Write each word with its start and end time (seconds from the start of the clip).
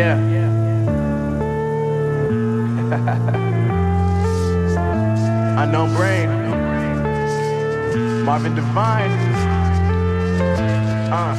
Yeah. 0.00 0.16
Unknown 5.62 5.94
brain. 5.94 6.30
Marvin 8.24 8.56
Devine. 8.56 9.12
Uh, 11.12 11.36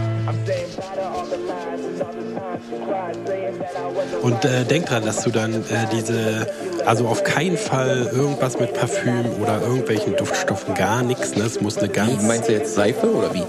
Und 4.21 4.45
äh, 4.45 4.63
denk 4.65 4.85
dran, 4.85 5.05
dass 5.05 5.23
du 5.23 5.31
dann 5.31 5.55
äh, 5.55 5.87
diese, 5.91 6.45
also 6.85 7.07
auf 7.07 7.23
keinen 7.23 7.57
Fall 7.57 8.11
irgendwas 8.13 8.59
mit 8.59 8.75
Parfüm 8.75 9.25
oder 9.41 9.59
irgendwelchen 9.61 10.15
Duftstoffen, 10.15 10.75
gar 10.75 11.01
nichts. 11.01 11.35
Ne? 11.35 11.45
Es 11.45 11.59
muss 11.61 11.79
eine 11.79 11.89
ganz. 11.89 12.21
Wie, 12.21 12.27
meinst 12.27 12.47
du 12.47 12.53
jetzt 12.53 12.75
Seife 12.75 13.11
oder 13.11 13.33
wie? 13.33 13.41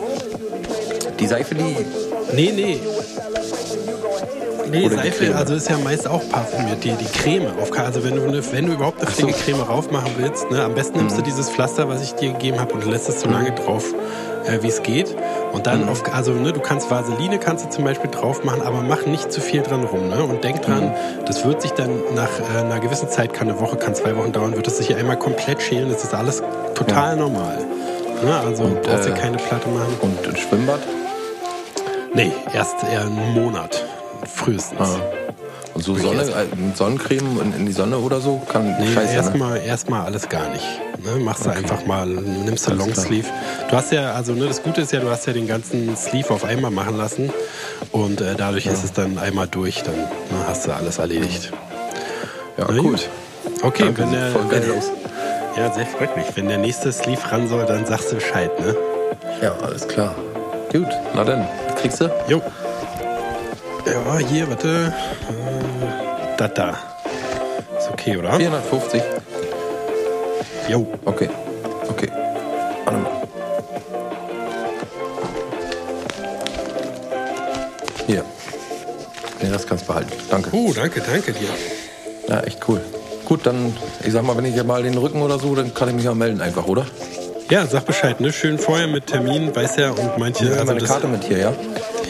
Die 1.21 1.27
Seife, 1.27 1.55
die. 1.55 1.85
Nee, 2.35 2.53
nee. 2.57 2.81
Nee, 4.73 4.87
Oder 4.87 4.97
Seife, 4.97 5.37
also 5.37 5.55
ist 5.55 5.69
ja 5.69 5.77
meist 5.77 6.09
auch 6.09 6.27
parfümiert, 6.31 6.83
die, 6.83 6.93
die 6.93 7.05
Creme. 7.05 7.47
Auf, 7.61 7.79
also 7.79 8.03
wenn 8.03 8.17
du, 8.17 8.23
eine, 8.23 8.53
wenn 8.53 8.67
du 8.67 8.73
überhaupt 8.73 9.03
eine 9.03 9.11
Ach 9.11 9.15
so. 9.15 9.27
Creme 9.27 9.61
raufmachen 9.61 10.13
willst, 10.17 10.51
ne, 10.51 10.65
am 10.65 10.75
besten 10.75 10.97
nimmst 10.97 11.19
du 11.19 11.23
dieses 11.23 11.51
Pflaster, 11.51 11.89
was 11.91 12.03
ich 12.03 12.15
dir 12.15 12.33
gegeben 12.33 12.59
habe 12.59 12.73
und 12.73 12.87
lässt 12.87 13.07
es 13.11 13.21
so 13.21 13.29
lange 13.29 13.53
drauf, 13.53 13.85
äh, 14.47 14.63
wie 14.63 14.69
es 14.69 14.83
geht. 14.83 15.15
Und 15.53 15.67
dann 15.67 15.87
auf, 15.91 16.03
also 16.15 16.33
ne, 16.33 16.55
du 16.55 16.61
kannst 16.61 16.91
Vaseline 16.91 17.39
kannst 17.39 17.67
du 17.67 17.69
zum 17.69 17.85
Beispiel 17.85 18.11
drauf 18.11 18.45
machen, 18.45 18.63
aber 18.63 18.81
mach 18.81 19.05
nicht 19.05 19.31
zu 19.31 19.43
viel 19.43 19.61
dran 19.61 19.85
rum. 19.85 20.09
Ne? 20.09 20.25
Und 20.25 20.43
denk 20.43 20.63
dran, 20.63 20.95
das 21.27 21.45
wird 21.45 21.61
sich 21.61 21.73
dann 21.73 21.91
nach 22.15 22.31
äh, 22.41 22.61
einer 22.61 22.81
gewissen 22.81 23.11
Zeit, 23.11 23.35
kann 23.35 23.51
eine 23.51 23.61
Woche, 23.61 23.77
kann 23.77 23.95
zwei 23.95 24.17
Wochen 24.17 24.33
dauern, 24.33 24.57
wird 24.57 24.67
es 24.69 24.79
sich 24.79 24.97
einmal 24.97 25.19
komplett 25.19 25.61
schälen. 25.61 25.91
Das 25.91 26.03
ist 26.03 26.15
alles 26.15 26.43
total 26.75 27.17
normal. 27.17 27.59
Ne? 28.25 28.35
Also 28.47 28.65
Und, 28.65 28.81
brauchst 28.83 29.07
dir 29.07 29.13
äh, 29.13 29.19
keine 29.19 29.37
Platte 29.37 29.69
machen. 29.69 29.99
Und 30.01 30.27
ein 30.27 30.37
Schwimmbad? 30.37 30.81
Nee, 32.15 32.33
erst 32.55 32.77
eher 32.91 33.03
einen 33.03 33.35
Monat. 33.35 33.85
Frühestens. 34.27 34.81
Ah. 34.81 35.01
Und 35.75 35.83
so 35.83 35.95
Sonne, 35.97 36.23
äh, 36.23 36.75
Sonnencreme 36.75 37.41
in, 37.41 37.55
in 37.61 37.67
die 37.67 37.73
Sonne 37.73 37.97
oder 37.99 38.21
so? 38.21 38.43
Kann 38.53 38.77
Nee, 38.79 38.93
scheiße, 38.95 39.13
ne? 39.13 39.15
erstmal 39.17 39.57
erstmal 39.59 40.05
alles 40.05 40.29
gar 40.29 40.49
nicht. 40.51 40.65
Ne? 41.03 41.19
Machst 41.25 41.47
du 41.47 41.49
Okay. 41.51 41.59
einfach 41.61 41.87
mal, 41.87 42.07
nimmst 42.07 42.69
du 42.69 42.75
Longsleeve. 42.75 43.27
Du 43.71 43.77
hast 43.77 43.91
ja, 43.91 44.13
also 44.13 44.35
ne, 44.35 44.47
das 44.49 44.63
Gute 44.63 44.83
ist 44.83 44.93
ja, 44.93 45.01
du 45.01 45.09
hast 45.09 45.27
ja 45.27 45.33
den 45.33 45.47
ganzen 45.47 45.97
Sleeve 45.97 46.29
auf 46.31 46.45
einmal 46.45 46.71
machen 46.71 46.99
lassen 46.99 47.33
und 47.91 48.21
äh, 48.21 48.35
dadurch 48.37 48.67
ist 48.67 48.85
es 48.85 48.93
dann 48.93 49.17
einmal 49.19 49.49
durch, 49.49 49.83
dann 49.83 49.95
ne, 49.97 50.09
hast 50.47 50.67
du 50.67 50.73
alles 50.75 50.99
erledigt. 50.99 51.51
Ja, 52.59 52.67
Na 52.71 52.83
gut. 52.83 53.09
Okay, 53.63 53.85
Danke, 53.85 54.03
wenn 54.03 54.13
der, 54.13 54.31
voll 54.31 54.45
geil 54.51 54.63
wenn 54.67 54.79
aus. 54.79 54.91
ja, 55.57 55.73
sehr 55.73 55.87
freut 55.87 56.15
mich. 56.19 56.27
Wenn 56.35 56.49
der 56.49 56.59
nächste 56.59 56.93
Sleeve 56.93 57.33
ran 57.33 57.49
soll, 57.49 57.65
dann 57.65 57.87
sagst 57.87 58.11
du 58.13 58.17
Bescheid, 58.17 58.51
ne? 58.61 58.77
Ja, 59.41 59.55
alles 59.63 59.89
klar. 59.89 60.15
Gut, 60.71 60.87
na 61.15 61.25
dann, 61.25 61.49
kriegst 61.81 62.01
du? 62.03 62.11
Jo. 62.29 62.43
Ja, 64.05 64.19
hier, 64.19 64.49
warte. 64.49 64.93
Äh, 65.29 66.37
da, 66.37 66.49
da. 66.49 66.71
Ist 67.79 67.91
okay, 67.91 68.17
oder? 68.17 68.35
450. 68.35 69.03
Jo. 70.69 70.87
Okay. 71.05 71.31
Okay. 71.89 72.09
Warte 72.85 72.99
mal. 72.99 73.11
Hier. 78.07 78.25
Nee, 79.41 79.51
das 79.51 79.67
kannst 79.67 79.85
du 79.85 79.89
behalten. 79.89 80.13
Danke. 80.31 80.51
Oh, 80.53 80.73
danke, 80.75 81.01
danke 81.01 81.33
dir. 81.33 81.49
Ja, 82.29 82.41
echt 82.41 82.59
cool. 82.69 82.81
Gut, 83.25 83.47
dann, 83.47 83.77
ich 84.05 84.13
sag 84.13 84.25
mal, 84.25 84.37
wenn 84.37 84.45
ich 84.45 84.57
ja 84.57 84.65
mal 84.65 84.83
den 84.83 84.99
Rücken 84.99 85.23
oder 85.23 85.39
so, 85.39 85.55
dann 85.55 85.73
kann 85.75 85.89
ich 85.89 85.95
mich 85.95 86.05
ja 86.05 86.15
melden 86.15 86.41
einfach, 86.41 86.67
oder? 86.67 86.87
Ja, 87.51 87.67
sag 87.67 87.87
Bescheid, 87.87 88.21
ne? 88.21 88.33
Schön 88.33 88.59
vorher 88.59 88.89
mit 88.89 89.07
Termin, 89.07 89.55
weiß 89.55 89.77
ja, 89.77 89.91
und 89.91 90.19
manche. 90.19 90.47
Habe 90.47 90.61
also 90.61 90.73
meine 90.73 90.85
Karte 90.85 91.07
mit 91.07 91.25
hier, 91.25 91.39
ja? 91.39 91.53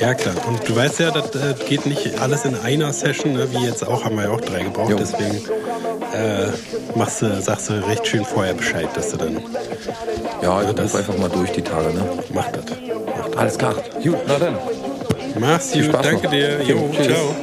Ja, 0.00 0.14
klar. 0.14 0.34
Und 0.48 0.68
du 0.68 0.74
weißt 0.74 0.98
ja, 1.00 1.10
das 1.10 1.26
äh, 1.34 1.54
geht 1.68 1.86
nicht 1.86 2.18
alles 2.20 2.44
in 2.44 2.56
einer 2.56 2.92
Session, 2.92 3.34
ne? 3.34 3.48
wie 3.52 3.64
jetzt 3.66 3.86
auch, 3.86 4.04
haben 4.04 4.16
wir 4.16 4.24
ja 4.24 4.30
auch 4.30 4.40
drei 4.40 4.62
gebraucht. 4.64 4.90
Jo. 4.90 4.96
Deswegen 4.98 5.36
äh, 6.12 6.48
machst 6.96 7.22
du, 7.22 7.40
sagst 7.40 7.70
du 7.70 7.74
recht 7.86 8.06
schön 8.06 8.24
vorher 8.24 8.54
Bescheid, 8.54 8.88
dass 8.94 9.10
du 9.10 9.16
dann 9.18 9.40
Ja, 10.42 10.62
ich 10.62 10.72
das- 10.72 10.86
ruf 10.92 10.94
einfach 10.96 11.18
mal 11.18 11.28
durch 11.30 11.52
die 11.52 11.62
Tage, 11.62 11.92
ne? 11.94 12.04
mach 12.34 12.48
das. 12.50 12.64
Alles 13.36 13.58
klar. 13.58 13.74
Gut, 14.02 14.16
na 14.26 14.38
dann. 14.38 14.58
Mach's 15.38 15.70
Viel 15.72 15.82
gut, 15.86 15.92
Spaß 15.94 16.06
danke 16.06 16.24
noch. 16.24 16.30
dir. 16.32 16.62
Jo, 16.62 16.76
Jo, 16.76 16.90
tschüss. 16.92 17.06
ciao. 17.06 17.36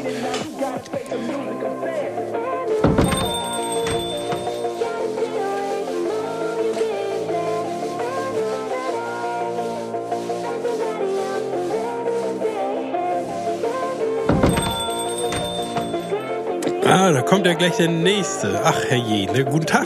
Ah, 17.02 17.14
da 17.14 17.22
kommt 17.22 17.46
ja 17.46 17.54
gleich 17.54 17.78
der 17.78 17.88
nächste. 17.88 18.60
Ach, 18.62 18.84
herrje, 18.90 19.32
ne? 19.32 19.46
Guten 19.46 19.66
Tag. 19.66 19.86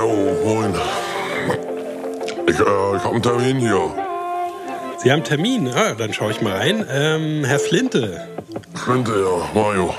Oh, 0.00 0.46
moin. 0.46 0.72
Ich, 2.46 2.54
äh, 2.60 2.62
ich 2.62 3.02
hab 3.04 3.10
einen 3.12 3.22
Termin 3.22 3.58
hier. 3.58 3.90
Sie 4.98 5.10
haben 5.10 5.24
Termin. 5.24 5.68
Ah, 5.74 5.94
dann 5.98 6.12
schaue 6.12 6.30
ich 6.30 6.40
mal 6.40 6.56
rein. 6.56 6.86
Ähm, 6.92 7.42
Herr 7.44 7.58
Flinte. 7.58 8.28
Könnte 8.84 9.12
ja, 9.12 9.60
Mario. 9.60 9.92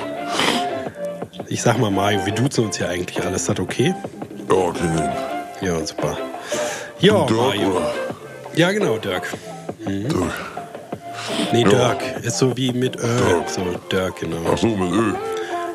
Ich 1.47 1.61
sag 1.61 1.77
mal, 1.77 1.91
Mario, 1.91 2.25
wir 2.25 2.33
duzen 2.33 2.65
uns 2.67 2.77
hier 2.77 2.87
eigentlich 2.87 3.21
alles. 3.21 3.41
Ist 3.41 3.49
das 3.49 3.59
okay? 3.59 3.93
Ja, 4.49 4.55
okay. 4.55 5.09
Ja, 5.59 5.85
super. 5.85 6.17
Ja, 7.01 7.25
Dirk, 7.25 7.31
Mario. 7.37 7.69
oder? 7.71 7.91
Ja, 8.55 8.71
genau, 8.71 8.97
Dirk. 8.97 9.23
Dirk. 9.85 10.15
Nee, 11.51 11.63
Ja. 11.63 11.69
Dirk. 11.69 12.23
Ist 12.23 12.37
so 12.37 12.55
wie 12.55 12.71
mit 12.71 12.95
Ö. 12.95 12.99
Dirk. 13.27 13.49
So, 13.49 13.61
Dirk, 13.91 14.21
genau. 14.21 14.37
Ach 14.53 14.57
so, 14.57 14.67
mit 14.67 14.93
Ö. 14.93 15.13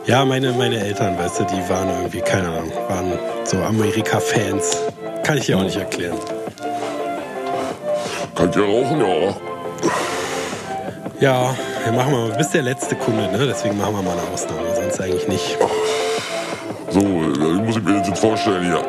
Ja, 0.07 0.23
meine, 0.23 0.53
meine 0.53 0.79
Eltern, 0.79 1.19
weißt 1.19 1.41
du, 1.41 1.45
die 1.45 1.67
waren 1.71 1.89
irgendwie, 1.89 2.21
keine 2.21 2.49
Ahnung, 2.49 2.73
waren 2.89 3.19
so 3.45 3.57
Amerika-Fans. 3.57 4.77
Kann 5.23 5.39
ich 5.39 5.47
dir 5.47 5.57
auch 5.57 5.63
nicht 5.63 5.77
erklären. 5.79 6.19
Könnt 8.35 8.55
ihr 8.55 8.65
rauchen, 8.65 9.01
ja? 9.01 9.35
Ja, 11.21 11.57
wir 11.85 11.93
machen 11.93 12.13
mal, 12.13 12.31
du 12.31 12.37
bist 12.37 12.53
der 12.53 12.61
letzte 12.61 12.97
Kunde, 12.97 13.33
ne? 13.33 13.47
Deswegen 13.47 13.79
machen 13.79 13.95
wir 13.95 14.03
mal 14.03 14.13
eine 14.19 14.31
Ausnahme, 14.31 14.75
sonst 14.75 15.01
eigentlich 15.01 15.27
nicht. 15.27 15.57
So, 16.91 17.01
äh, 17.01 17.63
muss 17.63 17.77
ich 17.77 17.83
mir 17.83 17.97
jetzt 17.97 18.19
vorstellen 18.19 18.63
hier. 18.63 18.85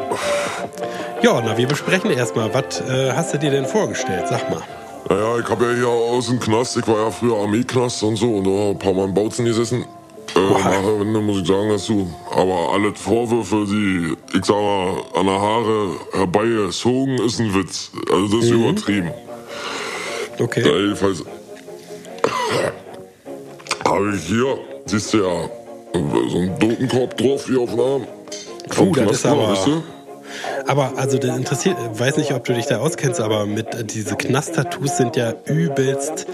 Ja, 1.22 1.42
na, 1.46 1.58
wir 1.58 1.68
besprechen 1.68 2.12
erstmal, 2.12 2.54
was 2.54 2.82
äh, 2.82 3.14
hast 3.14 3.34
du 3.34 3.38
dir 3.40 3.52
denn 3.52 3.66
vorgestellt? 3.66 4.26
Sag 4.30 4.50
mal. 4.50 4.62
Naja, 5.08 5.40
ich 5.40 5.50
habe 5.50 5.66
ja 5.66 5.76
hier 5.76 5.88
aus 5.88 6.28
dem 6.28 6.42
Knast, 6.42 6.76
ich 6.76 6.86
war 6.88 7.06
ja 7.06 7.12
früher 7.12 7.38
Armeeknast 7.38 8.04
und 8.04 8.18
so 8.18 8.36
und 8.36 8.44
da 8.44 8.72
ein 8.72 8.80
paar 8.80 8.92
Mal 8.92 9.06
im 9.06 9.14
Bautzen 9.14 9.46
gesessen. 9.46 9.86
Äh, 10.36 10.40
nachher 10.40 11.00
Wende 11.00 11.22
muss 11.22 11.42
ich 11.42 11.48
sagen, 11.48 11.70
dass 11.70 11.88
du 11.88 12.08
aber 12.32 12.74
alle 12.74 12.94
Vorwürfe, 12.94 13.66
die, 13.68 14.14
ich 14.38 14.46
sag 14.46 14.56
mal, 14.56 15.02
an 15.16 15.26
der 15.26 15.40
Haare 15.42 15.90
herbeigezogen, 16.12 17.20
ist 17.20 17.40
ein 17.40 17.54
Witz. 17.54 17.92
Also 18.12 18.36
das 18.38 18.46
ist 18.46 18.52
übertrieben. 18.52 19.08
Ja, 19.08 19.14
Okay. 20.46 20.64
jedenfalls 20.64 21.24
habe 23.88 24.16
ich 24.16 24.24
hier, 24.26 24.58
siehst 24.86 25.14
du 25.14 25.18
ja, 25.20 25.50
so 25.94 26.38
einen 26.38 26.60
Dotenkorb 26.60 27.16
drauf 27.16 27.48
wie 27.50 27.58
auf 27.58 27.70
dem 27.70 27.80
Arm. 27.80 28.08
Vom 28.70 28.92
das 28.94 29.12
ist 29.12 29.26
aber- 29.26 29.50
weißt 29.52 29.68
du? 29.68 29.84
Aber 30.68 30.92
also 30.98 31.18
das 31.18 31.38
interessiert, 31.38 31.78
weiß 31.94 32.18
nicht, 32.18 32.34
ob 32.34 32.44
du 32.44 32.54
dich 32.54 32.66
da 32.66 32.80
auskennst, 32.80 33.22
aber 33.22 33.46
mit 33.46 33.74
äh, 33.74 33.86
diese 33.86 34.16
Knast-Tattoos 34.18 34.98
sind 34.98 35.16
ja 35.16 35.34
übelst, 35.46 36.26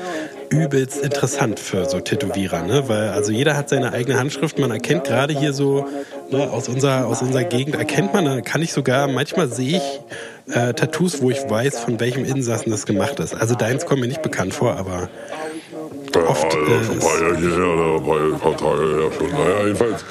übelst 0.52 1.02
interessant 1.02 1.60
für 1.60 1.86
so 1.86 2.00
Tätowierer, 2.00 2.62
ne? 2.64 2.88
Weil 2.88 3.10
also 3.10 3.32
jeder 3.32 3.56
hat 3.56 3.70
seine 3.70 3.94
eigene 3.94 4.20
Handschrift. 4.20 4.60
Man 4.60 4.70
erkennt 4.70 5.06
gerade 5.06 5.34
hier 5.34 5.54
so 5.54 5.88
ne, 6.30 6.52
aus 6.52 6.68
unserer 6.70 7.08
aus 7.08 7.22
unserer 7.22 7.46
Gegend 7.46 7.76
erkennt 7.76 8.14
man, 8.14 8.44
kann 8.44 8.62
ich 8.62 8.74
sogar 8.74 9.08
manchmal 9.08 9.48
sehe 9.48 9.78
ich 9.78 10.54
äh, 10.54 10.74
Tattoos, 10.74 11.22
wo 11.22 11.30
ich 11.30 11.50
weiß, 11.50 11.80
von 11.80 12.00
welchem 12.00 12.26
Insassen 12.26 12.72
das 12.72 12.86
gemacht 12.86 13.20
ist. 13.20 13.34
Also 13.34 13.56
deins 13.56 13.86
kommt 13.86 14.02
mir 14.02 14.08
nicht 14.08 14.22
bekannt 14.22 14.54
vor, 14.54 14.76
aber 14.76 15.10
Ja, 16.14 16.22
oft, 16.28 16.44
Alter, 16.44 16.60
äh, 16.60 16.84
schon 16.84 16.96
ein 16.96 17.00
paar 17.00 17.22
Jahre 17.22 17.38
hierher, 17.38 17.74
oder 17.74 17.96
ein 17.96 18.04
paar, 18.04 18.20
ein 18.20 18.40
paar 18.40 18.58
Tage 18.58 19.02
her 19.02 19.12
schon. 19.18 19.32
Naja, 19.32 19.66
jedenfalls 19.66 20.06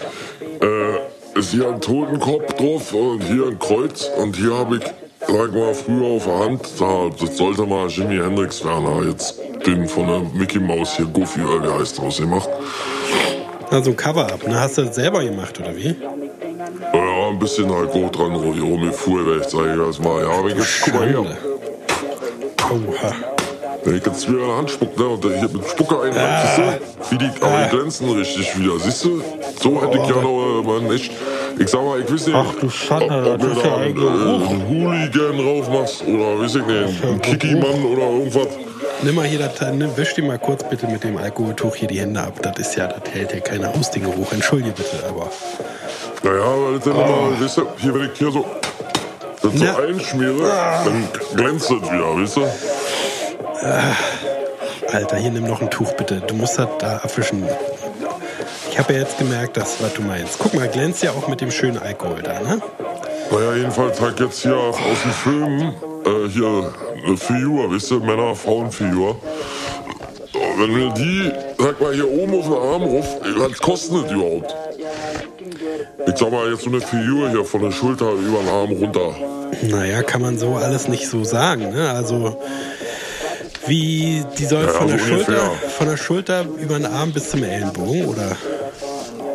äh, 0.62 1.38
ist 1.38 1.50
hier 1.50 1.68
ein 1.68 1.80
Totenkopf 1.80 2.54
drauf 2.54 2.92
und 2.94 3.22
hier 3.24 3.46
ein 3.48 3.58
Kreuz 3.58 4.10
und 4.16 4.36
hier 4.36 4.56
habe 4.56 4.76
ich, 4.78 4.84
sag 5.26 5.52
mal, 5.52 5.74
früher 5.74 6.06
auf 6.06 6.24
der 6.24 6.38
Hand, 6.38 6.60
da, 6.78 7.10
das 7.18 7.36
sollte 7.36 7.66
mal 7.66 7.88
Jimi 7.88 8.16
Hendrix 8.16 8.64
werden, 8.64 9.08
jetzt 9.08 9.40
den 9.66 9.86
von 9.86 10.06
der 10.06 10.20
Mickey 10.34 10.58
Mouse 10.58 10.96
hier, 10.96 11.06
Goofy, 11.06 11.40
äh, 11.40 11.62
wie 11.62 11.80
heißt 11.80 12.00
das, 12.02 12.16
gemacht. 12.18 12.48
also 13.70 13.90
ein 13.90 13.96
Cover-up, 13.96 14.46
ne? 14.46 14.60
Hast 14.60 14.78
du 14.78 14.82
das 14.82 14.94
selber 14.94 15.22
gemacht 15.22 15.58
oder 15.60 15.76
wie? 15.76 15.96
Ja, 16.92 17.28
ein 17.28 17.38
bisschen 17.38 17.72
halt 17.72 17.90
grob 17.92 18.12
dran 18.12 18.34
rumgefuhrrecht, 18.34 19.50
sag 19.50 19.66
ich 19.66 19.76
das 19.76 19.98
mal. 19.98 20.22
Ja, 20.22 20.30
aber 20.30 20.48
jetzt, 20.48 20.82
guck 20.82 20.94
mal 20.94 21.08
her. 21.08 21.24
Oha. 22.70 23.12
Wenn 23.82 23.96
ich 23.96 24.04
jetzt 24.04 24.28
wieder 24.28 24.40
in 24.40 24.46
der 24.46 24.56
Hand 24.56 24.70
spuck, 24.70 24.98
ne, 24.98 25.08
und 25.08 25.24
hier 25.24 25.48
mit 25.48 25.68
Spucke 25.68 26.02
ein, 26.02 26.12
siehst 26.12 26.58
du, 26.58 27.10
wie 27.10 27.18
die, 27.18 27.30
aber 27.40 27.64
die 27.64 27.76
glänzen 27.76 28.10
richtig 28.10 28.58
wieder, 28.58 28.78
siehst 28.78 29.04
du? 29.04 29.22
So 29.60 29.80
hätte 29.82 29.98
ich 29.98 30.08
ja 30.08 30.20
noch, 30.20 30.60
äh, 30.60 30.66
man, 30.66 30.92
nicht, 30.92 31.10
ich 31.58 31.68
sag 31.68 31.82
mal, 31.84 32.00
ich 32.00 32.12
weiß 32.12 32.26
nicht, 32.26 32.36
Ach 32.36 32.54
du 32.60 32.68
Schande, 32.70 33.14
ob, 33.14 33.34
ob 33.34 33.40
das 33.40 33.56
ist 33.56 33.64
da 33.64 33.68
ja 33.68 33.74
einen, 33.76 33.84
ein 33.86 33.94
Geruch. 33.94 34.50
Hooligan 34.68 35.38
drauf 35.38 35.68
machst, 35.70 36.02
oder 36.06 36.38
weiß 36.40 36.54
ich 36.56 36.66
nicht, 36.66 37.04
einen 37.04 37.20
Kiki-Mann 37.20 37.84
oder 37.84 38.02
irgendwas. 38.02 38.48
nimm 39.02 39.14
mal 39.14 39.26
hier, 39.26 39.38
das, 39.38 39.60
nimm, 39.72 39.96
wisch 39.96 40.14
dir 40.14 40.24
mal 40.24 40.38
kurz 40.38 40.62
bitte 40.68 40.86
mit 40.86 41.04
dem 41.04 41.16
Alkoholtuch 41.18 41.74
hier 41.76 41.88
die 41.88 42.00
Hände 42.00 42.20
ab. 42.20 42.34
Das 42.42 42.58
ist 42.58 42.76
ja, 42.76 42.86
das 42.86 43.02
hält 43.12 43.32
ja 43.32 43.40
keine 43.40 43.68
Ausdingeruch. 43.74 44.32
Entschuldige 44.32 44.72
bitte, 44.72 45.02
aber. 45.08 45.30
Naja, 46.22 46.44
weil 46.44 46.74
das 46.76 46.84
dann 46.84 46.94
immer, 46.94 47.40
weißt 47.40 47.56
du, 47.58 47.66
hier, 47.78 47.94
wenn 47.94 48.02
ich 48.12 48.18
hier 48.18 48.30
so, 48.30 48.44
das 49.42 49.52
so 49.54 49.64
Ja. 49.64 49.76
einschmiere, 49.78 50.42
dann 50.84 51.08
glänzt 51.34 51.70
das 51.70 51.90
wieder, 51.90 52.16
weißt 52.16 52.36
du? 52.36 52.46
Alter, 54.92 55.16
hier 55.16 55.30
nimm 55.30 55.44
noch 55.44 55.60
ein 55.60 55.70
Tuch 55.70 55.92
bitte. 55.92 56.20
Du 56.26 56.34
musst 56.34 56.58
das 56.58 56.68
da 56.78 56.96
abwischen. 56.98 57.44
Ich 58.80 58.86
habe 58.86 58.94
ja 58.94 59.00
jetzt 59.00 59.18
gemerkt, 59.18 59.58
dass, 59.58 59.82
was 59.82 59.92
du 59.92 60.00
meinst. 60.00 60.38
Guck 60.38 60.54
mal, 60.54 60.66
glänzt 60.66 61.02
ja 61.02 61.10
auch 61.10 61.28
mit 61.28 61.42
dem 61.42 61.50
schönen 61.50 61.76
Alkohol 61.76 62.22
da, 62.22 62.40
ne? 62.40 62.62
Naja, 63.30 63.54
jedenfalls 63.56 64.00
halt 64.00 64.18
jetzt 64.20 64.40
hier 64.40 64.56
aus 64.56 64.74
dem 65.04 65.12
Film, 65.12 65.74
äh, 66.06 66.28
hier 66.30 66.72
eine 67.06 67.16
Figur, 67.18 67.70
weißt 67.70 67.90
du, 67.90 68.00
Männer-Frauen-Figur. 68.00 69.16
Wenn 70.56 70.74
wir 70.74 70.94
die, 70.94 71.30
sag 71.58 71.78
mal, 71.78 71.92
hier 71.92 72.10
oben 72.10 72.38
auf 72.38 72.44
den 72.46 72.54
Arm 72.54 72.82
ruf, 72.84 73.06
was 73.36 73.58
kostet 73.58 74.02
das 74.02 74.12
überhaupt? 74.12 74.54
Ich 76.06 76.16
sag 76.16 76.30
mal, 76.30 76.50
jetzt 76.50 76.62
so 76.62 76.70
eine 76.70 76.80
Figur 76.80 77.28
hier 77.28 77.44
von 77.44 77.60
der 77.60 77.72
Schulter 77.72 78.12
über 78.12 78.38
den 78.38 78.48
Arm 78.48 78.72
runter. 78.72 79.14
Naja, 79.60 80.02
kann 80.02 80.22
man 80.22 80.38
so 80.38 80.54
alles 80.54 80.88
nicht 80.88 81.06
so 81.06 81.22
sagen, 81.22 81.70
ne? 81.74 81.90
Also, 81.90 82.40
wie, 83.66 84.24
die 84.38 84.46
soll 84.46 84.64
Ja, 84.64 84.70
von, 84.70 84.88
der 84.88 84.98
so 84.98 85.04
Schulter, 85.04 85.50
von 85.76 85.86
der 85.86 85.96
Schulter 85.98 86.46
über 86.58 86.78
den 86.78 86.86
Arm 86.86 87.12
bis 87.12 87.28
zum 87.28 87.44
Ellenbogen, 87.44 88.06
oder? 88.06 88.36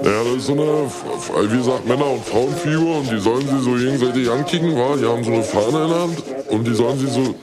Ja, 0.06 0.24
das 0.24 0.36
ist 0.36 0.46
so 0.46 0.54
eine, 0.54 1.52
wie 1.52 1.58
gesagt, 1.58 1.88
Männer- 1.88 2.12
und 2.12 2.24
Frauenfigur 2.24 2.98
und 2.98 3.10
die 3.10 3.18
sollen 3.18 3.42
sie 3.42 3.60
so 3.60 3.72
gegenseitig 3.72 4.30
ankicken, 4.30 4.76
wa? 4.76 4.96
Die 4.96 5.04
haben 5.04 5.24
so 5.24 5.32
eine 5.32 5.42
Fahne 5.42 5.84
in 5.84 5.90
der 5.90 6.00
Hand 6.00 6.24
und 6.50 6.68
die 6.68 6.76
sollen 6.76 7.00
sie 7.00 7.08
so, 7.08 7.34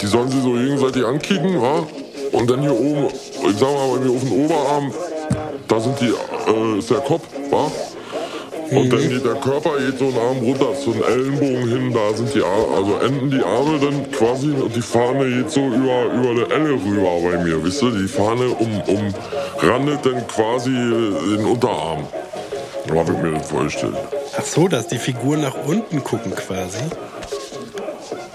die 0.00 0.06
sollen 0.06 0.30
sie 0.30 0.40
so 0.40 0.52
gegenseitig 0.52 1.04
ankicken, 1.04 1.60
wa? 1.60 1.86
Und 2.32 2.48
dann 2.48 2.62
hier 2.62 2.72
oben, 2.72 3.08
ich 3.08 3.58
sag 3.58 3.68
mal, 3.68 3.98
bei 3.98 4.04
mir 4.06 4.10
auf 4.10 4.20
dem 4.22 4.32
Oberarm, 4.32 4.92
da 5.68 5.80
sind 5.80 6.00
die, 6.00 6.14
äh, 6.50 6.78
ist 6.78 6.88
der 6.88 7.00
Kopf, 7.00 7.24
wa? 7.50 7.70
Und 8.72 8.92
dann 8.92 9.08
geht 9.08 9.24
der 9.24 9.34
Körper 9.34 9.70
geht 9.78 9.98
so 9.98 10.06
einen 10.06 10.18
Arm 10.18 10.38
runter, 10.38 10.74
zu 10.82 10.92
den 10.92 11.02
Ellenbogen 11.02 11.68
hin, 11.68 11.92
da 11.92 12.16
sind 12.16 12.34
die 12.34 12.42
Arme, 12.42 12.76
also 12.76 12.96
enden 12.98 13.30
die 13.30 13.42
Arme 13.42 13.78
dann 13.78 14.10
quasi 14.10 14.50
und 14.50 14.74
die 14.74 14.82
Fahne 14.82 15.28
geht 15.28 15.50
so 15.50 15.66
über, 15.66 16.04
über 16.14 16.34
der 16.34 16.56
Elle 16.56 16.72
rüber 16.72 17.30
bei 17.30 17.44
mir, 17.44 17.62
wisst 17.62 17.82
ihr? 17.82 17.90
Die 17.90 18.08
Fahne 18.08 18.48
um, 18.48 18.82
umrandet 18.82 20.06
dann 20.06 20.26
quasi 20.26 20.70
den 20.70 21.44
Unterarm. 21.44 22.06
So 22.88 22.98
hab 22.98 23.08
ich 23.08 23.18
mir 23.18 23.32
das 23.32 23.48
vorgestellt. 23.48 23.94
Ach 24.36 24.44
so, 24.44 24.68
dass 24.68 24.86
die 24.88 24.98
Figuren 24.98 25.42
nach 25.42 25.54
unten 25.66 26.02
gucken 26.02 26.34
quasi. 26.34 26.78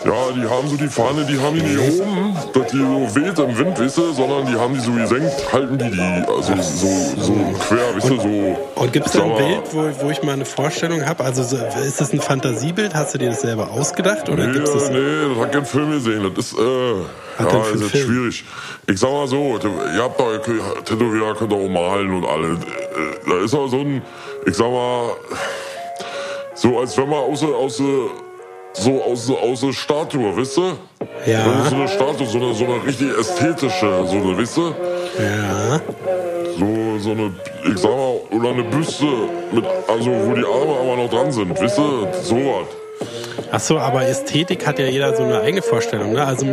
Ja, 0.08 0.32
die 0.34 0.48
haben 0.50 0.68
so 0.70 0.78
die 0.78 0.88
Fahne, 0.88 1.26
die 1.26 1.38
haben 1.38 1.56
die 1.56 1.64
nicht 1.64 2.00
oben, 2.02 2.34
dass 2.54 2.72
die 2.72 2.78
so 2.78 3.16
weht 3.16 3.38
im 3.40 3.58
Wind, 3.58 3.78
weißt 3.78 3.98
du, 3.98 4.14
sondern 4.14 4.46
die 4.46 4.56
haben 4.56 4.74
die 4.74 4.80
so 4.80 4.92
gesenkt, 4.94 5.52
halten 5.52 5.78
die 5.78 5.90
die, 5.92 6.00
also 6.00 6.54
so, 6.62 7.22
so 7.22 7.34
quer, 7.68 7.94
weißt 7.94 8.10
du, 8.12 8.16
so. 8.22 8.58
Und 8.76 8.94
gibt 8.94 9.08
es 9.08 9.12
da 9.12 9.24
ein 9.24 9.36
Bild, 9.36 9.64
wo, 9.74 10.06
wo 10.06 10.10
ich 10.10 10.24
mal 10.24 10.32
eine 10.32 10.46
Vorstellung 10.46 11.06
habe? 11.06 11.26
Also 11.26 11.44
so, 11.44 11.58
ist 11.58 12.00
das 12.00 12.14
ein 12.14 12.22
Fantasiebild? 12.22 12.96
Hast 12.96 13.16
du 13.16 13.18
dir 13.18 13.32
das 13.32 13.42
selber 13.42 13.70
ausgedacht? 13.70 14.30
Oder 14.30 14.48
Nee, 14.48 14.54
gibt's 14.54 14.72
das? 14.72 14.90
nee, 14.90 14.98
das 15.30 15.44
hat 15.44 15.52
kein 15.52 15.66
Film 15.66 15.92
gesehen. 15.92 16.32
Das 16.34 16.46
ist, 16.46 16.58
äh, 16.58 16.64
Hat 17.38 17.52
ja, 17.52 17.62
für 17.64 17.76
ist 17.76 17.94
jetzt 17.94 18.06
schwierig. 18.06 18.46
Ich 18.90 19.00
sag 19.00 19.12
mal 19.12 19.28
so, 19.28 19.60
ihr 19.94 20.04
habt 20.04 20.20
da, 20.20 20.38
Tätowierer 20.86 21.36
könnt 21.36 21.52
ihr 21.52 21.58
auch 21.58 21.68
malen 21.70 22.14
und 22.14 22.26
alle. 22.26 22.58
Da 23.28 23.44
ist 23.44 23.54
auch 23.54 23.68
so 23.68 23.80
ein, 23.82 24.02
ich 24.46 24.56
sag 24.56 24.72
mal, 24.72 25.10
so 26.56 26.80
als 26.80 26.98
wenn 26.98 27.10
man 27.10 27.20
aus, 27.20 27.44
aus, 27.44 27.82
so 28.80 29.02
aus, 29.04 29.28
der- 29.28 29.38
aus 29.38 29.62
der 29.62 29.74
Statue, 29.74 30.36
wisst 30.36 30.58
ihr? 30.58 30.74
Ja. 31.26 31.66
So 31.70 31.76
eine 31.76 31.88
Statue, 31.88 32.26
so 32.28 32.38
eine, 32.38 32.54
so 32.54 32.66
eine 32.66 32.86
richtig 32.86 33.10
ästhetische, 33.18 34.06
so 34.06 34.16
eine, 34.18 34.38
wisst 34.38 34.58
ihr? 34.58 34.74
Ja. 35.20 35.82
So, 36.58 37.00
so 37.00 37.12
eine, 37.12 37.34
ich 37.66 37.78
sag 37.80 37.92
mal, 37.92 38.20
oder 38.32 38.50
eine 38.50 38.64
Büste 38.64 39.06
mit, 39.52 39.66
also 39.88 40.10
wo 40.12 40.34
die 40.34 40.44
Arme 40.46 40.76
aber 40.82 40.96
noch 41.04 41.10
dran 41.10 41.32
sind, 41.32 41.60
wisst 41.60 41.78
ihr? 41.80 42.08
Sowas. 42.24 42.68
Ach 43.52 43.60
so, 43.60 43.78
aber 43.78 44.06
Ästhetik 44.08 44.66
hat 44.68 44.80
ja 44.80 44.86
jeder 44.86 45.16
so 45.16 45.24
eine 45.24 45.42
eigene 45.42 45.62
Vorstellung. 45.62 46.14
Ne? 46.14 46.26
Also 46.26 46.48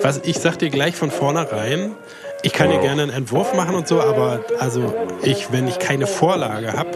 was 0.00 0.20
ich 0.24 0.38
sag 0.38 0.58
dir 0.58 0.70
gleich 0.70 0.94
von 0.96 1.10
vornherein, 1.10 1.94
ich 2.42 2.52
kann 2.52 2.70
dir 2.70 2.78
gerne 2.78 3.02
einen 3.02 3.12
Entwurf 3.12 3.54
machen 3.54 3.74
und 3.74 3.86
so, 3.86 4.00
aber 4.00 4.40
also 4.58 4.92
ich, 5.22 5.52
wenn 5.52 5.68
ich 5.68 5.78
keine 5.78 6.06
Vorlage 6.06 6.72
habe, 6.72 6.90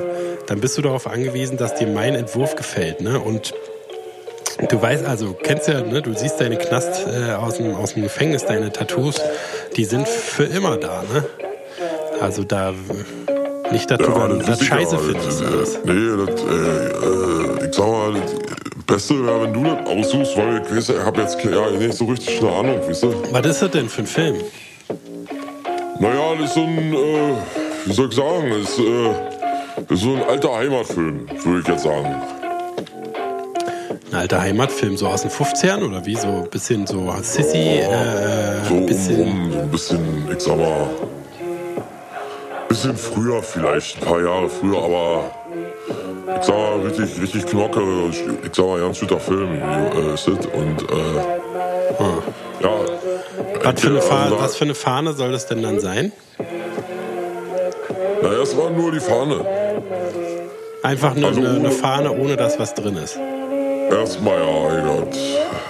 dann 0.46 0.60
bist 0.60 0.78
du 0.78 0.82
darauf 0.82 1.06
angewiesen, 1.06 1.56
dass 1.56 1.74
dir 1.74 1.86
mein 1.88 2.14
Entwurf 2.14 2.54
gefällt. 2.56 3.00
Ne? 3.00 3.18
Und 3.20 3.52
du 4.68 4.80
weißt 4.80 5.04
also, 5.04 5.34
kennst 5.34 5.68
ja, 5.68 5.80
ne? 5.80 6.02
du 6.02 6.14
siehst 6.14 6.40
deine 6.40 6.56
Knast 6.56 7.06
äh, 7.06 7.32
aus, 7.32 7.56
dem, 7.56 7.74
aus 7.74 7.94
dem 7.94 8.02
Gefängnis, 8.02 8.44
deine 8.44 8.72
Tattoos, 8.72 9.20
die 9.76 9.84
sind 9.84 10.08
für 10.08 10.44
immer 10.44 10.76
da. 10.76 11.02
Ne? 11.12 11.24
Also 12.20 12.44
da 12.44 12.72
nicht, 13.70 13.90
dass 13.90 13.98
du 13.98 14.04
dann 14.04 14.38
das 14.38 14.58
sicher, 14.58 14.76
scheiße 14.76 14.96
das, 14.96 15.40
findest. 15.40 15.76
äh. 15.76 15.92
Nee, 15.92 16.26
das, 16.26 16.42
äh, 16.42 17.64
äh, 17.64 17.68
ich 17.68 17.74
sag 17.74 17.86
mal, 17.86 18.12
das 18.14 18.84
Beste 18.86 19.26
wäre, 19.26 19.42
wenn 19.42 19.52
du 19.52 19.64
das 19.64 19.86
aussuchst, 19.86 20.36
weil 20.36 20.62
ich 20.62 20.76
weiß, 20.76 20.88
ich 20.90 20.98
habe 20.98 21.20
jetzt 21.20 21.44
ja, 21.44 21.70
nicht 21.70 21.94
so 21.94 22.04
richtig 22.04 22.40
eine 22.40 22.52
Ahnung, 22.52 22.80
weißt 22.88 23.02
du? 23.02 23.14
Was 23.32 23.46
ist 23.46 23.62
das 23.62 23.70
denn 23.72 23.88
für 23.88 24.02
ein 24.02 24.06
Film? 24.06 24.36
Naja, 25.98 26.34
das 26.38 26.50
ist 26.50 26.54
so 26.54 26.60
ein, 26.60 26.94
äh, 26.94 27.34
wie 27.86 27.92
soll 27.92 28.08
ich 28.08 28.16
sagen, 28.16 28.50
das 28.50 28.70
ist, 28.70 28.78
äh, 28.78 29.84
das 29.88 29.98
ist 29.98 30.04
so 30.04 30.14
ein 30.14 30.22
alter 30.22 30.54
Heimatfilm, 30.56 31.26
würde 31.44 31.60
ich 31.60 31.68
jetzt 31.68 31.82
sagen. 31.82 32.22
Ein 34.16 34.22
alter 34.22 34.40
Heimatfilm, 34.40 34.96
so 34.96 35.08
aus 35.08 35.20
den 35.20 35.30
50ern 35.30 35.86
oder 35.86 36.06
wie? 36.06 36.16
So 36.16 36.26
ein 36.28 36.48
bisschen 36.50 36.86
so 36.86 37.12
Sissy, 37.20 37.58
äh, 37.58 38.64
So 38.66 38.74
ein 38.76 38.86
bisschen. 38.86 39.20
um, 39.20 39.52
so 39.52 39.58
ein 39.58 39.70
bisschen, 39.70 40.28
ich 40.34 40.40
sag 40.42 40.56
mal, 40.56 40.88
bisschen 42.66 42.96
früher 42.96 43.42
vielleicht, 43.42 43.98
ein 44.00 44.08
paar 44.08 44.22
Jahre 44.22 44.48
früher, 44.48 44.78
aber 44.82 45.30
ich 46.34 46.42
sag 46.46 46.54
mal, 46.56 46.80
richtig, 46.86 47.20
richtig 47.20 47.44
knocke, 47.44 47.82
ich 48.10 48.24
sag 48.56 48.64
mal, 48.66 48.80
ganz 48.80 49.00
guter 49.00 49.20
Film, 49.20 49.50
äh, 49.52 50.16
Sid 50.16 50.46
und, 50.54 50.82
äh, 50.90 52.64
ja. 52.64 52.70
Was 53.64 53.80
für, 53.82 53.88
eine 53.88 53.96
also 53.96 54.08
Fahne, 54.08 54.30
da- 54.30 54.38
was 54.40 54.56
für 54.56 54.64
eine 54.64 54.74
Fahne 54.74 55.12
soll 55.12 55.32
das 55.32 55.46
denn 55.46 55.62
dann 55.62 55.78
sein? 55.78 56.10
Na, 58.22 58.30
es 58.32 58.56
war 58.56 58.70
nur 58.70 58.92
die 58.92 59.00
Fahne. 59.00 59.44
Einfach 60.82 61.14
nur 61.14 61.28
Also 61.28 61.40
eine, 61.40 61.50
eine 61.50 61.70
Fahne, 61.70 62.12
ohne 62.12 62.38
dass 62.38 62.58
was 62.58 62.72
drin 62.72 62.96
ist. 62.96 63.18
Erstmal 63.90 64.38
ja, 64.38 64.78
egal. 64.78 65.06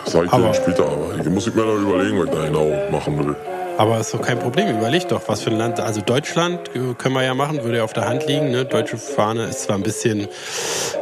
Sag 0.07 0.25
ich 0.25 0.31
dir 0.31 0.37
Aber- 0.37 0.55
später, 0.55 0.85
aber 0.85 1.21
ich 1.21 1.29
muss 1.29 1.47
ich 1.47 1.55
mir 1.55 1.65
noch 1.65 1.75
überlegen, 1.77 2.19
was 2.19 2.27
ich 2.27 2.31
da 2.35 2.47
genau 2.47 2.71
machen 2.91 3.19
will. 3.19 3.37
Aber 3.79 4.01
ist 4.01 4.15
doch 4.15 4.23
kein 4.23 4.39
Problem. 4.39 4.75
Überleg 4.79 5.07
doch, 5.09 5.21
was 5.27 5.43
für 5.43 5.51
ein 5.51 5.59
Land. 5.59 5.81
Also 5.81 6.01
Deutschland 6.01 6.61
äh, 6.75 6.95
können 6.97 7.15
wir 7.15 7.23
ja 7.25 7.35
machen, 7.35 7.63
würde 7.63 7.77
ja 7.79 7.85
auf 7.85 7.93
der 7.93 8.09
Hand 8.09 8.27
liegen. 8.27 8.51
Ne? 8.51 8.65
Deutsche 8.65 8.97
Fahne 8.97 9.45
ist 9.45 9.65
zwar 9.65 9.77
ein 9.77 9.83
bisschen, 9.83 10.29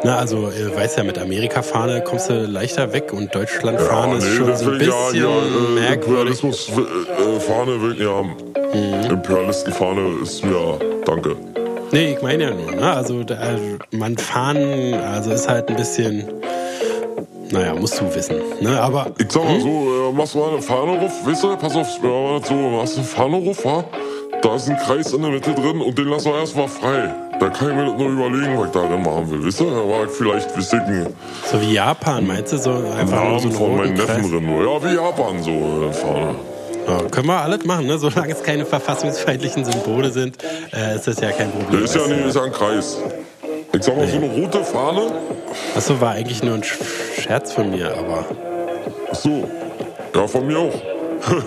na 0.02 0.18
also 0.18 0.48
äh, 0.50 0.74
weiß 0.74 0.96
ja, 0.96 1.04
mit 1.04 1.16
Amerika-Fahne 1.16 2.00
kommst 2.02 2.30
du 2.30 2.34
leichter 2.46 2.92
weg 2.92 3.12
und 3.12 3.32
Deutschland-Fahne 3.32 4.16
ist 4.16 4.28
schon 4.34 4.56
so 4.56 4.70
ein 4.72 4.78
bisschen 4.78 5.22
ja, 5.22 5.28
äh, 5.28 5.80
merkwürdig. 5.80 6.42
Imperialismus, 6.42 6.68
äh, 6.70 7.40
Fahne 7.40 7.80
will 7.80 7.92
ich 7.92 7.98
nicht 8.00 8.08
haben. 8.10 8.34
Mhm. 8.74 9.10
Imperialistenfahne 9.10 10.16
ist 10.24 10.44
mir, 10.44 10.78
danke. 11.04 11.36
Nee, 11.92 12.14
ich 12.14 12.22
meine 12.22 12.42
ja 12.42 12.50
nur, 12.50 12.72
ne? 12.72 12.92
Also 12.92 13.22
da, 13.22 13.36
man 13.92 14.16
Fahnen, 14.18 14.94
also 14.94 15.30
ist 15.30 15.48
halt 15.48 15.68
ein 15.68 15.76
bisschen, 15.76 16.28
naja, 17.54 17.74
musst 17.74 18.00
du 18.00 18.14
wissen. 18.14 18.36
Ne? 18.60 18.80
Aber 18.80 19.06
Ich 19.18 19.30
sag 19.30 19.44
mal 19.44 19.60
so, 19.60 19.68
äh, 19.68 20.12
machst 20.12 20.34
du 20.34 20.38
mal 20.38 20.50
eine 20.50 20.62
Fahne 20.62 20.98
ruf, 21.00 21.12
weißt 21.24 21.44
du, 21.44 21.56
pass 21.56 21.76
auf, 21.76 21.88
ja, 22.02 22.38
das 22.38 22.48
so, 22.48 22.54
machst 22.54 22.96
du 22.96 23.00
eine 23.00 23.08
Fahne 23.08 23.36
ruf? 23.36 23.62
Da 24.42 24.56
ist 24.56 24.68
ein 24.68 24.76
Kreis 24.76 25.12
in 25.12 25.22
der 25.22 25.30
Mitte 25.30 25.54
drin 25.54 25.80
und 25.80 25.96
den 25.96 26.08
lassen 26.08 26.26
wir 26.32 26.38
erstmal 26.40 26.68
frei. 26.68 27.14
Da 27.40 27.48
kann 27.48 27.70
ich 27.70 27.74
mir 27.76 27.86
das 27.86 27.98
nur 27.98 28.08
überlegen, 28.10 28.58
was 28.58 28.66
ich 28.66 28.72
darin 28.72 29.02
machen 29.02 29.30
will, 29.30 29.46
weißt 29.46 29.60
du? 29.60 29.70
Da 29.70 29.76
war 29.76 30.04
ich 30.04 30.10
vielleicht, 30.10 30.56
wisst 30.56 30.72
ihr, 30.72 30.82
ein 30.82 31.06
so 31.50 31.60
wie 31.60 31.72
Japan, 31.72 32.26
meinst 32.26 32.52
du, 32.52 32.58
so 32.58 32.70
einfach 32.70 33.06
so 33.06 33.24
Namen 33.24 33.40
einen 33.40 33.52
von 33.52 33.76
meinen? 33.76 33.94
Neffen 33.94 34.30
drin. 34.30 34.48
Ja, 34.48 34.84
wie 34.84 34.94
Japan 34.94 35.42
so, 35.42 35.50
äh, 35.50 35.92
Fahne. 35.92 36.34
Ja, 36.86 36.98
können 37.10 37.28
wir 37.28 37.40
alles 37.40 37.64
machen, 37.64 37.86
ne? 37.86 37.96
Solange 37.98 38.32
es 38.32 38.42
keine 38.42 38.66
verfassungsfeindlichen 38.66 39.64
Symbole 39.64 40.10
sind, 40.10 40.36
äh, 40.74 40.96
ist 40.96 41.06
das 41.06 41.18
ja 41.20 41.30
kein 41.32 41.50
Problem. 41.50 41.70
Der 41.70 41.80
ist 41.84 41.96
ja 41.96 42.06
nicht, 42.06 42.26
ist 42.26 42.36
ja 42.36 42.42
ein 42.42 42.52
Kreis. 42.52 42.98
Ich 43.76 43.82
sag 43.82 43.96
mal, 43.96 44.06
so 44.06 44.16
eine 44.16 44.26
rote 44.26 44.62
Fahne. 44.64 45.12
Achso, 45.76 46.00
war 46.00 46.12
eigentlich 46.12 46.42
nur 46.42 46.54
ein 46.54 46.62
Sch- 46.62 47.20
Scherz 47.20 47.52
von 47.52 47.70
mir, 47.70 47.92
aber. 47.96 48.24
Ach 49.10 49.14
so. 49.14 49.48
Ja, 50.14 50.26
von 50.26 50.46
mir 50.46 50.58
auch. 50.58 50.74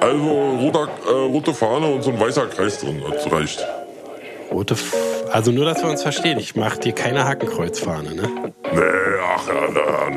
Also 0.00 0.18
roter, 0.60 0.88
äh, 1.08 1.12
rote 1.32 1.54
Fahne 1.54 1.86
und 1.86 2.02
so 2.02 2.10
ein 2.10 2.18
weißer 2.18 2.46
Kreis 2.46 2.80
drin, 2.80 3.00
das 3.08 3.30
reicht. 3.30 3.64
Rote 4.50 4.74
F 4.74 4.92
also 5.30 5.52
nur, 5.52 5.64
dass 5.64 5.80
wir 5.80 5.88
uns 5.88 6.02
verstehen. 6.02 6.40
Ich 6.40 6.56
mache 6.56 6.80
dir 6.80 6.92
keine 6.92 7.24
Hakenkreuzfahne, 7.24 8.12
ne? 8.12 8.28
Nee, 8.74 8.80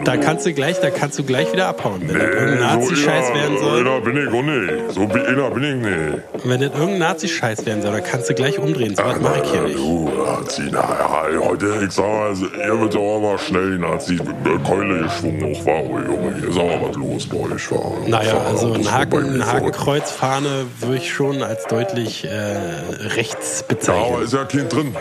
da, 0.03 0.17
kannst 0.17 0.46
du 0.46 0.53
gleich, 0.53 0.79
da 0.79 0.89
kannst 0.89 1.17
du 1.20 1.24
gleich 1.24 1.51
wieder 1.51 1.67
abhauen. 1.67 2.01
Wenn 2.05 2.17
das 2.20 2.27
irgendein 2.27 2.60
Nazi-Scheiß 2.60 3.25
einer- 3.32 3.36
werden 3.36 3.58
So 3.58 3.63
soll, 3.65 3.79
einer 3.82 4.01
bin 4.01 4.17
ich 4.17 4.27
auch 4.34 4.41
nicht. 4.44 4.94
So 4.94 5.01
einer 5.01 5.50
bin 5.51 5.63
ich 5.63 5.75
nicht. 5.75 6.24
wenn 6.50 6.62
das 6.62 6.72
irgendein 6.72 7.00
Nazi-Scheiß 7.00 7.65
werden 7.65 7.82
soll, 7.82 7.91
dann 7.94 8.03
kannst 8.03 8.29
du 8.29 8.34
gleich 8.34 8.60
umdrehen. 8.60 8.96
So 8.96 9.03
was 9.03 9.20
mache 9.20 9.41
ich 9.44 9.51
hier 9.51 9.62
nicht. 9.63 9.77
Du, 9.77 10.10
Nazi, 10.25 10.62
naja, 10.72 11.39
heute, 11.41 11.65
ich 11.86 11.91
sag 11.91 12.05
mal, 12.05 12.27
also, 12.29 12.46
er 12.60 12.79
wird 12.79 12.96
auch 12.96 13.20
mal 13.20 13.38
schnell 13.38 13.72
die 13.77 13.82
Nazi-Keule 13.82 15.03
geschwungen. 15.03 15.55
Auch 15.55 15.65
war 15.65 15.79
ruhig, 15.79 16.05
Junge. 16.08 16.36
Hier 16.39 16.50
ist 16.50 16.58
aber 16.60 16.88
was 16.89 16.96
los 16.96 17.27
bei 17.27 17.38
euch. 17.55 17.72
War, 17.72 17.91
Naja, 18.08 18.41
also 18.48 18.74
ein 18.74 18.91
Haken. 18.91 19.46
Hakenkreuzfahne 19.46 20.65
würde 20.82 20.98
ich 20.98 21.12
schon 21.13 21.41
als 21.44 21.65
deutlich 21.65 22.25
äh, 22.25 23.08
rechts 23.15 23.60
Ja, 23.62 23.65
aber 23.67 23.75
bezeichnen. 23.75 24.24
ist 24.24 24.34
ja 24.34 24.44
kein 24.46 24.70
drin. 24.70 24.96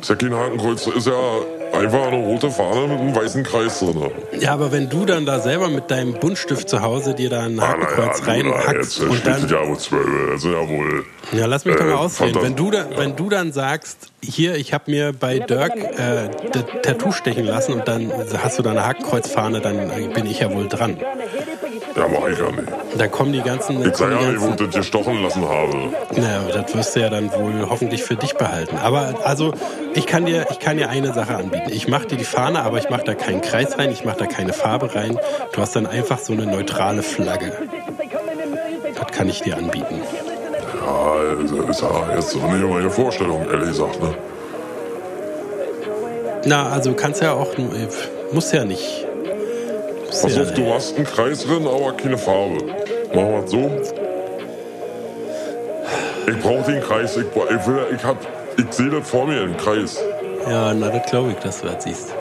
Ist 0.00 0.08
ja 0.10 0.16
kein 0.16 0.34
Hakenkreuz, 0.34 0.86
ist 0.86 1.06
ja 1.06 1.12
einfach 1.72 2.06
eine 2.08 2.16
rote 2.24 2.50
Fahne 2.50 2.88
mit 2.88 2.98
einem 3.00 3.14
weißen 3.16 3.42
Kreis 3.44 3.78
drin. 3.80 4.10
Ja, 4.38 4.52
aber 4.52 4.72
wenn 4.72 4.88
du 4.88 5.04
dann 5.06 5.26
da 5.26 5.40
selber 5.40 5.68
mit 5.68 5.90
deinem 5.90 6.14
Buntstift 6.14 6.68
zu 6.68 6.80
Hause 6.82 7.14
dir 7.14 7.30
da 7.30 7.40
ein 7.44 7.58
Ah, 7.60 7.68
Hakenkreuz 7.68 8.20
naja, 8.26 8.42
du, 8.42 8.50
reinhackst 8.50 8.98
jetzt 8.98 9.08
und 9.10 9.26
dann 9.26 9.48
ja 9.48 9.66
wohl 9.68 9.78
zwölf. 9.78 10.40
Sind 10.40 10.52
ja 10.52 10.68
wohl. 10.68 11.04
Ja, 11.32 11.46
lass 11.46 11.64
mich 11.64 11.76
doch 11.76 11.84
mal 11.84 11.90
Äh, 11.92 11.94
ausreden. 11.94 12.38
Wenn 12.42 12.56
du, 12.56 12.70
da, 12.70 12.86
wenn 12.96 13.16
du 13.16 13.28
dann 13.28 13.52
sagst, 13.52 14.08
hier, 14.22 14.56
ich 14.56 14.72
habe 14.74 14.90
mir 14.90 15.12
bei 15.12 15.38
Dirk 15.38 15.76
äh, 15.76 16.28
das 16.52 16.64
Tattoo 16.82 17.12
stechen 17.12 17.44
lassen 17.46 17.74
und 17.74 17.86
dann 17.88 18.12
hast 18.42 18.58
du 18.58 18.62
da 18.62 18.70
eine 18.70 18.86
Hakenkreuzfahne, 18.86 19.60
dann 19.60 20.12
bin 20.12 20.26
ich 20.26 20.40
ja 20.40 20.52
wohl 20.52 20.68
dran. 20.68 20.98
Ja, 21.96 22.06
mach 22.08 22.28
ich 22.28 22.38
ja 22.38 22.50
nicht. 22.50 22.68
Da 22.96 23.08
kommen 23.08 23.32
die 23.32 23.42
ganzen... 23.42 23.84
Ich 23.86 23.96
sag 23.96 24.10
ja 24.10 24.30
nicht, 24.30 24.40
wo 24.40 24.50
ich 24.50 24.56
das 24.56 24.74
gestochen 24.74 25.22
lassen 25.22 25.48
habe. 25.48 25.92
naja, 26.16 26.42
das 26.52 26.74
wirst 26.74 26.96
du 26.96 27.00
ja 27.00 27.10
dann 27.10 27.32
wohl 27.32 27.68
hoffentlich 27.68 28.04
für 28.04 28.16
dich 28.16 28.34
behalten. 28.34 28.76
Aber 28.78 29.14
also, 29.24 29.52
ich 29.94 30.06
kann 30.06 30.26
dir, 30.26 30.46
ich 30.50 30.58
kann 30.58 30.76
dir 30.76 30.88
eine 30.88 31.12
Sache 31.12 31.36
anbieten. 31.36 31.70
Ich 31.70 31.88
mache 31.88 32.06
dir 32.06 32.16
die 32.16 32.24
Fahne, 32.24 32.62
aber 32.62 32.78
ich 32.78 32.90
mache 32.90 33.04
da 33.04 33.14
keinen 33.14 33.40
Kreis 33.40 33.78
rein, 33.78 33.90
ich 33.90 34.04
mache 34.04 34.18
da 34.18 34.26
keine 34.26 34.52
Farbe 34.52 34.94
rein. 34.94 35.18
Du 35.52 35.60
hast 35.60 35.74
dann 35.74 35.86
einfach 35.86 36.18
so 36.18 36.32
eine 36.32 36.46
neutrale 36.46 37.02
Flagge. 37.02 37.52
Das 38.94 39.10
kann 39.10 39.28
ich 39.28 39.42
dir 39.42 39.56
anbieten. 39.56 40.00
Ja, 40.80 41.38
also 41.38 41.62
ist 41.62 41.82
ja 41.82 42.14
jetzt 42.14 42.30
so 42.30 42.38
nicht 42.38 42.68
meine 42.68 42.90
Vorstellung, 42.90 43.46
ehrlich 43.50 43.68
gesagt. 43.70 44.00
Ne? 44.02 44.14
Na, 46.44 46.70
also 46.70 46.94
kannst 46.94 47.20
ja 47.20 47.32
auch, 47.32 47.52
äh, 47.54 47.88
muss 48.32 48.52
ja 48.52 48.64
nicht. 48.64 49.06
Pass 50.10 50.34
ja, 50.34 50.42
auf, 50.42 50.54
du 50.54 50.72
hast 50.72 50.96
einen 50.96 51.06
Kreis 51.06 51.44
drin, 51.44 51.66
aber 51.66 51.92
keine 51.92 52.18
Farbe. 52.18 52.64
Machen 53.14 53.30
wir 53.30 53.44
es 53.44 53.50
so. 53.50 53.70
Ich 56.26 56.38
brauche 56.40 56.70
den 56.70 56.82
Kreis. 56.82 57.16
Ich, 57.16 57.24
ich, 57.24 57.66
will, 57.66 57.86
ich, 57.94 58.04
hab, 58.04 58.16
ich 58.56 58.72
sehe 58.72 58.90
das 58.90 59.08
vor 59.08 59.26
mir, 59.26 59.42
einen 59.42 59.56
Kreis. 59.56 59.98
Ja, 60.48 60.74
na, 60.74 60.88
das 60.88 61.08
glaube 61.08 61.30
ich, 61.30 61.36
dass 61.38 61.60
du 61.60 61.68
das 61.68 61.84
siehst. 61.84 62.14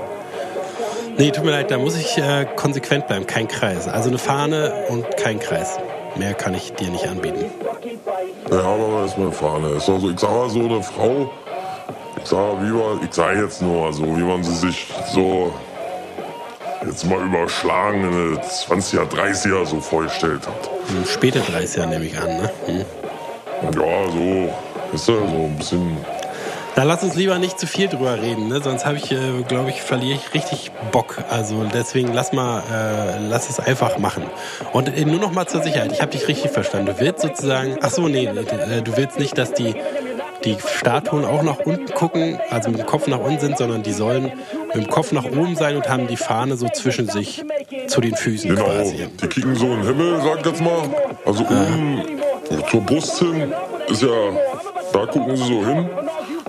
Nee, 1.18 1.32
tut 1.32 1.44
mir 1.44 1.52
leid, 1.52 1.72
da 1.72 1.78
muss 1.78 1.98
ich 1.98 2.18
äh, 2.18 2.46
konsequent 2.56 3.08
bleiben. 3.08 3.26
Kein 3.26 3.48
Kreis. 3.48 3.88
Also 3.88 4.10
eine 4.10 4.20
Fahne 4.20 4.72
und 4.90 5.06
kein 5.18 5.40
Kreis. 5.40 5.78
Mehr 6.16 6.34
kann 6.34 6.54
ich 6.54 6.74
dir 6.74 6.90
nicht 6.90 7.08
anbieten. 7.08 7.46
Ja, 8.52 8.60
aber 8.60 9.02
das 9.02 9.12
ist 9.12 9.18
meine 9.18 9.32
Fahne. 9.32 9.70
Ist 9.70 9.90
also, 9.90 10.10
ich 10.10 10.20
sag 10.20 10.32
mal 10.32 10.50
so, 10.50 10.60
eine 10.60 10.84
Frau, 10.84 11.30
ich 12.18 12.30
sag, 12.30 12.62
wie 12.62 12.72
man, 12.72 13.04
ich 13.04 13.14
sag 13.14 13.36
jetzt 13.36 13.62
nur, 13.62 13.92
so, 13.94 14.06
wie 14.06 14.24
man 14.24 14.44
sie 14.44 14.56
sich 14.56 14.88
so 15.12 15.54
jetzt 16.86 17.06
mal 17.06 17.24
überschlagen 17.24 18.04
in 18.04 18.12
den 18.12 18.38
20er, 18.38 19.08
30er 19.10 19.66
so 19.66 19.80
vorgestellt 19.80 20.48
hat. 20.48 20.70
Hm, 20.88 21.06
Späte 21.06 21.40
30er 21.42 21.86
nehme 21.86 22.06
ich 22.06 22.18
an, 22.18 22.28
ne? 22.28 22.52
Hm. 22.66 22.86
Ja, 23.62 24.12
so, 24.12 24.50
ist 24.94 25.08
ja 25.08 25.16
so 25.16 25.22
ein 25.22 25.56
bisschen. 25.58 25.98
Na, 26.76 26.84
lass 26.84 27.04
uns 27.04 27.16
lieber 27.16 27.38
nicht 27.40 27.60
zu 27.60 27.68
viel 27.68 27.90
drüber 27.90 28.22
reden, 28.22 28.48
ne? 28.48 28.62
Sonst 28.62 28.86
habe 28.86 28.98
ich, 28.98 29.12
äh, 29.12 29.44
glaube 29.48 29.70
ich, 29.70 29.82
verliere 29.82 30.18
ich 30.18 30.34
richtig 30.34 30.72
Bock. 30.92 31.18
Also 31.30 31.66
deswegen 31.66 32.14
lass 32.14 32.32
mal, 32.32 32.64
äh, 32.72 33.28
lass 33.28 33.50
es 33.50 33.60
einfach 33.60 33.98
machen. 33.98 34.24
Und 34.72 34.88
äh, 34.88 35.04
nur 35.04 35.20
noch 35.20 35.32
mal 35.32 35.48
zur 35.48 35.62
Sicherheit. 35.62 35.92
Ich 35.92 36.02
habe 36.02 36.12
dich 36.12 36.28
richtig 36.28 36.52
verstanden. 36.52 36.86
Du 36.88 37.00
willst 37.00 37.22
sozusagen, 37.22 37.78
ach 37.82 37.90
so, 37.90 38.08
nee, 38.08 38.26
äh, 38.26 38.82
du 38.82 38.96
willst 38.96 39.20
nicht, 39.20 39.38
dass 39.38 39.54
die 39.54 39.76
die 40.46 40.58
Statuen 40.78 41.26
auch 41.26 41.44
nach 41.44 41.60
unten 41.60 41.94
gucken, 41.94 42.40
also 42.50 42.70
mit 42.70 42.80
dem 42.80 42.86
Kopf 42.86 43.08
nach 43.08 43.20
unten 43.20 43.40
sind, 43.40 43.58
sondern 43.58 43.84
die 43.84 43.92
sollen 43.92 44.32
mit 44.74 44.86
dem 44.86 44.90
Kopf 44.90 45.12
nach 45.12 45.26
oben 45.26 45.56
sein 45.56 45.76
und 45.76 45.88
haben 45.90 46.08
die 46.08 46.18
Fahne 46.18 46.56
so 46.58 46.68
zwischen 46.70 47.08
sich 47.10 47.44
zu 47.88 48.02
den 48.02 48.16
Füßen 48.16 48.50
Genau, 48.56 48.66
quasi. 48.66 49.08
die 49.22 49.28
kicken 49.28 49.56
so 49.56 49.66
in 49.68 49.82
den 49.82 49.88
Himmel, 49.88 50.22
sag 50.22 50.40
ich 50.40 50.46
jetzt 50.46 50.62
mal. 50.62 50.82
Also 51.26 51.44
oben 51.44 52.02
zur 52.70 52.82
Brust 52.82 53.20
hin 53.20 53.52
ist 53.90 54.02
ja, 54.02 54.08
da 54.94 55.06
gucken 55.06 55.36
sie 55.36 55.44
so 55.44 55.66
hin, 55.66 55.90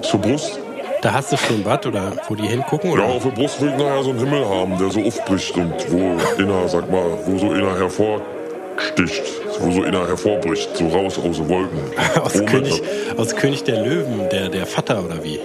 zur 0.03 0.21
Brust. 0.21 0.59
Da 1.03 1.15
hast 1.15 1.33
du 1.33 1.37
schon 1.39 1.65
was 1.65 1.87
oder 1.87 2.13
wo 2.29 2.35
die 2.35 2.47
hingucken? 2.47 2.91
Ja, 2.91 2.97
Oder? 2.97 3.05
auf 3.07 3.23
der 3.23 3.31
Brust 3.31 3.59
will 3.63 3.71
ich 3.71 3.77
nachher 3.83 4.03
so 4.03 4.11
einen 4.11 4.19
Himmel 4.19 4.45
haben, 4.47 4.77
der 4.79 4.91
so 4.91 5.01
aufbricht 5.01 5.57
und 5.57 5.73
wo 5.91 6.43
einer, 6.43 6.69
sag 6.69 6.91
mal, 6.91 7.05
wo 7.25 7.39
so 7.39 7.49
einer 7.51 7.75
hervorsticht, 7.79 9.23
wo 9.61 9.71
so 9.71 9.83
einer 9.83 10.07
hervorbricht, 10.07 10.77
so 10.77 10.89
raus 10.89 11.19
aus 11.19 11.37
den 11.39 11.49
Wolken. 11.49 11.79
Aus 12.23 12.35
König, 12.45 12.83
aus 13.17 13.35
König 13.35 13.65
der 13.65 13.83
Löwen, 13.83 14.29
der, 14.31 14.51
der 14.51 14.67
Vater 14.67 15.03
oder 15.03 15.25
wie? 15.25 15.41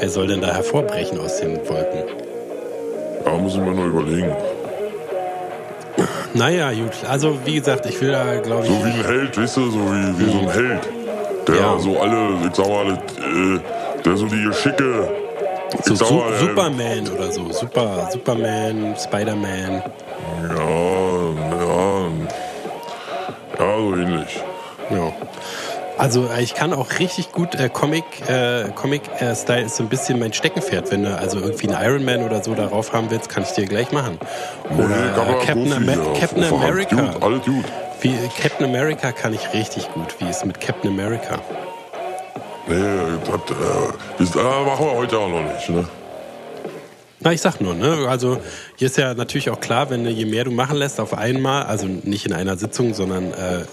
Wer 0.00 0.08
soll 0.08 0.26
denn 0.28 0.40
da 0.40 0.54
hervorbrechen 0.54 1.20
aus 1.20 1.38
den 1.40 1.56
Wolken? 1.68 2.04
Da 3.24 3.30
muss 3.32 3.54
ich 3.54 3.60
mir 3.60 3.72
noch 3.72 3.84
überlegen. 3.84 4.32
Naja, 6.34 6.72
gut. 6.72 6.92
Also, 7.08 7.36
wie 7.44 7.56
gesagt, 7.56 7.84
ich 7.86 8.00
will 8.00 8.12
da, 8.12 8.36
glaube 8.40 8.66
So 8.66 8.72
ich. 8.72 8.84
wie 8.84 8.88
ein 9.00 9.04
Held, 9.04 9.36
weißt 9.38 9.56
du, 9.58 9.70
so 9.70 9.78
wie, 9.78 10.18
wie 10.18 10.32
so 10.32 10.38
ein 10.40 10.50
Held. 10.50 10.80
Der 11.48 11.54
Ja. 11.56 11.78
so 11.78 11.98
alle, 11.98 12.28
ich 12.48 12.54
sag 12.54 12.68
mal, 12.68 12.92
äh, 12.92 14.00
der 14.04 14.16
so 14.16 14.26
die 14.26 14.42
Geschicke. 14.44 15.08
So 15.84 15.94
Su 15.94 16.14
mal, 16.14 16.32
äh, 16.32 16.38
Superman 16.38 17.08
oder 17.14 17.30
so. 17.32 17.50
Super, 17.52 18.08
Superman, 18.12 18.94
Spider-Man. 18.96 19.82
Ja, 20.48 20.64
ja. 21.60 22.10
Ja, 23.58 23.76
so 23.78 23.94
ähnlich. 23.96 24.40
Ja. 24.90 25.12
Also 26.00 26.28
äh, 26.34 26.42
ich 26.42 26.54
kann 26.54 26.72
auch 26.72 26.98
richtig 26.98 27.30
gut 27.30 27.54
äh, 27.54 27.68
Comic, 27.68 28.04
äh, 28.26 28.70
Comic 28.74 29.02
äh, 29.20 29.36
Style 29.36 29.66
ist 29.66 29.76
so 29.76 29.82
ein 29.82 29.90
bisschen 29.90 30.18
mein 30.18 30.32
Steckenpferd. 30.32 30.90
Wenn 30.90 31.02
du 31.02 31.14
also 31.14 31.38
irgendwie 31.40 31.68
einen 31.68 31.84
Iron 31.84 32.04
Man 32.06 32.22
oder 32.22 32.42
so 32.42 32.54
darauf 32.54 32.94
haben 32.94 33.10
willst, 33.10 33.28
kann 33.28 33.42
ich 33.42 33.50
dir 33.50 33.66
gleich 33.66 33.92
machen. 33.92 34.18
Oder 34.74 34.88
Nee, 34.88 34.94
äh, 34.94 35.44
Captain, 35.44 35.64
hier 35.66 36.12
Captain. 36.18 36.44
America. 36.44 36.96
Gut, 36.96 37.22
alles 37.22 37.44
gut. 37.44 37.64
Wie, 38.00 38.14
Captain 38.40 38.66
America 38.66 39.12
kann 39.12 39.34
ich 39.34 39.52
richtig 39.52 39.92
gut. 39.92 40.16
Wie 40.18 40.30
ist 40.30 40.46
mit 40.46 40.58
Captain 40.58 40.90
America? 40.90 41.38
Nee, 42.66 42.76
das, 43.26 43.34
äh, 43.34 43.92
das 44.18 44.34
machen 44.34 44.86
wir 44.86 44.94
heute 44.96 45.18
auch 45.18 45.28
noch 45.28 45.42
nicht. 45.42 45.68
Ne? 45.68 45.86
Na, 47.22 47.32
ich 47.32 47.42
sag 47.42 47.60
nur, 47.60 47.74
ne? 47.74 48.06
Also 48.08 48.38
hier 48.76 48.86
ist 48.86 48.96
ja 48.96 49.12
natürlich 49.12 49.50
auch 49.50 49.60
klar, 49.60 49.90
wenn 49.90 50.04
du, 50.04 50.10
je 50.10 50.24
mehr 50.24 50.44
du 50.44 50.50
machen 50.50 50.76
lässt 50.78 50.98
auf 51.00 51.12
einmal, 51.12 51.64
also 51.64 51.86
nicht 51.86 52.24
in 52.24 52.32
einer 52.32 52.56
Sitzung, 52.56 52.94
sondern 52.94 53.32
äh, 53.34 53.60
äh, 53.60 53.64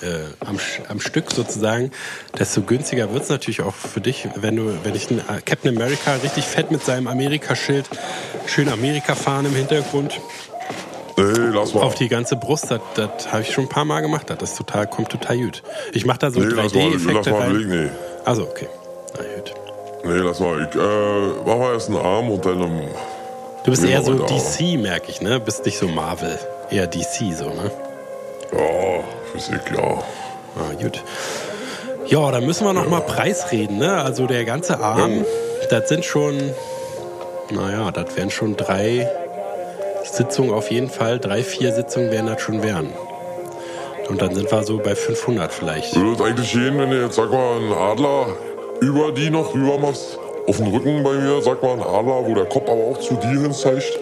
am, 0.46 0.60
am 0.90 1.00
Stück 1.00 1.32
sozusagen, 1.32 1.92
desto 2.38 2.62
günstiger 2.62 3.14
wird's 3.14 3.30
natürlich 3.30 3.62
auch 3.62 3.74
für 3.74 4.02
dich, 4.02 4.28
wenn 4.36 4.58
du, 4.58 4.74
wenn 4.84 4.96
ich 4.96 5.10
einen 5.10 5.20
äh, 5.20 5.40
Captain 5.46 5.74
America 5.76 6.16
richtig 6.22 6.44
fett 6.44 6.72
mit 6.72 6.84
seinem 6.84 7.08
Amerika-Schild, 7.08 7.86
schön 8.48 8.68
Amerika-Fahren 8.68 9.46
im 9.46 9.56
Hintergrund, 9.56 10.20
Nee, 11.16 11.24
lass 11.54 11.74
mal. 11.74 11.82
auf 11.82 11.96
die 11.96 12.10
ganze 12.10 12.36
Brust, 12.36 12.70
das, 12.70 12.82
das 12.96 13.32
habe 13.32 13.42
ich 13.44 13.52
schon 13.54 13.64
ein 13.66 13.70
paar 13.70 13.86
Mal 13.86 14.02
gemacht, 14.02 14.30
das 14.30 14.52
ist 14.52 14.58
total, 14.58 14.88
kommt 14.88 15.10
total 15.10 15.38
gut. 15.38 15.64
Ich 15.94 16.06
mache 16.06 16.20
da 16.20 16.32
so 16.32 16.40
nee, 16.42 16.48
lass 16.48 16.74
mal, 16.74 16.90
lass 16.92 16.94
3D-Effekte 16.94 17.32
mal 17.32 17.40
rein. 17.42 17.54
belegen, 17.54 17.70
nee. 17.86 17.90
Also 18.26 18.44
okay. 18.44 18.68
Na 19.16 19.24
gut. 19.24 19.54
Nee, 20.04 20.20
lass 20.20 20.40
mal. 20.42 20.68
Ich 20.70 20.76
äh, 20.76 21.28
mach 21.46 21.58
mal 21.58 21.74
erst 21.74 21.88
einen 21.90 21.98
Arm 21.98 22.30
und 22.30 22.46
dann 22.46 22.62
einen. 22.62 22.88
Du 23.68 23.72
bist 23.72 23.84
Ja, 23.84 23.90
eher 23.90 24.02
so 24.02 24.14
DC, 24.14 24.78
merke 24.78 25.12
ich, 25.12 25.20
ne? 25.20 25.42
Bist 25.42 25.66
nicht 25.66 25.78
so 25.78 25.90
Marvel. 25.90 26.40
Eher 26.72 26.88
DC 26.88 27.34
so, 27.38 27.50
ne? 27.50 27.70
Ja, 28.54 29.04
Physik, 29.34 29.60
ja. 29.76 29.84
Ah, 30.56 30.72
gut. 30.82 31.04
Ja, 32.06 32.32
da 32.32 32.40
müssen 32.40 32.66
wir 32.66 32.72
noch 32.72 32.88
mal 32.88 33.02
Preis 33.02 33.52
reden, 33.52 33.78
ne? 33.78 34.02
Also 34.02 34.26
der 34.26 34.46
ganze 34.46 34.80
Arm, 34.80 35.26
das 35.70 35.90
sind 35.90 36.06
schon, 36.06 36.38
naja, 37.52 37.92
das 37.92 38.16
wären 38.16 38.32
schon 38.32 38.56
drei 38.56 39.06
Sitzungen 40.06 40.54
auf 40.54 40.72
jeden 40.72 40.90
Fall. 40.90 41.20
Drei, 41.20 41.44
vier 41.44 41.74
Sitzungen 41.74 42.10
werden 42.10 42.28
das 42.28 42.42
schon 42.42 42.64
werden. 42.64 42.94
Und 44.08 44.22
dann 44.22 44.34
sind 44.34 44.50
wir 44.50 44.64
so 44.64 44.78
bei 44.78 44.96
500 44.96 45.52
vielleicht. 45.52 45.94
Würde 45.94 46.14
es 46.14 46.22
eigentlich 46.22 46.54
gehen, 46.54 46.78
wenn 46.78 46.90
du 46.90 47.04
jetzt, 47.04 47.16
sag 47.16 47.34
mal, 47.34 47.58
einen 47.58 47.74
Adler 47.74 48.28
über 48.80 49.12
die 49.12 49.30
noch 49.30 49.54
rüber 49.54 49.78
machst? 49.78 50.18
Auf 50.48 50.58
dem 50.58 50.68
Rücken 50.68 51.04
bei 51.04 51.14
mir, 51.14 51.42
sag 51.42 51.62
mal, 51.62 51.74
einen 51.74 51.82
Adler, 51.82 52.26
wo 52.26 52.34
der 52.34 52.46
Kopf 52.46 52.70
aber 52.70 52.84
auch 52.92 53.00
zu 53.00 53.16
dir 53.16 53.28
hin 53.42 53.54
zeigt? 53.54 54.00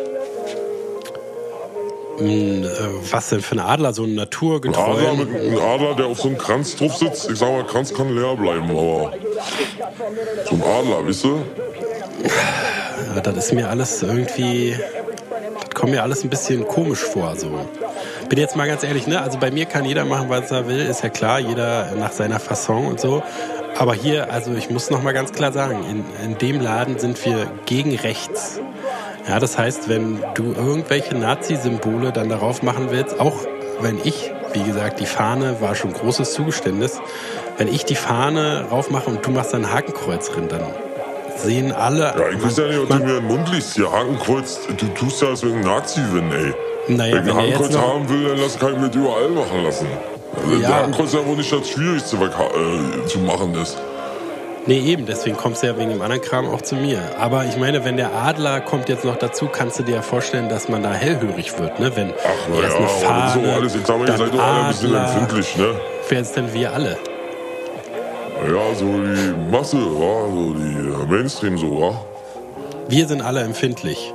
Äh, 2.19 2.63
Was 3.11 3.29
denn 3.29 3.41
für 3.41 3.55
ein 3.55 3.59
Adler? 3.59 3.93
So 3.93 4.03
ein 4.03 4.11
Ein 4.11 4.19
Adler, 4.19 4.25
naturgetreu? 4.25 5.13
mit, 5.15 5.35
ein 5.35 5.59
Adler, 5.59 5.95
der 5.95 6.05
auf 6.05 6.19
so 6.21 6.29
einem 6.29 6.37
Kranz 6.37 6.75
drauf 6.75 6.95
sitzt. 6.95 7.29
Ich 7.29 7.39
sag 7.39 7.51
mal, 7.51 7.65
Kranz 7.65 7.93
kann 7.93 8.15
leer 8.15 8.35
bleiben, 8.35 8.69
aber 8.69 9.11
so 10.45 10.55
ein 10.55 10.63
Adler, 10.63 11.07
weißt 11.07 11.23
du? 11.25 11.39
Ja, 13.15 13.21
das 13.21 13.37
ist 13.37 13.53
mir 13.53 13.69
alles 13.69 14.01
irgendwie, 14.01 14.75
das 15.59 15.69
kommt 15.73 15.91
mir 15.91 16.03
alles 16.03 16.23
ein 16.23 16.29
bisschen 16.29 16.65
komisch 16.67 16.99
vor. 16.99 17.35
So. 17.35 17.49
Bin 18.29 18.39
jetzt 18.39 18.55
mal 18.55 18.67
ganz 18.67 18.83
ehrlich, 18.83 19.07
ne? 19.07 19.21
Also 19.21 19.37
bei 19.37 19.51
mir 19.51 19.65
kann 19.65 19.83
jeder 19.83 20.05
machen, 20.05 20.29
was 20.29 20.51
er 20.51 20.67
will, 20.67 20.85
ist 20.85 21.03
ja 21.03 21.09
klar, 21.09 21.39
jeder 21.39 21.91
nach 21.99 22.11
seiner 22.13 22.39
Fasson 22.39 22.85
und 22.87 22.99
so. 22.99 23.23
Aber 23.77 23.93
hier, 23.93 24.31
also 24.31 24.53
ich 24.53 24.69
muss 24.69 24.89
noch 24.89 25.03
mal 25.03 25.13
ganz 25.13 25.33
klar 25.33 25.51
sagen, 25.51 25.83
in, 25.89 26.05
in 26.23 26.37
dem 26.37 26.61
Laden 26.61 26.97
sind 26.97 27.23
wir 27.25 27.47
gegen 27.65 27.95
rechts. 27.95 28.59
Ja, 29.27 29.39
das 29.39 29.57
heißt, 29.57 29.89
wenn 29.89 30.23
du 30.35 30.53
irgendwelche 30.53 31.15
Nazi-Symbole 31.15 32.11
dann 32.11 32.29
darauf 32.29 32.63
machen 32.63 32.87
willst, 32.91 33.19
auch 33.19 33.35
wenn 33.81 33.99
ich, 34.03 34.31
wie 34.53 34.63
gesagt, 34.63 34.99
die 34.99 35.05
Fahne 35.05 35.59
war 35.59 35.75
schon 35.75 35.91
großes 35.93 36.33
Zugeständnis, 36.33 37.01
wenn 37.57 37.67
ich 37.67 37.85
die 37.85 37.95
Fahne 37.95 38.67
raufmache 38.71 39.09
und 39.09 39.25
du 39.25 39.31
machst 39.31 39.53
dann 39.53 39.65
ein 39.65 39.73
Hakenkreuz 39.73 40.29
drin, 40.29 40.47
dann 40.47 40.63
sehen 41.35 41.71
alle. 41.73 42.13
Ja, 42.17 42.29
ich 42.29 42.43
weiß 42.43 42.57
ja 42.57 42.67
nicht, 42.67 42.79
ob 42.79 42.89
du 42.89 42.95
mir 42.95 43.15
den 43.15 43.25
Mund 43.25 43.51
liest. 43.51 43.73
Hier, 43.73 43.91
Hakenkreuz, 43.91 44.59
du 44.77 44.87
tust 44.89 45.21
ja, 45.21 45.29
als 45.29 45.43
wenn 45.43 45.55
ein 45.55 45.61
Nazi 45.61 45.99
bin, 46.13 46.31
ey. 46.31 46.53
Naja, 46.87 47.15
wenn 47.15 47.27
ich 47.27 47.35
wenn 47.35 47.45
jetzt 47.45 47.57
Hakenkreuz 47.59 47.77
haben 47.77 48.09
will, 48.09 48.29
dann 48.29 48.37
lass, 48.37 48.59
kann 48.59 48.73
ich 48.73 48.79
mir 48.79 49.01
überall 49.01 49.29
machen 49.29 49.63
lassen. 49.63 49.87
Ja. 50.61 50.87
Der 50.87 51.21
ja 51.21 51.35
nicht 51.35 51.51
das 51.51 51.69
Schwierigste, 51.69 52.19
was 52.19 52.29
äh, 52.29 53.07
zu 53.07 53.19
machen 53.19 53.55
ist. 53.55 53.77
Nee, 54.67 54.79
eben, 54.79 55.05
deswegen 55.05 55.37
kommst 55.37 55.61
du 55.61 55.67
ja 55.67 55.77
wegen 55.77 55.91
dem 55.91 56.01
anderen 56.01 56.23
Kram 56.23 56.49
auch 56.49 56.61
zu 56.61 56.75
mir. 56.75 56.99
Aber 57.19 57.45
ich 57.45 57.55
meine, 57.55 57.85
wenn 57.85 57.97
der 57.97 58.15
Adler 58.15 58.61
kommt 58.61 58.89
jetzt 58.89 59.05
noch 59.05 59.15
dazu, 59.15 59.47
kannst 59.47 59.77
du 59.77 59.83
dir 59.83 59.95
ja 59.95 60.01
vorstellen, 60.01 60.49
dass 60.49 60.69
man 60.69 60.81
da 60.81 60.91
hellhörig 60.91 61.57
wird, 61.59 61.79
ne? 61.79 61.95
Wenn 61.95 62.11
Ach, 62.17 62.49
naja, 62.49 62.63
erst 62.63 62.75
aber 62.75 62.85
eine 62.85 62.87
das 62.87 62.95
ist 62.95 63.03
Fahne, 63.03 63.47
doch 63.47 63.53
alles, 63.53 63.75
ich 63.75 63.85
sag 63.85 63.99
mal, 63.99 64.07
ihr 64.09 64.17
seid 64.17 64.33
doch 64.33 64.39
alle 64.43 64.61
ein 64.61 64.67
bisschen 64.69 64.95
empfindlich, 64.95 65.57
ne? 65.57 65.67
Wer 66.09 66.19
ist 66.19 66.35
denn 66.35 66.51
wir 66.53 66.73
alle? 66.73 66.97
Ja, 68.47 68.75
so 68.75 68.85
die 68.85 69.51
Masse, 69.51 69.77
wa? 69.77 70.27
so 70.33 70.53
die 70.53 71.13
Mainstream, 71.13 71.57
so, 71.59 71.79
wa? 71.79 72.01
Wir 72.87 73.07
sind 73.07 73.21
alle 73.21 73.41
empfindlich. 73.41 74.13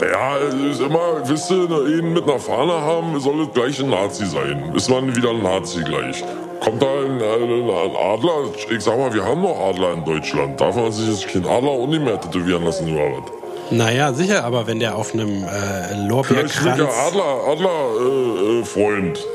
Ja, 0.00 0.36
es 0.38 0.54
ist 0.54 0.80
immer, 0.80 1.22
wisst 1.24 1.50
ihr, 1.50 1.68
ihn 1.86 2.12
mit 2.12 2.24
einer 2.24 2.38
Fahne 2.38 2.72
haben, 2.72 3.18
soll 3.20 3.42
es 3.42 3.52
gleich 3.52 3.80
ein 3.80 3.90
Nazi 3.90 4.26
sein. 4.26 4.72
Ist 4.74 4.90
man 4.90 5.14
wieder 5.14 5.30
ein 5.30 5.42
Nazi 5.42 5.82
gleich. 5.82 6.24
Kommt 6.60 6.82
da 6.82 6.86
ein, 6.86 7.20
ein, 7.20 7.70
ein 7.70 7.96
Adler? 7.96 8.50
Ich 8.70 8.82
sag 8.82 8.98
mal, 8.98 9.12
wir 9.12 9.24
haben 9.24 9.42
noch 9.42 9.58
Adler 9.68 9.92
in 9.94 10.04
Deutschland. 10.04 10.60
Darf 10.60 10.74
man 10.76 10.90
sich 10.90 11.08
jetzt 11.08 11.28
keinen 11.28 11.46
Adler 11.46 11.70
auch 11.70 11.86
nicht 11.86 12.02
mehr 12.02 12.20
tätowieren 12.20 12.64
lassen 12.64 12.92
oder 12.94 13.16
was? 13.16 13.42
Naja, 13.70 14.12
sicher, 14.12 14.44
aber 14.44 14.66
wenn 14.66 14.80
der 14.80 14.96
auf 14.96 15.14
einem 15.14 15.44
äh, 15.44 15.46
Vielleicht 15.46 15.98
schwingt 15.98 16.08
Lorbeerkranz... 16.10 16.76
der 16.76 16.88
Adler, 16.88 17.40
Adler, 17.48 17.70
äh, 18.00 18.60
äh, 18.60 18.64
Freund. 18.64 19.26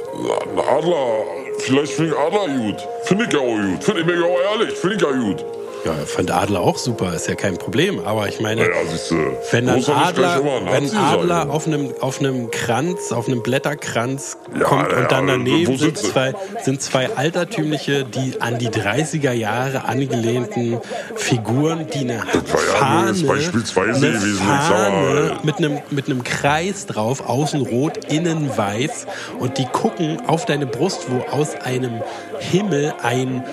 Adler, 0.78 1.24
vielleicht 1.60 1.94
schwingt 1.94 2.14
Adler 2.16 2.48
gut. 2.48 2.88
Finde 3.04 3.26
ich 3.26 3.34
ja 3.34 3.40
auch 3.40 3.72
gut. 3.72 3.84
Finde 3.84 4.02
ich 4.02 4.06
mir 4.06 4.16
ja 4.16 4.26
auch 4.26 4.60
ehrlich, 4.60 4.78
finde 4.78 4.96
ich 4.96 5.02
ja 5.02 5.12
gut. 5.12 5.46
Ja, 5.88 5.94
ich 6.04 6.10
fand 6.10 6.32
Adler 6.32 6.60
auch 6.60 6.78
super, 6.78 7.14
ist 7.14 7.30
ja 7.30 7.36
kein 7.36 7.58
Problem. 7.58 8.00
Aber 8.04 8.28
ich 8.28 8.42
meine, 8.42 8.70
siehst 8.92 9.12
du. 9.12 9.16
wenn 9.52 9.68
dann 9.68 9.82
Adler, 9.86 10.42
wenn 10.70 10.94
Adler 10.94 11.38
sein. 11.38 11.50
auf 11.50 11.66
einem, 11.66 11.94
auf 12.02 12.20
einem 12.20 12.52
Kranz, 12.52 13.14
auf 13.14 13.30
einem 13.30 13.42
Blätterkranz 13.42 14.38
Ja, 14.54 14.66
kommt 14.66 14.92
ja, 14.92 14.98
und 14.98 15.12
dann 15.14 15.30
aber 15.30 15.38
daneben 15.38 15.78
sind 15.78 15.98
zwei, 15.98 16.34
sind 16.62 16.82
zwei 16.82 17.16
altertümliche, 17.16 18.04
die 18.04 18.42
an 18.42 18.58
die 18.58 18.68
30er 18.68 19.32
Jahre 19.32 19.86
angelehnten 19.86 20.82
Figuren, 21.16 21.88
die 21.94 22.00
eine 22.00 22.16
ja 22.16 22.42
Fahne, 22.44 23.10
eine 23.12 24.36
Fahne 24.36 25.40
äh, 25.42 25.46
mit 25.46 25.58
einem, 25.60 25.80
mit 25.90 26.08
einem 26.08 26.26
Kreis 26.26 26.86
drauf, 26.86 27.22
außen 27.22 27.62
rot, 27.62 28.12
innen 28.12 28.58
weiß 28.58 29.08
und 29.40 29.58
die 29.58 29.66
gucken 29.66 30.22
auf 30.28 30.46
deine 30.46 30.66
Brust, 30.66 31.08
wo 31.10 31.22
aus 31.32 31.56
einem 31.56 32.02
Himmel 32.40 32.94
ein 33.02 33.46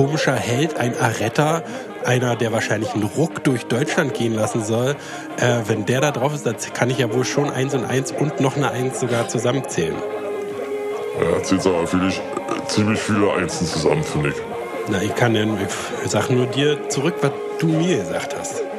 komischer 0.00 0.34
Held, 0.34 0.78
ein 0.78 0.98
Aretter, 0.98 1.62
einer, 2.06 2.34
der 2.34 2.52
wahrscheinlich 2.52 2.94
einen 2.94 3.02
Ruck 3.02 3.44
durch 3.44 3.66
Deutschland 3.66 4.14
gehen 4.14 4.34
lassen 4.34 4.64
soll, 4.64 4.96
äh, 5.36 5.58
wenn 5.66 5.84
der 5.84 6.00
da 6.00 6.10
drauf 6.10 6.34
ist, 6.34 6.46
dann 6.46 6.56
kann 6.72 6.88
ich 6.88 6.96
ja 6.96 7.12
wohl 7.12 7.26
schon 7.26 7.50
eins 7.50 7.74
und 7.74 7.84
eins 7.84 8.10
und 8.10 8.40
noch 8.40 8.56
eine 8.56 8.70
Eins 8.70 8.98
sogar 8.98 9.28
zusammenzählen. 9.28 9.96
Ja, 11.20 11.42
zählt 11.42 11.66
aber 11.66 11.86
für 11.86 11.98
dich 11.98 12.18
ziemlich 12.66 12.98
viele 12.98 13.30
Einzelnen 13.30 13.70
zusammen, 13.70 14.02
finde 14.02 14.30
ich. 14.30 14.36
Na, 14.88 15.02
ich 15.02 15.14
kann 15.14 15.34
denn, 15.34 15.58
ich 16.02 16.10
sag 16.10 16.30
nur 16.30 16.46
dir 16.46 16.88
zurück, 16.88 17.16
was 17.20 17.32
du 17.58 17.66
mir 17.66 17.98
gesagt 17.98 18.34
hast. 18.38 18.69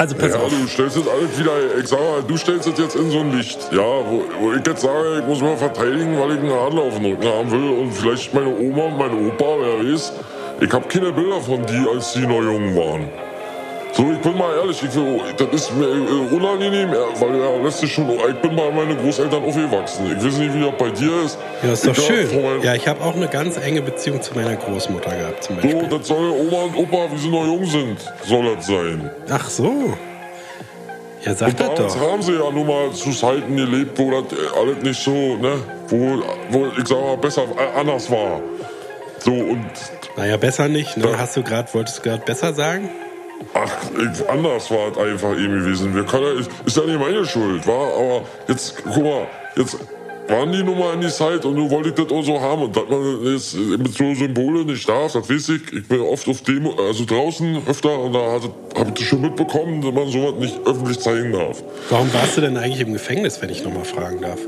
Also 0.00 0.14
pass 0.16 0.32
Ja, 0.32 0.38
auf. 0.40 0.48
du 0.48 0.66
stellst 0.66 0.96
das 0.96 1.06
alles 1.06 1.38
wieder, 1.38 1.52
ich 1.78 1.86
sag 1.86 2.00
mal, 2.00 2.22
du 2.26 2.34
stellst 2.38 2.66
das 2.66 2.78
jetzt 2.78 2.96
in 2.96 3.10
so 3.10 3.18
ein 3.18 3.36
Licht, 3.36 3.58
ja, 3.70 3.80
wo, 3.80 4.24
wo 4.40 4.52
ich 4.54 4.66
jetzt 4.66 4.80
sage, 4.80 5.18
ich 5.20 5.26
muss 5.26 5.42
mal 5.42 5.54
verteidigen, 5.58 6.18
weil 6.18 6.30
ich 6.30 6.38
einen 6.38 6.52
Adler 6.52 6.84
auf 6.84 6.94
dem 6.96 7.04
Rücken 7.04 7.28
haben 7.28 7.50
will 7.50 7.78
und 7.80 7.92
vielleicht 7.92 8.32
meine 8.32 8.48
Oma 8.48 8.84
und 8.84 8.96
mein 8.96 9.26
Opa, 9.28 9.44
wer 9.60 9.92
weiß, 9.92 10.14
ich 10.62 10.72
habe 10.72 10.88
keine 10.88 11.12
Bilder 11.12 11.38
von 11.42 11.66
die, 11.66 11.86
als 11.94 12.14
die 12.14 12.26
noch 12.26 12.40
jung 12.40 12.74
waren. 12.76 13.10
So, 13.92 14.10
ich 14.12 14.18
bin 14.20 14.38
mal 14.38 14.54
ehrlich, 14.56 14.80
ich 14.82 14.90
das 15.36 15.48
ist 15.52 15.74
mir 15.74 15.86
äh, 15.86 16.34
unangenehm, 16.34 16.90
weil 17.18 17.38
ja, 17.40 17.56
lässt 17.62 17.80
sich 17.80 17.92
schon, 17.92 18.08
ich 18.10 18.36
bin 18.36 18.54
bei 18.54 18.70
meinen 18.70 18.96
Großeltern 18.98 19.42
aufgewachsen. 19.42 20.06
Ich 20.16 20.24
weiß 20.24 20.38
nicht, 20.38 20.54
wie 20.54 20.60
das 20.60 20.74
bei 20.78 20.90
dir 20.90 21.24
ist. 21.24 21.38
Ja, 21.62 21.72
ist 21.72 21.86
doch 21.86 21.92
Ich 21.92 21.98
hab 21.98 22.06
schön. 22.16 22.62
Ja, 22.62 22.74
ich 22.74 22.86
habe 22.86 23.02
auch 23.02 23.14
eine 23.16 23.26
ganz 23.28 23.56
enge 23.56 23.82
Beziehung 23.82 24.22
zu 24.22 24.34
meiner 24.34 24.54
Großmutter 24.56 25.10
gehabt, 25.10 25.44
zum 25.44 25.56
So, 25.56 25.62
Beispiel. 25.62 25.98
das 25.98 26.06
soll 26.08 26.30
Oma 26.30 26.62
und 26.64 26.76
Opa, 26.76 27.08
wie 27.12 27.18
sie 27.18 27.28
noch 27.28 27.44
jung 27.44 27.64
sind, 27.66 27.98
soll 28.26 28.54
das 28.54 28.66
sein. 28.66 29.10
Ach 29.28 29.50
so. 29.50 29.94
Ja, 31.24 31.34
sag 31.34 31.48
Und 31.48 31.60
das 31.60 31.94
doch. 31.94 32.00
haben 32.12 32.22
sie 32.22 32.32
ja 32.32 32.50
nun 32.50 32.66
mal 32.66 32.90
zu 32.92 33.10
Zeiten 33.10 33.54
gelebt, 33.56 33.98
wo 33.98 34.10
das 34.10 34.32
äh, 34.32 34.58
alles 34.58 34.82
nicht 34.82 35.02
so, 35.02 35.10
ne, 35.10 35.52
wo, 35.88 36.22
wo 36.50 36.66
ich 36.78 36.86
sag 36.88 36.98
mal, 37.00 37.16
besser, 37.18 37.42
äh, 37.42 37.78
anders 37.78 38.10
war. 38.10 38.40
So, 39.18 39.32
und, 39.32 39.66
Naja, 40.16 40.36
besser 40.38 40.68
nicht. 40.68 40.96
Ne? 40.96 41.18
Hast 41.18 41.36
du 41.36 41.42
gerade, 41.42 41.68
wolltest 41.74 41.98
du 41.98 42.02
gerade 42.02 42.22
besser 42.24 42.54
sagen? 42.54 42.88
Ach, 43.54 43.90
ich, 43.92 44.28
anders 44.28 44.70
war 44.70 44.90
es 44.90 44.98
einfach 44.98 45.32
eben 45.32 45.60
gewesen. 45.60 45.94
Wir 45.94 46.04
können, 46.04 46.38
ist, 46.38 46.50
ist 46.64 46.76
ja 46.76 46.84
nicht 46.84 46.98
meine 46.98 47.24
Schuld, 47.24 47.66
war, 47.66 47.94
aber 47.94 48.22
jetzt, 48.48 48.82
guck 48.84 49.02
mal, 49.02 49.26
jetzt 49.56 49.78
waren 50.28 50.52
die 50.52 50.62
nun 50.62 50.78
mal 50.78 50.92
in 50.94 51.00
die 51.00 51.08
Zeit 51.08 51.44
und 51.44 51.56
du 51.56 51.68
wolltest 51.70 51.98
das 51.98 52.08
auch 52.10 52.22
so 52.22 52.40
haben 52.40 52.62
und 52.62 52.76
dass 52.76 52.88
man 52.88 53.24
jetzt 53.24 53.56
mit 53.56 53.92
so 53.92 54.14
Symbole 54.14 54.64
nicht 54.64 54.88
darf, 54.88 55.12
das 55.12 55.28
weiß 55.28 55.48
ich. 55.50 55.72
Ich 55.72 55.88
bin 55.88 56.00
oft 56.00 56.28
auf 56.28 56.42
Demo, 56.42 56.74
also 56.78 57.04
draußen 57.04 57.62
öfter 57.66 57.98
und 57.98 58.12
da 58.12 58.20
habe 58.20 58.52
ich 58.88 58.94
das 58.94 59.02
schon 59.02 59.22
mitbekommen, 59.22 59.82
dass 59.82 59.92
man 59.92 60.08
sowas 60.08 60.34
nicht 60.38 60.60
öffentlich 60.64 61.00
zeigen 61.00 61.32
darf. 61.32 61.62
Warum 61.88 62.14
warst 62.14 62.36
du 62.36 62.42
denn 62.42 62.56
eigentlich 62.56 62.80
im 62.80 62.92
Gefängnis, 62.92 63.42
wenn 63.42 63.50
ich 63.50 63.64
nochmal 63.64 63.84
fragen 63.84 64.20
darf? 64.20 64.38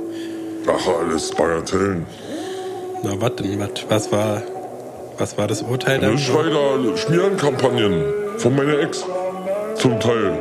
Ach, 0.69 0.89
alles 1.01 1.33
Bagatellen. 1.33 2.07
Na, 3.03 3.21
was 3.21 3.35
denn? 3.37 3.59
Was, 3.59 3.71
was, 3.89 4.13
war, 4.13 4.43
was 5.19 5.37
war 5.37 5.49
das 5.49 5.63
Urteil 5.63 5.99
dann? 5.99 6.17
Schmierenkampagnen 6.17 8.22
von 8.43 8.57
meiner 8.57 8.79
Ex. 8.81 9.05
Zum 9.77 10.01
Teil. 10.01 10.37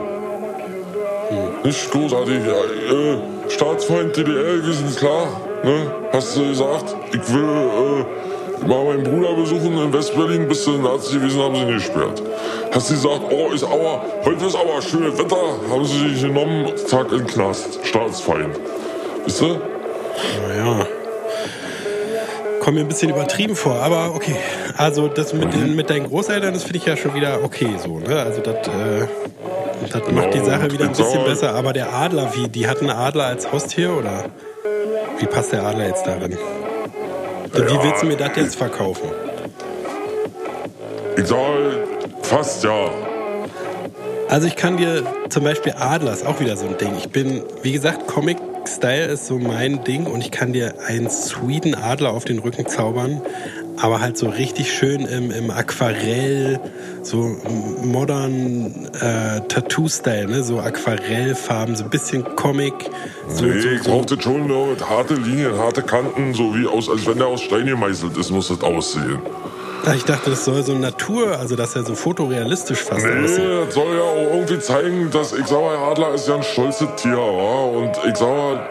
Nicht 1.64 1.92
großartig. 1.92 2.36
Äh, 2.36 3.50
Staatsfeind 3.50 4.18
DDR, 4.18 4.66
wir 4.66 4.74
sind 4.74 4.98
klar. 4.98 5.28
Ne? 5.64 5.92
Hast 6.12 6.36
du 6.36 6.48
gesagt, 6.48 6.96
ich 7.14 7.34
will 7.34 7.44
äh, 7.44 8.68
mal 8.68 8.86
meinen 8.86 9.04
Bruder 9.04 9.36
besuchen 9.36 9.78
in 9.78 9.94
Westberlin, 9.94 10.48
bist 10.48 10.66
du 10.66 10.78
Nazi 10.78 11.20
gewesen, 11.20 11.42
haben 11.42 11.56
sie 11.56 11.62
ihn 11.62 11.74
gesperrt. 11.74 12.24
Hast 12.72 12.90
du 12.90 12.94
gesagt, 12.96 13.22
oh, 13.30 13.52
ist 13.54 13.64
aber, 13.64 14.04
heute 14.26 14.46
ist 14.46 14.56
aber 14.56 14.82
schönes 14.82 15.18
Wetter, 15.20 15.60
haben 15.70 15.86
sie 15.86 16.10
dich 16.10 16.22
genommen, 16.22 16.72
Tag 16.90 17.12
in 17.12 17.20
den 17.20 17.28
Knast. 17.28 17.80
Staatsfeind. 17.84 18.60
Wisst 19.26 19.44
ihr? 19.44 19.62
Naja. 20.48 20.88
Kommt 22.72 22.80
mir 22.80 22.86
ein 22.86 22.88
bisschen 22.88 23.10
übertrieben 23.10 23.58
vor, 23.58 23.82
aber 23.82 24.16
okay. 24.16 24.34
Also 24.78 25.10
das 25.10 25.34
mit, 25.34 25.54
den, 25.54 25.76
mit 25.76 25.90
deinen 25.90 26.08
Großeltern, 26.08 26.54
das 26.54 26.64
finde 26.64 26.78
ich 26.78 26.86
ja 26.86 26.96
schon 26.96 27.14
wieder 27.14 27.44
okay 27.44 27.76
so. 27.78 28.00
Ne? 28.00 28.18
Also 28.18 28.40
das, 28.40 28.66
äh, 28.66 29.08
das 29.92 30.10
macht 30.14 30.34
die 30.34 30.40
Sache 30.40 30.72
wieder 30.72 30.86
ein 30.86 30.94
bisschen 30.94 31.26
besser. 31.26 31.54
Aber 31.54 31.74
der 31.74 31.92
Adler, 31.92 32.32
wie, 32.34 32.48
die 32.48 32.70
hatten 32.70 32.90
einen 32.90 32.98
Adler 32.98 33.26
als 33.26 33.52
Haustier 33.52 33.92
oder 33.92 34.24
wie 35.20 35.26
passt 35.26 35.52
der 35.52 35.64
Adler 35.64 35.88
jetzt 35.88 36.08
darin? 36.08 36.38
Wie 37.52 37.84
willst 37.84 38.04
du 38.04 38.06
mir 38.06 38.16
das 38.16 38.38
jetzt 38.38 38.56
verkaufen? 38.56 39.10
Ich 41.18 41.28
sag 41.28 41.38
fast 42.22 42.64
ja. 42.64 42.90
Also 44.30 44.48
ich 44.48 44.56
kann 44.56 44.78
dir 44.78 45.04
zum 45.28 45.44
Beispiel 45.44 45.74
Adler 45.78 46.14
ist 46.14 46.26
auch 46.26 46.40
wieder 46.40 46.56
so 46.56 46.68
ein 46.68 46.78
Ding. 46.78 46.94
Ich 46.98 47.10
bin, 47.10 47.44
wie 47.64 47.74
gesagt, 47.74 48.08
Comic-Style 48.66 49.06
ist 49.06 49.26
so 49.28 49.40
mein 49.40 49.84
Ding 49.84 50.06
und 50.06 50.22
ich 50.22 50.30
kann 50.30 50.54
dir 50.54 50.76
einen 50.88 51.10
Sweden 51.10 51.74
Adler 51.74 52.12
auf 52.12 52.26
den 52.26 52.40
Rücken 52.40 52.68
zaubern, 52.68 53.22
aber 53.78 54.02
halt 54.02 54.18
so 54.18 54.30
richtig 54.30 54.72
schön 54.72 55.02
im, 55.06 55.32
im 55.32 55.50
Aquarell, 55.50 56.60
so 57.02 57.36
modern 57.84 58.88
äh, 59.00 59.42
Tattoo-Style, 59.48 60.28
ne? 60.28 60.44
so 60.44 60.60
Aquarellfarben, 60.60 61.76
so 61.76 61.86
ein 61.86 61.90
bisschen 61.90 62.24
Comic. 62.36 62.74
So, 63.28 63.46
Nee, 63.46 63.62
so, 63.62 63.70
ich 63.70 63.84
so. 63.84 63.92
brauch 63.92 64.06
das 64.06 64.22
schon 64.24 64.46
nur 64.46 64.68
mit 64.68 64.88
harte 64.88 65.16
Linien, 65.16 65.58
harte 65.58 65.82
Kanten, 65.82 66.34
so 66.36 66.54
wie 66.56 66.68
aus, 66.68 66.88
als 66.88 67.06
wenn 67.08 67.18
der 67.18 67.28
aus 67.28 67.42
Stein 67.42 67.66
gemeißelt 67.66 68.16
ist, 68.18 68.30
muss 68.30 68.50
das 68.50 68.62
aussehen. 68.62 69.20
Ah, 69.86 69.94
Ich 69.96 70.06
dachte, 70.06 70.30
das 70.30 70.46
soll 70.46 70.62
so 70.64 70.74
Natur, 70.74 71.38
also 71.40 71.56
dass 71.56 71.76
er 71.76 71.84
so 71.84 71.96
fotorealistisch 71.96 72.80
fast 72.84 73.06
aussieht. 73.06 73.40
Nee, 73.40 73.66
das 73.66 73.74
soll 73.74 73.96
ja 73.96 74.02
auch 74.02 74.34
irgendwie 74.36 74.60
zeigen, 74.60 75.10
dass, 75.12 75.34
ich 75.34 75.48
sag 75.48 75.60
mal, 75.60 75.76
Adler 75.76 76.14
ist 76.14 76.28
ja 76.28 76.36
ein 76.36 76.44
stolzes 76.44 76.88
Tier, 76.98 77.18
wa? 77.18 77.66
Und 77.78 77.92
ich 78.08 78.16
sag 78.18 78.28
mal, 78.30 78.70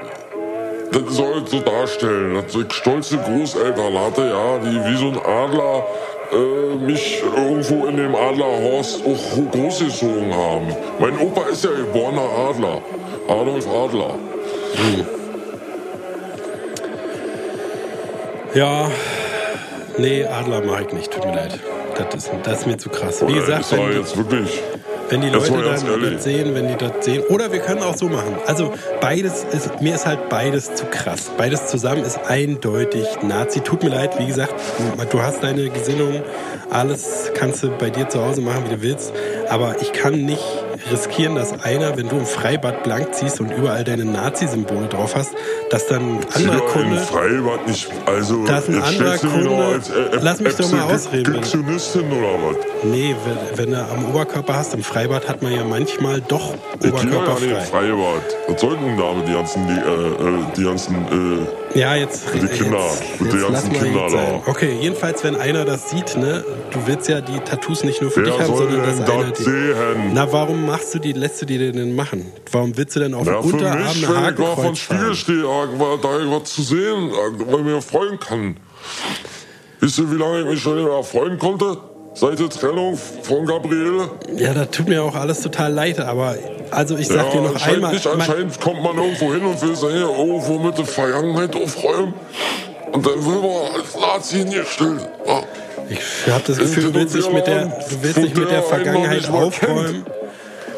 das 0.92 1.02
soll 1.14 1.46
so 1.46 1.60
darstellen, 1.60 2.34
dass 2.34 2.54
ich 2.54 2.72
stolze 2.72 3.16
Großeltern 3.18 3.98
hatte, 3.98 4.22
ja, 4.28 4.58
die 4.58 4.76
wie 4.90 4.96
so 4.96 5.06
ein 5.08 5.18
Adler 5.18 5.84
äh, 6.32 6.76
mich 6.76 7.22
irgendwo 7.36 7.86
in 7.86 7.96
dem 7.96 8.14
Adlerhorst 8.14 9.00
auch 9.04 9.50
großgezogen 9.52 10.32
haben. 10.32 10.74
Mein 11.00 11.18
Opa 11.18 11.48
ist 11.50 11.64
ja 11.64 11.70
geborener 11.70 12.22
Adler, 12.48 12.80
Adolf 13.28 13.66
Adler. 13.68 14.14
Ja, 18.54 18.90
nee, 20.00 20.24
Adler 20.24 20.62
mag 20.62 20.86
ich 20.88 20.92
nicht, 20.92 21.10
tut 21.10 21.24
mir 21.24 21.34
leid. 21.34 21.58
Das 21.96 22.14
ist, 22.14 22.30
das 22.44 22.60
ist 22.60 22.66
mir 22.66 22.78
zu 22.78 22.88
krass. 22.88 23.26
Wie 23.26 23.34
gesagt, 23.34 23.70
wenn, 23.72 23.92
jetzt 23.92 24.16
wirklich... 24.16 24.62
Wenn 25.10 25.22
die 25.22 25.28
Leute 25.28 25.52
ganz 25.52 25.84
dann 25.84 26.00
das 26.00 26.22
sehen, 26.22 26.54
wenn 26.54 26.68
die 26.68 26.76
das 26.76 27.04
sehen. 27.04 27.24
Oder 27.30 27.50
wir 27.50 27.58
können 27.58 27.82
auch 27.82 27.96
so 27.96 28.08
machen. 28.08 28.36
Also 28.46 28.72
beides 29.00 29.44
ist, 29.50 29.80
mir 29.80 29.96
ist 29.96 30.06
halt 30.06 30.28
beides 30.28 30.76
zu 30.76 30.84
krass. 30.84 31.32
Beides 31.36 31.66
zusammen 31.66 32.04
ist 32.04 32.20
eindeutig 32.28 33.06
Nazi. 33.20 33.58
Tut 33.58 33.82
mir 33.82 33.88
leid, 33.88 34.20
wie 34.20 34.26
gesagt, 34.26 34.54
du 35.10 35.20
hast 35.20 35.42
deine 35.42 35.68
Gesinnung, 35.68 36.22
alles 36.70 37.32
kannst 37.34 37.64
du 37.64 37.70
bei 37.70 37.90
dir 37.90 38.08
zu 38.08 38.24
Hause 38.24 38.40
machen, 38.40 38.66
wie 38.66 38.76
du 38.76 38.82
willst. 38.82 39.12
Aber 39.48 39.74
ich 39.80 39.92
kann 39.92 40.24
nicht 40.26 40.44
riskieren, 40.90 41.34
dass 41.34 41.58
einer, 41.62 41.96
wenn 41.96 42.08
du 42.08 42.16
im 42.18 42.26
Freibad 42.26 42.82
blank 42.82 43.14
ziehst 43.14 43.40
und 43.40 43.50
überall 43.50 43.84
deine 43.84 44.04
Nazi-Symbole 44.04 44.86
drauf 44.88 45.14
hast, 45.14 45.30
dass 45.70 45.86
dann 45.86 46.18
ein 46.18 46.26
anderer 46.34 46.56
Ja, 46.56 46.62
im 46.64 46.68
Kunde... 46.68 46.98
Freibad 47.00 47.66
nicht. 47.68 47.88
Also, 48.06 48.44
Da 48.44 48.58
ist 48.58 48.68
ein 48.68 48.82
anderer 48.82 49.18
Kunde- 49.18 49.80
äh, 50.12 50.18
Lass 50.20 50.40
mich 50.40 50.54
doch 50.56 50.70
mal 50.72 50.82
ausreden. 50.94 51.36
Oder 51.36 51.42
was? 51.42 52.56
Nee, 52.82 53.14
wenn, 53.56 53.70
du 53.72 53.78
am 53.78 54.08
Oberkörper 54.10 54.54
hast, 54.56 54.74
im 54.74 54.82
Freibad 54.82 55.28
hat 55.28 55.42
man 55.42 55.52
ja 55.52 55.64
manchmal 55.64 56.20
doch 56.20 56.54
Ich 56.74 56.80
gehe 56.80 56.92
ja 56.92 57.34
nicht 57.34 57.42
im 57.50 57.60
Freibad. 57.60 58.22
Was 58.48 58.60
sollten 58.60 58.96
damit 58.96 59.28
die 59.28 59.32
ganzen, 59.32 59.66
die, 59.66 59.72
äh, 59.72 60.28
äh, 60.28 60.44
die 60.56 60.64
ganzen, 60.64 60.94
Ja, 61.74 61.94
jetzt, 61.94 62.24
Die 62.34 62.46
Kinder, 62.48 62.78
jetzt, 62.80 63.20
jetzt 63.20 63.34
lass 63.48 63.50
ganzen 63.64 63.70
sein. 64.10 64.42
da. 64.44 64.50
Okay, 64.50 64.76
jedenfalls, 64.80 65.22
wenn 65.22 65.36
einer 65.36 65.64
das 65.64 65.90
sieht, 65.90 66.16
ne, 66.16 66.44
du 66.72 66.86
willst 66.86 67.08
ja 67.08 67.20
die 67.20 67.38
Tattoos 67.40 67.84
nicht 67.84 68.02
nur 68.02 68.10
für 68.10 68.20
äh, 68.22 68.24
dich 68.24 68.34
wer 68.38 68.44
haben, 68.48 68.56
sondern 68.56 68.82
dass 68.82 69.00
einer 69.00 69.24
das 69.30 69.38
die. 69.38 69.44
sehen? 69.44 70.10
Na, 70.12 70.32
warum 70.32 70.66
machst 70.66 70.94
du 70.94 70.98
die, 70.98 71.12
lässt 71.12 71.42
du 71.42 71.46
die 71.46 71.58
denn 71.58 71.94
machen? 71.94 72.26
Warum 72.50 72.76
willst 72.76 72.96
du 72.96 73.00
denn 73.00 73.14
auf 73.14 73.26
Ja, 73.26 73.34
dem 73.40 73.48
für 73.50 73.56
Unterarm 73.56 73.78
mich, 73.78 74.06
eine 74.08 74.26
wenn 74.26 74.44
ich 74.44 74.48
vor 74.48 74.76
Spiegel 74.76 75.14
stehe, 75.14 75.42
da 76.02 76.08
was 76.30 76.52
zu 76.52 76.62
sehen, 76.62 77.10
weil 77.12 77.60
ich 77.60 77.64
mir 77.66 77.82
freuen 77.82 78.18
kann. 78.18 78.56
Wisst 79.78 79.98
ihr, 79.98 80.10
wie 80.10 80.16
lange 80.16 80.40
ich 80.40 80.46
mich 80.46 80.60
schon 80.60 80.76
nicht 80.76 80.88
mehr 80.88 81.02
freuen 81.04 81.38
konnte? 81.38 81.78
Seit 82.12 82.38
der 82.38 82.48
Trennung 82.48 82.96
von 82.96 83.46
Gabriele? 83.46 84.10
Ja, 84.34 84.52
das 84.52 84.70
tut 84.70 84.88
mir 84.88 85.02
auch 85.02 85.14
alles 85.14 85.40
total 85.40 85.72
leid, 85.72 86.00
aber 86.00 86.36
also 86.70 86.96
ich 86.96 87.08
sag 87.08 87.26
ja, 87.26 87.30
dir 87.30 87.40
noch 87.42 87.66
einmal. 87.66 87.92
nicht. 87.92 88.06
Anscheinend 88.06 88.60
kommt 88.60 88.82
man 88.82 88.96
irgendwo 88.96 89.32
hin 89.32 89.44
und 89.44 89.62
will 89.62 89.76
sich 89.76 89.94
irgendwo 89.94 90.58
mit 90.58 90.76
der 90.76 90.86
Vergangenheit 90.86 91.54
aufräumen. 91.54 92.14
Und 92.92 93.06
dann 93.06 93.24
will 93.24 93.36
man 93.36 93.80
als 93.80 93.96
Nazi 93.98 94.38
hingestellt. 94.38 95.08
Ja. 95.26 95.42
Ich 95.88 96.32
habe 96.32 96.44
das 96.46 96.58
Gefühl, 96.58 96.84
du 96.84 96.94
willst 96.94 97.14
nicht 97.14 97.32
mit 97.32 97.46
der, 97.46 97.66
du 97.66 98.02
willst 98.02 98.18
nicht 98.18 98.36
mit 98.36 98.50
der 98.50 98.62
Vergangenheit 98.62 99.28
aufräumen. 99.28 100.04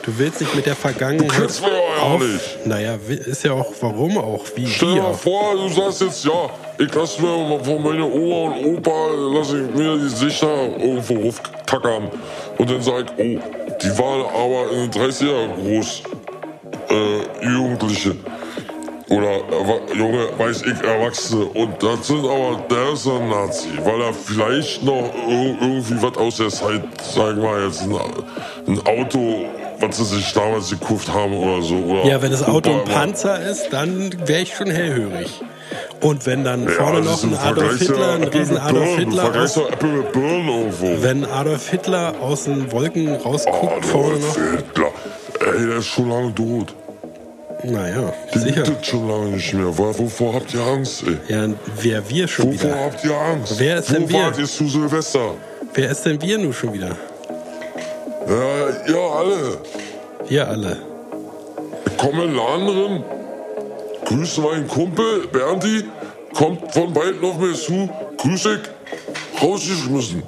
Du 0.03 0.19
willst 0.19 0.41
nicht 0.41 0.55
mit 0.55 0.67
der 0.67 0.75
Vergangenheit 0.75 1.31
kennst 1.31 1.61
mich 1.61 1.71
auf. 2.03 2.21
nicht. 2.21 2.67
Naja, 2.67 2.95
ist 3.09 3.45
ja 3.45 3.53
auch 3.53 3.73
warum 3.81 4.19
auch, 4.19 4.45
wie 4.55 4.67
Stell 4.67 4.95
dir 4.95 5.03
mal 5.03 5.15
vor, 5.15 5.55
du 5.57 5.69
sagst 5.69 6.01
jetzt, 6.03 6.25
ja, 6.25 6.51
ich 6.79 6.93
lass 6.95 7.19
mir 7.19 7.61
von 7.65 7.83
meiner 7.83 8.07
Oma 8.13 8.55
und 8.57 8.77
Opa, 8.79 9.09
lass 9.35 9.49
ich 9.53 9.75
mir 9.75 9.97
die 9.97 10.09
Sichter 10.09 10.69
irgendwo 10.79 11.29
auftackern. 11.29 12.11
Und 12.59 12.71
dann 12.71 12.83
sag 12.83 13.05
ich, 13.19 13.39
oh, 13.39 13.41
die 13.83 13.99
waren 13.99 14.25
aber 14.27 14.71
in 14.73 14.91
den 14.91 15.03
30er 15.03 15.49
groß, 15.55 16.03
äh, 16.91 17.47
Jugendliche. 17.47 18.17
Oder 19.11 19.29
erwa- 19.29 19.95
junge, 19.95 20.27
weiß 20.39 20.63
ich, 20.63 20.83
Erwachsene. 20.89 21.45
Und 21.45 21.83
das 21.83 22.07
sind 22.07 22.25
aber, 22.25 22.63
der 22.71 22.93
ist 22.95 23.07
ein 23.07 23.29
Nazi, 23.29 23.69
weil 23.85 24.01
er 24.01 24.15
vielleicht 24.15 24.83
noch 24.83 25.11
ir- 25.29 25.57
irgendwie 25.61 26.01
was 26.03 26.17
aus 26.17 26.37
der 26.39 26.49
Zeit, 26.49 26.83
sagen 27.03 27.43
wir 27.43 27.65
jetzt, 27.67 27.83
ein, 27.83 27.95
ein 28.69 28.79
Auto, 28.87 29.45
was 29.83 29.97
sie 29.99 30.05
sich 30.05 30.33
damals 30.33 30.71
gekauft 30.71 31.13
haben 31.13 31.35
oder 31.35 31.61
so. 31.63 31.77
Oder 31.77 32.05
Ja, 32.07 32.23
wenn 32.23 32.31
das 32.31 32.43
Auto 32.43 32.71
ein 32.73 32.85
Panzer 32.85 33.41
ist, 33.43 33.69
dann 33.73 34.11
wäre 34.27 34.41
ich 34.43 34.55
schon 34.55 34.71
hellhörig. 34.71 35.41
Und 36.01 36.27
wenn 36.27 36.45
dann 36.45 36.65
Ja, 36.65 36.71
vorne 36.71 37.01
noch 37.01 37.23
ein 37.23 37.35
Adolf 37.37 37.79
Hitler, 37.79 38.15
ein 38.15 38.25
riesen 38.25 38.59
Adolf 38.59 38.97
Hitler 38.99 39.43
aus, 39.43 39.59
wenn 41.01 41.25
Adolf 41.25 41.69
Hitler 41.71 42.15
aus 42.21 42.45
den 42.45 42.71
Wolken 42.73 43.15
rausguckt, 43.17 43.85
vorne 43.85 44.17
Adolf 44.17 44.37
noch. 44.39 44.57
Hitler. 44.57 44.91
Ey, 45.59 45.67
der 45.67 45.77
ist 45.79 45.87
schon 45.87 46.09
lange 46.11 46.35
tot. 46.35 46.75
Naja, 47.65 48.13
Den 48.35 48.41
sicher. 48.43 48.63
gibt 48.63 48.83
es 48.83 48.89
schon 48.89 49.09
lange 49.09 49.27
nicht 49.37 49.55
mehr. 49.55 49.79
Wovor 49.79 50.35
habt 50.35 50.53
ihr 50.53 50.63
Angst, 50.63 51.05
ey? 51.07 51.17
Ja, 51.29 51.47
wer 51.81 52.11
wir 52.11 52.27
schon 52.27 52.47
Wovor 52.53 52.71
wieder? 52.71 52.85
habt 52.85 53.05
ihr 53.05 53.17
Angst? 53.17 53.55
Wer 53.59 53.77
ist 53.79 53.91
Wo 53.91 53.95
denn 53.95 54.09
wir? 54.09 54.19
wart 54.25 54.39
ihr 54.39 54.47
zu 54.47 54.67
Silvester? 54.69 55.35
Wer 55.75 55.91
ist 55.91 56.03
denn 56.05 56.21
wir 56.21 56.39
nun 56.39 56.53
schon 56.53 56.73
wieder? 56.73 56.97
Ja, 58.29 58.93
ja, 58.93 59.09
alle. 59.19 59.59
Wir 60.29 60.49
alle. 60.49 60.77
Ich 61.87 61.97
komme 61.97 62.25
in 62.25 62.31
den 62.31 62.37
Laden 62.37 62.67
drin, 62.67 63.05
grüße 64.07 64.41
meinen 64.41 64.69
Kumpel, 64.69 65.27
Bernti, 65.29 65.85
kommt 66.35 66.73
von 66.73 66.93
beiden 66.93 67.23
auf 67.25 67.39
mir 67.39 67.55
zu, 67.55 67.89
grüß 68.19 68.47
ich, 68.47 69.43
rausgeschmissen. 69.43 70.23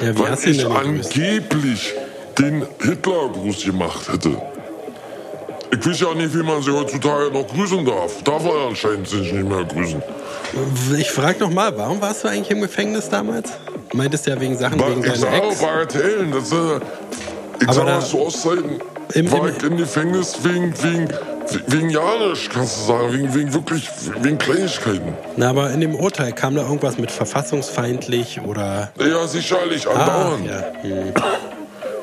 Ja, 0.00 0.14
wie 0.14 0.18
Weil 0.18 0.30
hast 0.30 0.46
ich 0.46 0.58
denn 0.58 0.72
angeblich 0.72 1.94
den 2.38 2.66
Hitlergruß 2.80 3.64
gemacht 3.64 4.12
hätte. 4.12 4.40
Ich 5.70 5.86
weiß 5.86 6.00
ja 6.00 6.14
nicht, 6.14 6.34
wie 6.34 6.42
man 6.42 6.62
sie 6.62 6.70
heutzutage 6.70 7.30
noch 7.30 7.46
grüßen 7.46 7.84
darf. 7.84 8.22
Darf 8.22 8.42
man 8.42 8.68
anscheinend 8.68 9.08
sich 9.08 9.32
nicht 9.32 9.48
mehr 9.48 9.64
grüßen. 9.64 10.02
Ich 10.96 11.10
frag 11.10 11.38
noch 11.40 11.50
mal, 11.50 11.76
warum 11.76 12.00
warst 12.00 12.24
du 12.24 12.28
eigentlich 12.28 12.50
im 12.50 12.62
Gefängnis 12.62 13.08
damals? 13.08 13.52
Meintest 13.92 14.26
ja 14.26 14.40
wegen 14.40 14.56
Sachen 14.56 14.78
wegen 14.80 15.04
ich 15.04 15.20
deiner 15.20 15.44
Ex. 15.48 15.60
Bagatellen. 15.60 16.30
Das, 16.32 16.52
äh, 16.52 16.56
ich 17.60 17.64
Aber 17.68 17.72
sag 17.72 17.86
da- 17.86 17.92
mal 17.94 18.00
zu 18.04 18.20
Ostzeiten 18.20 18.80
Im- 19.14 19.32
war 19.32 19.48
im- 19.48 19.54
ich 19.56 19.62
im 19.62 19.76
Gefängnis 19.78 20.36
wegen, 20.42 20.74
wegen, 20.82 21.08
wegen 21.66 21.90
Janisch, 21.90 22.50
kannst 22.52 22.78
du 22.80 22.84
sagen. 22.92 23.12
Wegen, 23.14 23.34
wegen 23.34 23.54
wirklich, 23.54 23.88
wegen 24.20 24.36
Kleinigkeiten. 24.36 25.14
Na, 25.36 25.48
aber 25.50 25.70
in 25.70 25.80
dem 25.80 25.94
Urteil 25.94 26.32
kam 26.32 26.54
da 26.56 26.62
irgendwas 26.62 26.98
mit 26.98 27.10
verfassungsfeindlich 27.10 28.40
oder. 28.42 28.90
Ja, 29.00 29.26
sicherlich, 29.26 29.88
Ah, 29.88 29.92
andauernd. 29.92 30.46
ja. 30.46 30.64
Hm. 30.82 31.12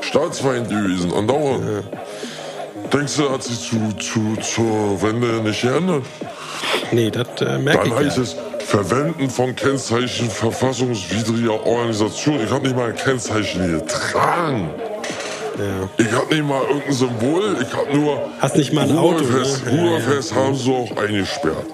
Staatsfeind 0.01 0.69
gewesen, 0.69 1.13
andauernd. 1.13 1.83
Denkst 2.91 3.17
du, 3.17 3.29
hat 3.31 3.43
sich 3.43 3.59
zu, 3.59 3.77
zu, 3.99 4.35
zur 4.41 5.01
Wende 5.01 5.27
nicht 5.43 5.61
geändert? 5.61 6.03
Nee, 6.91 7.09
das 7.11 7.27
äh, 7.41 7.57
merke 7.57 7.89
Dann 7.89 7.97
heißt 7.97 8.17
ich 8.17 8.17
ja. 8.17 8.23
es 8.23 8.35
Verwenden 8.65 9.30
von 9.30 9.56
Kennzeichen 9.56 10.30
verfassungswidriger 10.30 11.65
Organisation. 11.65 12.39
Ich 12.43 12.49
habe 12.49 12.63
nicht 12.63 12.75
mal 12.75 12.89
ein 12.89 12.95
Kennzeichen 12.95 13.80
getragen. 13.80 14.69
ja. 15.58 15.89
Ich 16.04 16.12
habe 16.12 16.34
nicht 16.34 16.47
mal 16.47 16.62
irgendein 16.63 16.93
Symbol. 16.93 17.58
Ich 17.62 17.73
habe 17.75 17.95
nur 17.95 18.30
Hast 18.39 18.58
nicht 18.58 18.73
mal 18.73 18.89
ein 18.89 18.97
Auto, 18.97 19.23
Ruhrfest. 19.23 19.65
ne? 19.67 19.71
Ja, 19.78 19.82
Ruhrfest 19.91 20.34
haben 20.36 20.56
sie 20.56 20.71
auch 20.71 20.97
eingesperrt. 20.97 21.65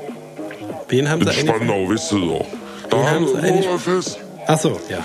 Wen 0.89 1.09
haben 1.09 1.21
In 1.21 1.27
sie 1.27 1.33
eigentlich? 1.39 1.49
Spandau, 1.49 1.89
wisst 1.89 2.11
ihr 2.11 2.19
doch. 2.19 2.45
Da 2.89 2.97
Wen 2.97 3.05
haben 3.07 3.27
sie 3.27 3.49
Ruhrfest. 3.67 4.19
Ach 4.47 4.59
so, 4.59 4.79
ja. 4.89 4.99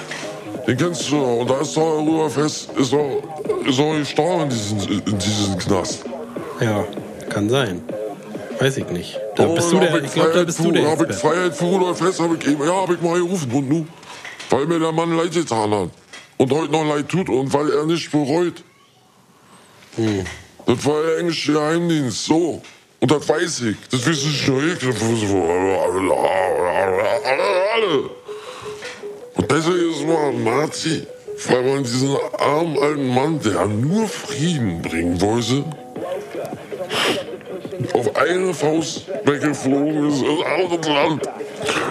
Den 0.67 0.77
kennst 0.77 1.09
du 1.11 1.17
doch. 1.21 1.37
Und 1.39 1.51
da 1.51 1.61
ist 1.61 1.77
doch 1.77 1.99
Ruhrfest, 1.99 2.71
ist 2.77 2.93
doch, 2.93 3.23
ist 3.65 3.79
doch 3.79 3.93
gestorben 3.97 4.43
in 4.43 4.49
diesem, 4.51 4.79
in 5.07 5.19
diesem 5.19 5.59
Knast. 5.59 6.05
Ja, 6.61 6.85
kann 7.29 7.49
sein. 7.49 7.81
Weiß 8.59 8.77
ich 8.79 8.89
nicht. 8.89 9.21
Da 9.35 9.47
bist 9.47 9.71
du 9.71 9.77
Oh, 9.77 9.81
der, 9.81 10.03
ich 10.03 10.13
glaube, 10.13 10.33
da 10.33 10.45
bist 10.45 10.59
du 10.59 10.71
der 10.71 10.91
Hab 10.91 11.01
ich 11.01 11.09
Experte. 11.09 11.37
Freiheit 11.37 11.55
für 11.57 11.65
Rudolf 11.65 12.01
Hess, 12.01 12.21
hab 12.21 12.35
ich 12.35 12.49
eben, 12.49 12.65
ja, 12.65 12.75
hab 12.75 12.91
ich 12.91 13.01
mal 13.01 13.19
gerufen. 13.19 13.53
Und 13.53 13.69
nu? 13.69 13.87
Weil 14.51 14.67
mir 14.67 14.79
der 14.79 14.93
Mann 14.93 15.17
leid 15.17 15.33
getan 15.33 15.71
hat. 15.73 15.91
Und 16.39 16.53
heute 16.53 16.73
noch 16.73 16.85
leid 16.85 17.09
tut 17.09 17.29
und 17.29 17.53
weil 17.53 17.71
er 17.71 17.85
nicht 17.87 18.11
bereut. 18.11 18.63
Hm. 19.97 20.25
Das 20.67 20.85
war 20.85 21.03
der 21.03 21.19
englische 21.19 21.53
Geheimdienst, 21.53 22.25
so. 22.27 22.63
Und 23.01 23.11
das 23.11 23.29
weiß 23.29 23.61
ich. 23.63 23.77
Das 23.91 24.07
wissen 24.07 24.31
nicht 24.33 24.49
nur 24.49 24.63
ich. 24.63 24.83
Alle. 27.75 28.11
Und 29.35 29.51
deswegen 29.51 29.91
ist 29.93 30.07
man 30.07 30.17
ein 30.17 30.45
Nazi. 30.45 31.07
Weil 31.49 31.63
man 31.63 31.83
diesen 31.83 32.17
armen 32.39 32.79
alten 32.79 33.09
Mann, 33.09 33.41
der 33.41 33.67
nur 33.67 34.09
Frieden 34.09 34.81
bringen 34.81 35.21
wollte, 35.21 35.65
auf 38.09 38.17
eine 38.17 38.55
Faust 38.55 39.07
weggeflogen 39.25 40.09
ist 40.09 40.23
ins 40.23 40.45
andere 40.45 40.93
Land, 40.93 41.23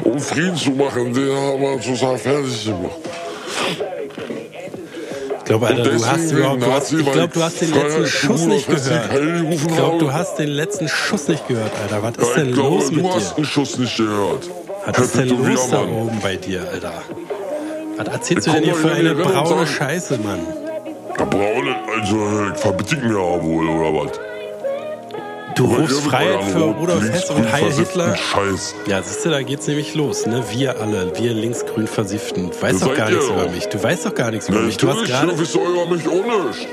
um 0.03 0.19
Frieden 0.19 0.55
zu 0.55 0.71
machen. 0.71 1.13
Den 1.13 1.35
haben 1.35 1.61
wir 1.61 1.81
total 1.81 2.17
fertig 2.17 2.65
gemacht. 2.65 2.91
Ich 5.37 5.45
glaube, 5.45 5.67
Alter, 5.67 5.83
du 5.83 6.05
hast 6.05 6.31
überhaupt, 6.31 6.61
du 6.63 6.71
hast, 6.71 6.91
ich 6.91 7.11
glaube, 7.11 7.27
du 7.33 7.43
hast 7.43 7.61
den 7.61 7.71
letzten 7.73 8.05
Schuss 8.07 8.45
nicht 8.45 8.67
gehört. 8.67 9.09
Ich 9.51 9.67
glaube, 9.67 9.97
du 9.99 10.11
hast 10.11 10.37
den 10.39 10.49
letzten 10.49 10.87
Schuss 10.87 11.27
nicht 11.27 11.47
gehört, 11.47 11.71
Alter. 11.83 12.01
Was 12.03 12.17
ist 12.17 12.35
Ja, 12.35 12.43
denn 12.43 12.53
glaube, 12.53 12.75
los 12.77 12.91
mit 12.91 13.05
du 13.05 13.09
hast 13.13 13.31
dir? 13.31 13.37
einen 13.37 13.45
Schuss 13.45 13.77
nicht 13.77 13.97
gehört. 13.97 14.49
Was 14.87 14.99
ist 14.99 15.17
denn 15.17 15.29
los 15.29 15.69
da 15.69 15.81
oben 15.83 16.19
bei 16.21 16.35
dir, 16.35 16.61
Alter? 16.71 16.93
Was 17.97 18.07
erzählst 18.07 18.47
du 18.47 18.51
denn 18.51 18.63
hier 18.63 18.75
für 18.75 18.91
eine 18.91 19.13
braune. 19.15 19.67
Scheiße, 19.67 20.17
Mann? 20.17 20.39
Der 21.17 21.25
Braune, 21.25 21.75
also, 21.95 22.51
ich 22.53 22.59
verbitte 22.59 22.97
mir 22.97 23.13
ja 23.13 23.43
wohl, 23.43 23.69
oder 23.69 24.05
was? 24.05 24.11
Du 25.55 25.65
rufst 25.65 26.01
Freiheit 26.01 26.43
für 26.43 26.59
Rudolf 26.63 27.09
Hess 27.09 27.29
und 27.29 27.51
Heil 27.51 27.71
Hitler. 27.71 28.15
Scheiß. 28.15 28.75
Ja, 28.87 29.01
siehst 29.01 29.25
du, 29.25 29.29
da 29.29 29.41
geht's 29.41 29.67
nämlich 29.67 29.95
los, 29.95 30.25
ne? 30.25 30.43
Wir 30.51 30.79
alle, 30.81 31.11
wir 31.17 31.33
linksgrün 31.33 31.87
versifften. 31.87 32.51
Du 32.51 32.61
weißt 32.61 32.81
Das 32.81 32.89
doch 32.89 32.95
gar 32.95 33.09
nichts 33.09 33.27
über 33.29 33.49
mich. 33.49 33.67
Du 33.67 33.81
weißt 33.81 34.05
doch 34.05 34.13
gar 34.13 34.31
nichts 34.31 34.49
über 34.49 34.59
mich. 34.59 34.77
Du 34.77 34.89
hast 34.89 35.05
gerade, 35.05 35.27
du 35.33 35.59
über 35.59 35.95
mich 35.95 36.07
auch 36.07 36.45
nicht. 36.47 36.67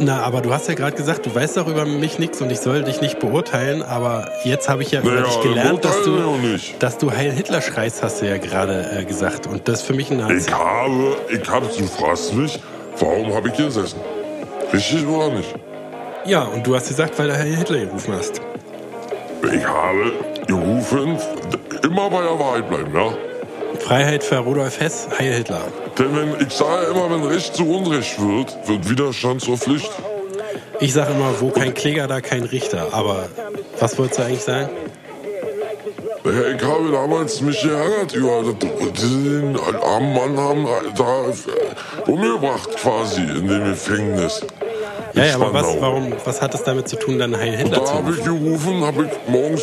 na, 0.00 0.22
aber 0.22 0.42
du 0.42 0.52
hast 0.52 0.68
ja 0.68 0.74
gerade 0.74 0.94
gesagt, 0.94 1.24
du 1.24 1.34
weißt 1.34 1.56
doch 1.56 1.66
über 1.66 1.86
mich 1.86 2.18
nichts 2.18 2.42
und 2.42 2.52
ich 2.52 2.60
soll 2.60 2.82
dich 2.82 3.00
nicht 3.00 3.18
beurteilen. 3.20 3.82
Aber 3.82 4.30
jetzt 4.44 4.68
habe 4.68 4.82
ich 4.82 4.90
ja 4.90 5.00
über 5.00 5.12
Naja, 5.12 5.24
dich 5.24 5.40
gelernt, 5.40 5.84
dass 5.84 6.02
du, 6.02 6.18
dass 6.78 6.98
du 6.98 7.12
Heil 7.12 7.32
Hitler 7.32 7.62
schreist, 7.62 8.02
hast 8.02 8.20
du 8.20 8.26
ja 8.26 8.36
gerade 8.36 8.86
äh, 8.98 9.04
gesagt. 9.04 9.46
Und 9.46 9.66
das 9.66 9.80
ist 9.80 9.86
für 9.86 9.94
mich 9.94 10.10
ein 10.10 10.18
Nazi. 10.18 10.48
Ich 10.48 10.52
habe, 10.54 11.16
ich 11.30 11.48
habe, 11.48 11.66
du 11.66 11.86
fragst 11.86 12.34
mich, 12.34 12.60
warum 12.98 13.34
habe 13.34 13.48
ich 13.48 13.54
gesessen? 13.56 13.98
Richtig 14.74 15.06
oder 15.06 15.30
nicht? 15.30 15.54
Ja, 16.26 16.42
und 16.42 16.66
du 16.66 16.74
hast 16.74 16.88
gesagt, 16.88 17.16
weil 17.18 17.28
du 17.28 17.36
Heil 17.36 17.54
Hitler 17.54 17.86
gerufen 17.86 18.14
hast. 18.14 18.40
Ich 19.42 19.64
habe 19.64 20.12
gerufen, 20.46 21.18
immer 21.84 22.10
bei 22.10 22.22
der 22.22 22.38
Wahrheit 22.38 22.68
bleiben, 22.68 22.92
ja? 22.94 23.12
Freiheit 23.78 24.24
für 24.24 24.38
Rudolf 24.38 24.80
Hess, 24.80 25.06
Heil 25.16 25.32
Hitler. 25.32 25.60
Denn 25.96 26.16
wenn, 26.16 26.46
ich 26.46 26.52
sage 26.52 26.86
immer, 26.86 27.10
wenn 27.10 27.22
Recht 27.24 27.54
zu 27.54 27.64
Unrecht 27.68 28.20
wird, 28.20 28.56
wird 28.66 28.90
Widerstand 28.90 29.42
zur 29.42 29.56
Pflicht. 29.56 29.90
Ich 30.80 30.92
sage 30.94 31.12
immer, 31.12 31.40
wo 31.40 31.50
kein 31.50 31.74
Kläger, 31.74 32.08
da 32.08 32.20
kein 32.20 32.42
Richter. 32.42 32.88
Aber 32.92 33.28
was 33.78 33.96
wolltest 33.96 34.18
du 34.18 34.24
eigentlich 34.24 34.42
sagen? 34.42 34.70
Naja, 36.24 36.56
ich 36.56 36.62
habe 36.64 36.90
damals 36.90 37.40
mich 37.40 37.62
geärgert 37.62 38.12
über 38.14 38.42
den 38.42 39.56
armen 39.80 40.12
Mann 40.12 40.36
haben 40.36 40.66
da 40.96 41.26
äh, 41.28 42.10
umgebracht 42.10 42.70
quasi 42.76 43.20
in 43.20 43.46
dem 43.46 43.64
Gefängnis. 43.64 44.44
Ja, 45.16 45.24
ja, 45.24 45.34
aber 45.36 45.52
was, 45.52 45.66
Spandau. 45.66 45.80
warum, 45.82 46.12
was 46.24 46.40
hat 46.42 46.54
es 46.54 46.62
damit 46.62 46.88
zu 46.88 46.96
tun, 46.96 47.18
dann 47.18 47.36
Heil 47.36 47.56
Hitler 47.56 47.78
Da 47.80 47.84
zu 47.86 47.94
habe 47.94 48.10
ich 48.12 48.18
rufen? 48.28 48.44
gerufen, 48.44 48.84
habe 48.86 49.04
ich 49.04 49.32
morgens, 49.32 49.62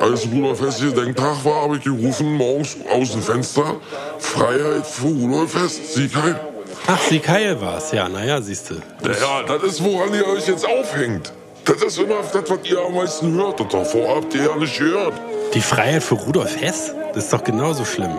als 0.00 0.26
Rudolf 0.30 0.60
Hess 0.60 0.78
Gedenktag 0.80 1.44
war, 1.44 1.62
habe 1.62 1.76
ich 1.78 1.84
gerufen, 1.84 2.34
morgens 2.34 2.76
aus 2.94 3.12
dem 3.12 3.22
Fenster, 3.22 3.76
Freiheit 4.18 4.86
für 4.86 5.06
Rudolf 5.08 5.54
Hess, 5.54 5.94
Sieg 5.94 6.14
heil. 6.14 6.38
Ach, 6.86 7.00
Sieg 7.00 7.28
Heil 7.28 7.60
war's. 7.60 7.92
Ja, 7.92 8.08
naja, 8.08 8.40
siehst 8.40 8.70
du. 8.70 8.74
Naja, 9.02 9.42
das 9.46 9.62
ist, 9.64 9.84
woran 9.84 10.12
ihr 10.14 10.26
euch 10.26 10.46
jetzt 10.46 10.66
aufhängt. 10.66 11.32
Das 11.64 11.82
ist 11.82 11.98
immer 11.98 12.16
das, 12.32 12.48
was 12.50 12.58
ihr 12.64 12.78
am 12.78 12.94
meisten 12.94 13.34
hört. 13.34 13.60
Und 13.60 13.74
davor 13.74 14.16
habt 14.16 14.34
ihr 14.34 14.44
ja 14.44 14.56
nicht 14.56 14.78
gehört. 14.78 15.12
Die 15.52 15.60
Freiheit 15.60 16.02
für 16.02 16.14
Rudolf 16.14 16.58
Hess? 16.60 16.94
Das 17.14 17.24
ist 17.24 17.32
doch 17.32 17.44
genauso 17.44 17.84
schlimm. 17.84 18.16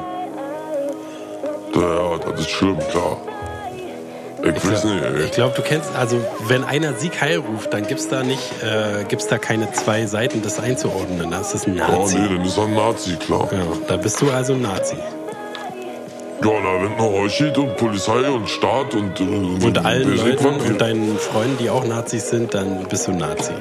Naja, 1.73 2.17
das 2.25 2.41
ist 2.41 2.49
schlimm, 2.49 2.77
klar. 2.91 3.17
Ich 4.41 4.65
weiß 4.71 4.83
nicht, 4.85 5.03
ey. 5.03 5.23
Ich 5.25 5.31
glaube, 5.31 5.53
du 5.55 5.61
kennst, 5.61 5.89
also 5.95 6.17
wenn 6.47 6.63
einer 6.63 6.93
Sieg 6.93 7.19
Heil 7.21 7.39
ruft, 7.39 7.73
dann 7.73 7.85
gibt's 7.85 8.07
da 8.07 8.23
nicht, 8.23 8.39
äh, 8.63 9.03
gibt's 9.07 9.27
da 9.27 9.37
keine 9.37 9.71
zwei 9.73 10.05
Seiten, 10.05 10.41
das 10.41 10.59
einzuordnen. 10.59 11.29
Das 11.31 11.53
ist 11.53 11.67
ein 11.67 11.79
Oh 11.79 11.99
Nazi. 12.01 12.17
nee, 12.17 12.35
dann 12.37 12.45
ist 12.45 12.57
er 12.57 12.63
ein 12.63 12.73
Nazi, 12.75 13.15
klar. 13.17 13.49
Ja, 13.51 13.57
da 13.87 13.97
bist 13.97 14.21
du 14.21 14.31
also 14.31 14.53
ein 14.53 14.61
Nazi. 14.61 14.95
Ja, 16.41 16.51
na, 16.63 16.81
wenn 16.83 16.95
noch 16.95 17.11
euch 17.21 17.35
steht 17.35 17.57
und 17.57 17.75
Polizei 17.75 18.29
und 18.29 18.47
Staat 18.49 18.93
und... 18.95 19.19
äh, 19.19 19.65
Und 19.65 19.85
allen 19.85 20.15
Leuten 20.15 20.45
und 20.45 20.79
deinen 20.79 21.17
Freunden, 21.17 21.57
die 21.59 21.69
auch 21.69 21.83
Nazis 21.85 22.29
sind, 22.29 22.53
dann 22.53 22.85
bist 22.85 23.07
du 23.07 23.11
ein 23.11 23.17
Nazi. 23.17 23.51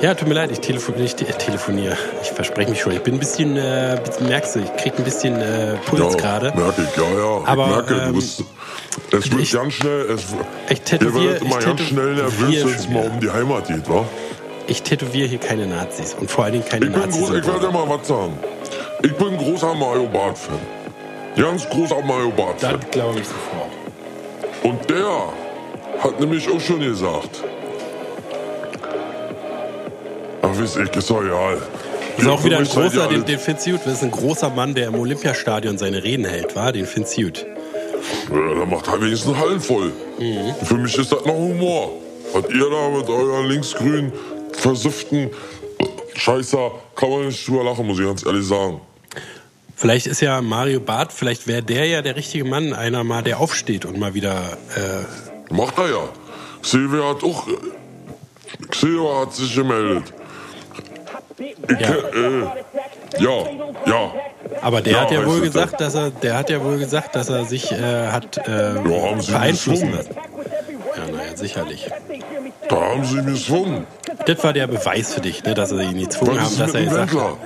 Ja, 0.00 0.14
tut 0.14 0.28
mir 0.28 0.34
leid, 0.34 0.50
ich, 0.52 0.60
telefo 0.60 0.92
ich 0.96 1.14
te 1.16 1.24
telefoniere. 1.26 1.96
Ich 2.22 2.30
verspreche 2.30 2.70
mich 2.70 2.80
schon. 2.80 2.92
Ich 2.92 3.02
bin 3.02 3.14
ein 3.14 3.18
bisschen, 3.20 3.56
äh, 3.56 4.00
merkst 4.20 4.56
du, 4.56 4.60
ich 4.60 4.76
krieg 4.76 4.92
ein 4.98 5.04
bisschen 5.04 5.40
äh, 5.40 5.74
Puls 5.86 6.14
ja, 6.14 6.20
gerade. 6.20 6.52
merke 6.56 6.82
ich, 6.82 6.96
ja, 6.96 7.02
ja. 7.18 7.40
Aber, 7.46 7.64
ich 7.66 7.70
merke, 7.70 7.94
ähm, 7.94 8.06
du 8.08 8.12
bist... 8.14 8.44
Es 9.12 9.30
wird 9.30 9.42
ich- 9.42 9.52
ganz 9.52 9.72
schnell... 9.74 10.10
Es, 10.10 10.24
Ich 10.68 10.78
ihr 10.78 10.84
tätowiere, 10.84 11.24
werdet 11.32 11.42
immer 11.42 11.58
ganz 11.58 11.80
schnell 11.82 12.14
nervös, 12.14 12.64
wenn 12.64 12.74
es 12.74 12.88
mal 12.88 13.08
um 13.08 13.20
die 13.20 13.30
Heimat 13.30 13.68
geht, 13.68 13.88
wa? 13.88 14.04
Ich 14.66 14.82
tätowiere 14.82 15.26
hier 15.28 15.38
keine 15.38 15.66
Nazis 15.66 16.14
und 16.18 16.30
vor 16.30 16.44
allen 16.44 16.54
Dingen 16.54 16.64
keine 16.68 16.86
Ich, 16.86 16.92
bin 16.92 17.00
Nazis. 17.00 17.20
groß, 17.26 17.36
ich 17.36 17.46
werde 17.46 17.60
dir 17.60 17.72
mal 17.72 17.88
was 17.88 18.06
sagen. 18.06 18.38
Ich 19.02 19.12
bin 19.14 19.28
ein 19.28 19.38
großer 19.38 19.74
Mario 19.74 20.06
Barth-Fan. 20.08 20.58
Ganz 21.36 21.68
großer 21.68 22.02
Mario 22.02 22.30
Barth-Fan. 22.30 22.78
Das 22.80 22.90
glaube 22.90 23.20
ich 23.20 23.26
sofort. 23.26 23.70
Und 24.64 24.90
der 24.90 25.32
hat 26.02 26.20
nämlich 26.20 26.48
auch 26.50 26.60
schon 26.60 26.80
gesagt. 26.80 27.42
Ach, 30.42 30.48
weiß 30.58 30.76
ich, 30.76 30.96
ist 30.96 31.10
doch 31.10 31.22
egal. 31.24 31.58
Ist 32.16 32.26
auch 32.28 32.42
wieder 32.44 32.58
ein 32.58 32.64
ihr 32.64 32.70
großer, 32.82 33.08
den, 33.08 33.24
den 33.24 33.38
gut. 33.38 33.80
Das 33.84 33.94
ist 33.94 34.02
ein 34.02 34.10
großer 34.10 34.50
Mann, 34.50 34.74
der 34.74 34.88
im 34.88 34.96
Olympiastadion 34.98 35.78
seine 35.78 36.02
Reden 36.02 36.24
hält, 36.24 36.56
war? 36.56 36.72
Den 36.72 36.86
gut. 37.16 37.46
Ja, 38.30 38.54
der 38.54 38.66
macht 38.66 38.88
halt 38.88 39.02
wenigstens 39.02 39.36
Hallen 39.36 39.60
voll. 39.60 39.92
Mhm. 40.18 40.54
Für 40.64 40.74
mich 40.74 40.96
ist 40.96 41.12
das 41.12 41.24
noch 41.24 41.34
Humor. 41.34 41.92
Was 42.32 42.44
ihr 42.50 42.70
da 42.70 42.88
mit 42.90 43.08
euren 43.08 43.46
linksgrünen, 43.46 44.12
versifften 44.52 45.30
Scheißer, 46.14 46.72
kann 46.96 47.10
man 47.10 47.26
nicht 47.26 47.46
drüber 47.46 47.64
lachen, 47.64 47.86
muss 47.86 47.98
ich 47.98 48.04
ganz 48.04 48.26
ehrlich 48.26 48.46
sagen. 48.46 48.80
Vielleicht 49.76 50.08
ist 50.08 50.20
ja 50.20 50.42
Mario 50.42 50.80
Barth, 50.80 51.12
vielleicht 51.12 51.46
wäre 51.46 51.62
der 51.62 51.86
ja 51.86 52.02
der 52.02 52.16
richtige 52.16 52.44
Mann, 52.44 52.72
einer 52.72 53.04
mal, 53.04 53.22
der 53.22 53.38
aufsteht 53.38 53.84
und 53.84 53.98
mal 53.98 54.12
wieder. 54.12 54.58
Äh, 54.74 55.54
Macht 55.54 55.78
er 55.78 55.88
ja. 55.88 56.08
Silvia 56.62 57.08
hat 57.10 57.22
auch. 57.22 57.46
Silvia 58.74 59.20
hat 59.20 59.34
sich 59.34 59.54
gemeldet. 59.54 60.12
Ich, 61.38 61.56
Ja. 61.80 61.94
Äh, 61.94 62.46
ja, 63.18 63.30
ja. 63.86 64.12
aber 64.62 64.80
der 64.82 64.92
Ja, 64.92 65.00
hat 65.02 65.10
ja 65.10 65.24
wohl 65.26 65.36
es 65.38 65.42
gesagt, 65.52 65.80
dass 65.80 65.94
er, 65.94 66.10
der 66.10 66.36
hat 66.36 66.50
ja 66.50 66.62
wohl 66.62 66.78
gesagt, 66.78 67.16
dass 67.16 67.28
er 67.28 67.44
sich 67.44 67.72
äh, 67.72 68.08
hat 68.08 68.38
äh, 68.46 68.74
Ja, 68.74 69.10
haben 69.10 69.20
sie 69.20 69.32
beeinflussen 69.32 69.92
lassen. 69.92 70.10
Ja, 70.96 71.12
naja, 71.12 71.36
sicherlich. 71.36 71.88
Da 72.68 72.76
haben 72.80 73.04
sie 73.04 73.16
mich 73.22 73.46
gezwungen. 73.46 73.86
Das 74.26 74.42
war 74.44 74.52
der 74.52 74.66
Beweis 74.66 75.14
für 75.14 75.20
dich, 75.20 75.42
ne, 75.44 75.54
dass 75.54 75.70
sie 75.70 75.82
ihn 75.82 75.98
gezwungen 75.98 76.36
Was 76.36 76.44
haben, 76.44 76.50
ist 76.52 76.60
dass 76.60 76.72
mit 76.72 76.76
er 76.76 76.84
gesagt 76.84 77.12
Wendler? 77.14 77.30
hat. 77.30 77.38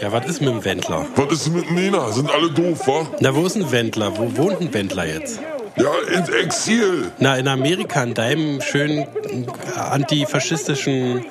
Ja, 0.00 0.12
was 0.12 0.26
ist 0.26 0.40
mit 0.40 0.50
dem 0.50 0.64
Wendler? 0.64 1.06
Was 1.16 1.32
ist 1.32 1.48
mit 1.48 1.70
Nena? 1.70 2.10
Sind 2.12 2.30
alle 2.30 2.50
doof, 2.50 2.86
wa? 2.86 3.06
Na, 3.20 3.34
wo 3.34 3.46
ist 3.46 3.56
ein 3.56 3.70
Wendler? 3.70 4.12
Wo 4.16 4.36
wohnt 4.36 4.60
ein 4.60 4.74
Wendler 4.74 5.06
jetzt? 5.06 5.40
Ja, 5.76 5.90
ins 6.16 6.28
Exil. 6.28 7.10
Na, 7.18 7.36
in 7.36 7.48
Amerika, 7.48 8.02
in 8.02 8.14
deinem 8.14 8.60
schönen 8.60 8.98
äh, 8.98 9.78
antifaschistischen 9.78 11.24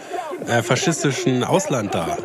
äh, 0.47 0.61
faschistischen 0.63 1.43
Ausland 1.43 1.93
da. 1.93 2.17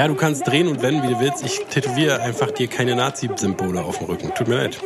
Ja, 0.00 0.08
du 0.08 0.14
kannst 0.14 0.46
drehen 0.46 0.66
und 0.66 0.80
wenden, 0.80 1.02
wie 1.02 1.12
du 1.12 1.20
willst. 1.20 1.44
Ich 1.44 1.66
tätowiere 1.66 2.22
einfach 2.22 2.50
dir 2.50 2.68
keine 2.68 2.96
Nazi-Symbole 2.96 3.82
auf 3.82 3.98
dem 3.98 4.06
Rücken. 4.06 4.32
Tut 4.34 4.48
mir 4.48 4.54
leid. 4.54 4.80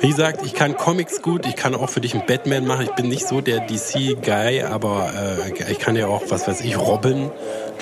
Wie 0.00 0.08
gesagt, 0.08 0.44
ich 0.44 0.54
kann 0.54 0.76
Comics 0.76 1.22
gut, 1.22 1.46
ich 1.46 1.54
kann 1.54 1.76
auch 1.76 1.88
für 1.88 2.00
dich 2.00 2.12
einen 2.12 2.26
Batman 2.26 2.66
machen. 2.66 2.86
Ich 2.86 2.94
bin 2.96 3.06
nicht 3.06 3.24
so 3.24 3.40
der 3.40 3.60
DC-Guy, 3.60 4.62
aber 4.62 5.12
äh, 5.46 5.70
ich 5.70 5.78
kann 5.78 5.94
ja 5.94 6.08
auch, 6.08 6.22
was 6.28 6.48
weiß 6.48 6.62
ich, 6.62 6.76
Robin 6.76 7.30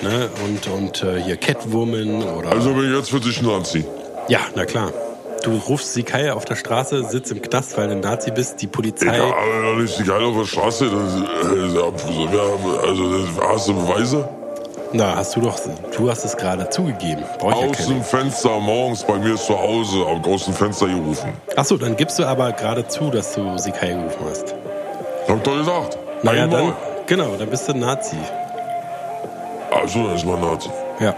ne? 0.03 0.29
und, 0.45 0.67
und 0.67 1.01
äh, 1.01 1.19
hier 1.19 1.37
Catwoman 1.37 2.21
oder... 2.25 2.51
Also 2.51 2.75
bin 2.75 2.91
ich 2.91 2.95
jetzt 2.95 3.09
für 3.09 3.19
dich 3.19 3.41
Nazi. 3.41 3.83
ja, 4.27 4.41
na 4.53 4.65
klar. 4.65 4.93
Du 5.43 5.57
rufst 5.57 6.05
Kai 6.05 6.31
auf 6.31 6.45
der 6.45 6.57
Straße, 6.57 7.05
sitzt 7.05 7.31
im 7.31 7.41
Knast, 7.41 7.75
weil 7.75 7.87
du 7.87 7.93
ein 7.93 8.01
Nazi 8.01 8.29
bist, 8.29 8.61
die 8.61 8.67
Polizei... 8.67 9.17
Ja, 9.17 9.23
aber 9.23 9.81
nicht 9.81 9.97
die 9.97 10.03
geil 10.03 10.23
auf 10.25 10.37
der 10.37 10.45
Straße. 10.45 10.91
Das, 10.91 11.51
äh, 11.51 12.87
also, 12.87 13.25
das, 13.25 13.49
hast 13.49 13.67
du 13.67 13.73
Beweise? 13.73 14.29
Na, 14.93 15.15
hast 15.15 15.35
du 15.35 15.41
doch, 15.41 15.57
du 15.95 16.09
hast 16.09 16.25
es 16.25 16.35
gerade 16.35 16.69
zugegeben. 16.69 17.23
Brauch 17.39 17.51
ich 17.53 17.61
ja 17.61 17.67
Aus 17.69 17.77
keine. 17.77 17.89
dem 17.93 18.03
Fenster 18.03 18.59
morgens 18.59 19.03
bei 19.03 19.17
mir 19.17 19.35
zu 19.37 19.57
Hause, 19.57 20.05
aus 20.05 20.45
dem 20.45 20.53
Fenster 20.53 20.87
gerufen. 20.87 21.31
Achso, 21.55 21.77
dann 21.77 21.95
gibst 21.95 22.19
du 22.19 22.25
aber 22.25 22.51
gerade 22.51 22.85
zu, 22.87 23.09
dass 23.09 23.33
du 23.33 23.57
sie 23.57 23.71
Kai 23.71 23.87
gerufen 23.93 24.25
hast. 24.29 24.53
Hab 25.29 25.43
doch 25.43 25.55
gesagt. 25.57 25.97
Einmal. 26.25 26.47
dann, 26.49 26.73
genau, 27.07 27.35
dann 27.39 27.49
bist 27.49 27.67
du 27.69 27.73
ein 27.73 27.79
Nazi. 27.79 28.17
Also, 29.73 30.05
dann 30.07 30.15
ist 30.15 30.25
man 30.25 30.41
Nazi. 30.41 30.69
Ja. 30.99 31.15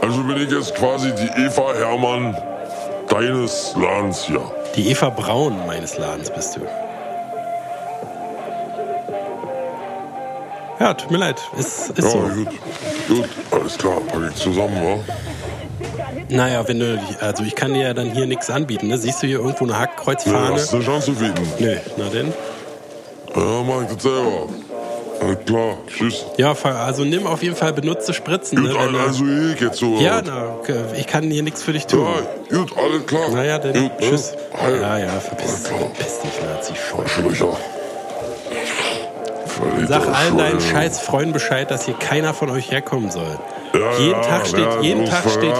Also 0.00 0.22
bin 0.22 0.38
ich 0.38 0.50
jetzt 0.50 0.74
quasi 0.74 1.12
die 1.14 1.42
Eva 1.42 1.74
Hermann 1.78 2.34
deines 3.08 3.74
Ladens 3.76 4.24
hier. 4.24 4.40
Die 4.74 4.90
Eva 4.90 5.10
Braun 5.10 5.54
meines 5.66 5.98
Ladens 5.98 6.30
bist 6.30 6.56
du. 6.56 6.60
Ja, 10.80 10.94
tut 10.94 11.10
mir 11.10 11.18
leid. 11.18 11.40
Ist, 11.58 11.90
ist 11.90 11.98
Ja, 12.04 12.10
so. 12.10 12.18
gut. 12.20 12.48
Gut, 13.08 13.28
alles 13.50 13.76
klar, 13.78 14.00
pack 14.10 14.20
ich 14.30 14.36
zusammen, 14.42 14.76
wa? 14.82 14.98
Naja, 16.28 16.66
wenn 16.66 16.78
du, 16.80 16.98
also 17.20 17.42
ich 17.44 17.54
kann 17.54 17.74
dir 17.74 17.82
ja 17.88 17.94
dann 17.94 18.10
hier 18.12 18.26
nichts 18.26 18.48
anbieten. 18.50 18.88
Ne? 18.88 18.96
Siehst 18.98 19.22
du 19.22 19.26
hier 19.26 19.40
irgendwo 19.40 19.64
eine 19.64 19.78
Hackkreuzfahne? 19.78 20.54
hast 20.54 20.72
du 20.72 20.76
eine 20.76 20.84
Chance 20.86 21.06
zu 21.06 21.14
bieten? 21.20 21.42
Nö, 21.58 21.76
na 21.96 22.08
denn? 22.08 22.32
Ja, 23.34 23.62
mach 23.66 23.82
ich 23.82 23.94
das 23.94 24.02
selber. 24.02 24.48
Alles 25.22 25.38
klar, 25.44 25.76
tschüss. 25.86 26.24
Ja, 26.38 26.54
also 26.62 27.04
nimm 27.04 27.26
auf 27.26 27.42
jeden 27.42 27.54
Fall 27.56 27.74
benutzte 27.74 28.14
Spritzen. 28.14 28.62
Ne, 28.62 28.70
Gut, 28.70 28.78
du- 28.94 28.98
also 28.98 29.24
ich 29.54 29.60
jetzt 29.60 29.78
so. 29.78 29.96
ja, 30.00 30.22
na, 30.24 30.56
ich 30.96 31.06
kann 31.06 31.24
hier 31.30 31.42
nichts 31.42 31.62
für 31.62 31.74
dich 31.74 31.86
tun. 31.86 32.06
Ja, 32.50 32.56
gut, 32.58 32.72
alles 32.78 33.04
klar. 33.06 33.28
Naja, 33.30 33.58
dann 33.58 33.74
Gut, 33.74 34.00
ne? 34.00 34.08
tschüss. 34.08 34.32
Ja, 34.80 34.96
ja, 34.98 35.20
verpiss, 35.20 35.64
klar. 35.64 35.78
verpiss 35.80 36.20
dich, 36.20 36.32
Nazi. 36.42 36.72
Sag 39.88 40.06
allen 40.06 40.38
deinen 40.38 40.60
scheiß 40.60 41.00
Freunden 41.00 41.32
Bescheid, 41.32 41.70
dass 41.70 41.84
hier 41.84 41.94
keiner 41.94 42.34
von 42.34 42.50
euch 42.50 42.70
herkommen 42.70 43.10
soll. 43.10 43.38
Ja, 43.72 43.98
jeden 43.98 44.12
ja, 44.12 44.20
Tag 44.20 44.46
steht, 44.46 44.60
werden 44.60 44.82
jeden 44.82 45.04
Tag 45.06 45.24
steht, 45.30 45.54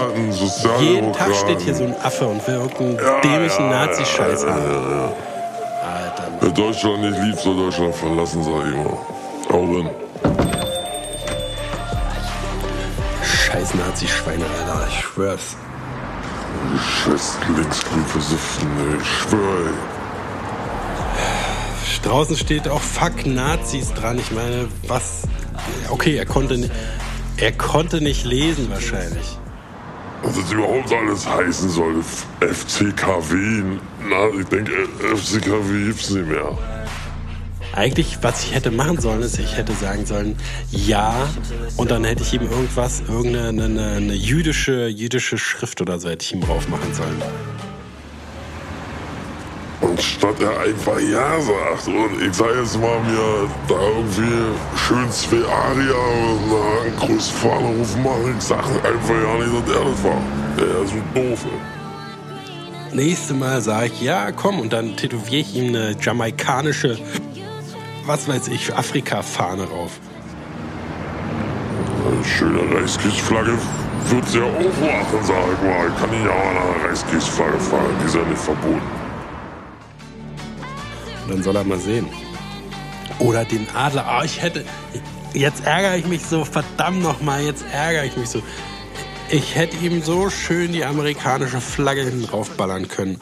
jeden 0.79 1.13
Tag 1.13 1.33
steht 1.35 1.61
hier 1.61 1.75
so 1.75 1.83
ein 1.85 1.95
Affe 2.03 2.27
und 2.27 2.45
will 2.47 2.55
irgendeinen 2.55 2.97
dämlichen 3.21 3.69
Nazi-Scheiß 3.69 4.45
haben. 4.45 4.61
Alter, 4.61 6.29
Mann. 6.29 6.39
Wer 6.41 6.49
Deutschland 6.51 7.01
nicht 7.01 7.19
liebt, 7.23 7.39
soll 7.39 7.55
Deutschland 7.55 7.95
verlassen, 7.95 8.43
sag 8.43 8.65
ich. 8.67 9.53
Auch 9.53 9.67
wenn. 9.67 9.89
Scheiß 13.23 13.75
Nazi-Schweine, 13.75 14.45
Alter, 14.45 14.87
ich 14.89 14.99
schwör's. 14.99 15.55
Scheiß 17.05 17.37
linksgrün 17.55 18.05
versiften, 18.05 18.67
ey. 18.77 18.97
Ich 19.01 19.07
schwör, 19.07 19.39
ey. 19.39 19.90
Draußen 22.03 22.35
steht 22.35 22.67
auch 22.67 22.81
Fuck 22.81 23.25
Nazis 23.25 23.93
dran. 23.93 24.17
Ich 24.19 24.31
meine, 24.31 24.67
was. 24.87 25.23
Okay, 25.89 26.15
er 26.17 26.25
konnte 26.25 26.57
nicht, 26.57 26.71
er 27.37 27.51
konnte 27.51 28.01
nicht 28.01 28.25
lesen 28.25 28.69
wahrscheinlich. 28.69 29.37
was 30.23 30.35
das 30.35 30.51
überhaupt 30.51 30.91
alles 30.91 31.27
heißen 31.27 31.69
soll. 31.69 32.03
FCKW. 32.39 33.63
Na, 34.09 34.27
ich 34.39 34.47
denke, 34.47 34.71
FCKW 35.15 35.85
gibt's 35.87 36.09
nicht 36.09 36.27
mehr. 36.27 36.57
Eigentlich, 37.73 38.17
was 38.21 38.43
ich 38.43 38.53
hätte 38.53 38.69
machen 38.69 38.99
sollen, 38.99 39.21
ist, 39.21 39.39
ich 39.39 39.55
hätte 39.55 39.71
sagen 39.73 40.05
sollen, 40.05 40.35
ja, 40.71 41.29
und 41.77 41.89
dann 41.89 42.03
hätte 42.03 42.21
ich 42.21 42.33
ihm 42.33 42.41
irgendwas, 42.41 43.01
irgendeine 43.07 43.63
eine, 43.63 43.91
eine 43.91 44.13
jüdische, 44.13 44.87
jüdische 44.87 45.37
Schrift 45.37 45.79
oder 45.79 45.97
so 45.97 46.09
hätte 46.09 46.25
ich 46.25 46.33
ihm 46.33 46.41
drauf 46.41 46.67
machen 46.67 46.93
sollen. 46.93 47.21
Und 49.81 50.01
statt 50.01 50.35
er 50.39 50.59
einfach 50.59 50.99
Ja 50.99 51.41
sagt 51.41 51.87
und 51.87 52.21
ich 52.21 52.33
sag 52.33 52.55
jetzt 52.55 52.79
mal 52.79 52.99
mir 52.99 53.49
da 53.67 53.75
irgendwie 53.75 54.77
schön 54.77 55.09
zwei 55.11 55.43
Aria 55.51 55.95
oder 56.45 56.81
eine 56.83 56.91
Großfahne 56.97 57.67
rufen 57.79 58.03
machen, 58.03 58.35
ich 58.37 58.43
sag 58.43 58.59
einfach 58.63 59.15
ja 59.15 59.43
nicht, 59.43 59.67
dass 59.67 59.75
er 59.75 59.85
das 59.85 60.03
war. 60.03 60.21
Der 60.57 60.83
ist 60.83 60.91
so 60.91 61.19
doof. 61.19 61.45
ey. 61.45 62.95
Nächste 62.95 63.33
Mal 63.33 63.61
sage 63.61 63.87
ich, 63.87 64.01
ja, 64.01 64.31
komm, 64.31 64.59
und 64.59 64.71
dann 64.71 64.95
tätowiere 64.97 65.41
ich 65.41 65.55
ihm 65.55 65.69
eine 65.69 65.95
jamaikanische, 65.99 66.99
was 68.05 68.27
weiß 68.27 68.49
ich, 68.49 68.75
Afrika-Fahne 68.75 69.63
rauf. 69.63 69.99
Eine 72.05 72.23
schöne 72.25 72.59
Reichskirchflagge 72.75 73.57
wird 74.09 74.27
sehr 74.27 74.43
aufwachen, 74.43 75.19
sag 75.23 75.37
ich 75.53 75.67
mal. 75.67 75.87
Ich 75.87 75.99
kann 75.99 76.09
nicht 76.11 76.29
auch 76.29 76.49
eine 76.49 76.89
Reichskirchflagge 76.89 77.59
fahren, 77.59 77.95
die 78.01 78.05
ist 78.05 78.15
ja 78.15 78.23
nicht 78.23 78.41
verboten. 78.41 79.00
Dann 81.31 81.43
soll 81.43 81.55
er 81.55 81.63
mal 81.63 81.79
sehen. 81.79 82.07
Oder 83.19 83.45
den 83.45 83.65
Adler. 83.73 84.05
Ah, 84.05 84.23
ich 84.25 84.41
hätte. 84.41 84.65
Jetzt 85.33 85.65
ärgere 85.65 85.95
ich 85.95 86.05
mich 86.05 86.25
so, 86.25 86.43
verdammt 86.43 87.01
nochmal, 87.01 87.41
jetzt 87.41 87.63
ärgere 87.71 88.03
ich 88.03 88.17
mich 88.17 88.29
so. 88.29 88.41
Ich 89.29 89.55
hätte 89.55 89.77
ihm 89.77 90.01
so 90.01 90.29
schön 90.29 90.73
die 90.73 90.83
amerikanische 90.83 91.61
Flagge 91.61 92.01
hinten 92.01 92.27
draufballern 92.27 92.89
können. 92.89 93.21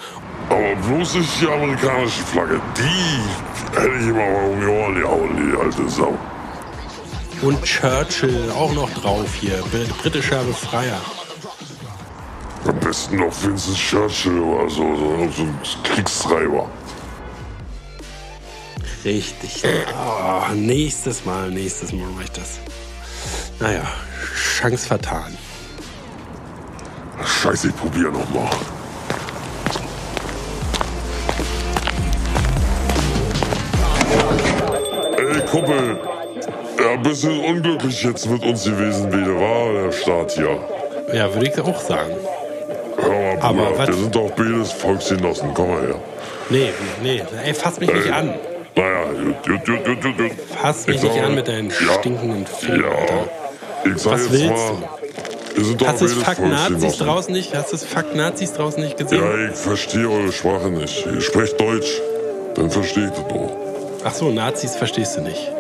Aber 0.50 0.76
bloß 0.88 1.16
nicht 1.16 1.42
die 1.42 1.48
amerikanische 1.48 2.24
Flagge, 2.24 2.60
die 2.76 3.80
hätte 3.80 3.96
ich 4.00 4.08
immer 4.08 4.26
mal 4.26 4.50
um 4.50 4.60
die 4.60 4.66
Ohren 4.66 4.96
gehauen, 4.96 5.30
die 5.38 5.58
alte 5.60 5.88
Sau. 5.88 6.18
Und 7.44 7.64
Churchill 7.64 8.52
auch 8.58 8.74
noch 8.74 8.90
drauf 8.90 9.36
hier. 9.36 9.64
Britischer 10.02 10.44
Befreier. 10.46 11.00
Am 12.68 12.80
besten 12.80 13.18
noch 13.18 13.44
Vincent 13.44 13.78
Churchill 13.78 14.40
oder 14.40 14.68
so, 14.68 14.96
so, 14.96 15.30
so 15.30 15.44
ein 15.44 15.60
Kriegstreiber. 15.84 16.68
Richtig. 19.06 19.64
Oh, 19.98 20.54
nächstes 20.54 21.26
Mal, 21.26 21.50
nächstes 21.52 21.92
Mal 21.94 22.08
mache 22.12 22.24
ich 22.26 22.32
das. 22.32 22.60
Naja, 23.60 23.84
Chance 24.36 24.88
vertan. 24.88 25.38
Scheiße, 27.24 27.70
ich 27.70 27.76
probiere 27.76 28.12
nochmal. 28.12 28.50
Ey, 35.18 35.42
Kumpel. 35.46 35.98
Ja, 36.80 36.92
ein 36.94 37.02
bisschen 37.04 37.40
unglücklich 37.44 38.04
jetzt 38.04 38.28
mit 38.30 38.44
uns 38.44 38.64
gewesen, 38.64 39.12
wie 39.12 39.24
der 39.24 39.36
war, 39.36 39.74
der 39.84 39.92
Start 39.92 40.32
hier. 40.32 40.60
Ja, 41.14 41.34
würde 41.34 41.48
ich 41.50 41.60
auch 41.60 41.80
sagen. 41.82 42.14
Hör 42.98 43.10
mal, 43.10 43.38
Aber 43.42 43.54
Bruder, 43.66 43.78
was- 43.78 43.88
wir 43.88 43.96
sind 43.96 44.16
doch 44.16 44.32
beides 44.32 44.72
Volksgenossen. 44.72 45.54
Komm 45.54 45.70
mal 45.72 45.82
her. 45.82 45.96
Nee, 46.50 46.70
nee, 47.04 47.22
ey, 47.46 47.54
fass 47.54 47.80
mich 47.80 47.92
nicht 47.94 48.12
an. 48.12 48.34
Naja, 48.80 49.04
gut, 49.46 49.66
gut, 49.66 49.86
gut, 49.86 50.02
gut, 50.02 50.18
gut. 50.18 50.32
Fass 50.62 50.88
mich 50.88 50.98
Ich 50.98 51.04
nicht 51.04 51.22
an 51.22 51.36
mit 51.36 51.48
deinen 51.48 51.72
stinkenden 51.72 52.46
Fingern, 52.48 52.82
Ja, 52.84 53.92
ich 53.92 54.02
sag 54.02 54.14
Was 54.14 54.22
jetzt 54.22 54.32
willst 54.32 54.50
mal, 54.50 54.78
doch 55.78 55.88
Hast 55.88 56.02
du 56.02 56.06
beides 56.08 56.14
Fakt 56.14 56.42
Nazis 56.42 56.98
draußen 56.98 57.34
nicht? 57.34 57.56
Hast 57.56 57.74
du 57.74 57.76
das 57.76 57.84
Fakt 57.84 58.16
Nazis 58.16 58.54
draußen 58.54 58.82
nicht 58.82 58.98
gesehen? 58.98 59.22
Ja, 59.22 59.50
ich 59.50 59.56
verstehe 59.58 60.10
eure 60.10 60.32
Sprache 60.32 60.70
nicht. 60.70 61.06
Ihr 61.06 61.20
sprecht 61.22 61.60
Deutsch. 61.60 62.00
Dann 62.56 62.72
verstehe 62.72 63.06
ich 63.06 63.12
das 63.12 63.28
doch. 63.28 63.52
Ach 64.06 64.14
so, 64.14 64.32
Nazis 64.32 64.76
verstehst 64.76 65.18
du 65.18 65.22
nicht. 65.22 65.52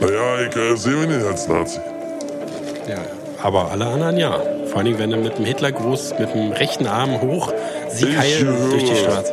Naja, 0.00 0.46
ich 0.48 0.56
äh, 0.56 0.76
sehe 0.76 0.92
mich 0.94 1.08
nicht 1.08 1.26
als 1.26 1.48
Nazi. 1.48 1.80
Ja, 2.88 2.98
aber 3.42 3.70
alle 3.72 3.86
anderen 3.86 4.16
ja. 4.16 4.40
Vor 4.66 4.80
allem, 4.80 4.98
wenn 4.98 5.10
du 5.10 5.16
mit 5.16 5.38
dem 5.38 5.44
Hitlergruß 5.44 6.14
mit 6.20 6.32
dem 6.34 6.52
rechten 6.52 6.86
Arm 6.86 7.20
hoch 7.20 7.52
Sieg 7.88 8.10
Ich 8.10 8.18
heil 8.18 8.44
höre. 8.44 8.68
durch 8.70 8.84
die 8.84 8.96
Straße. 8.96 9.32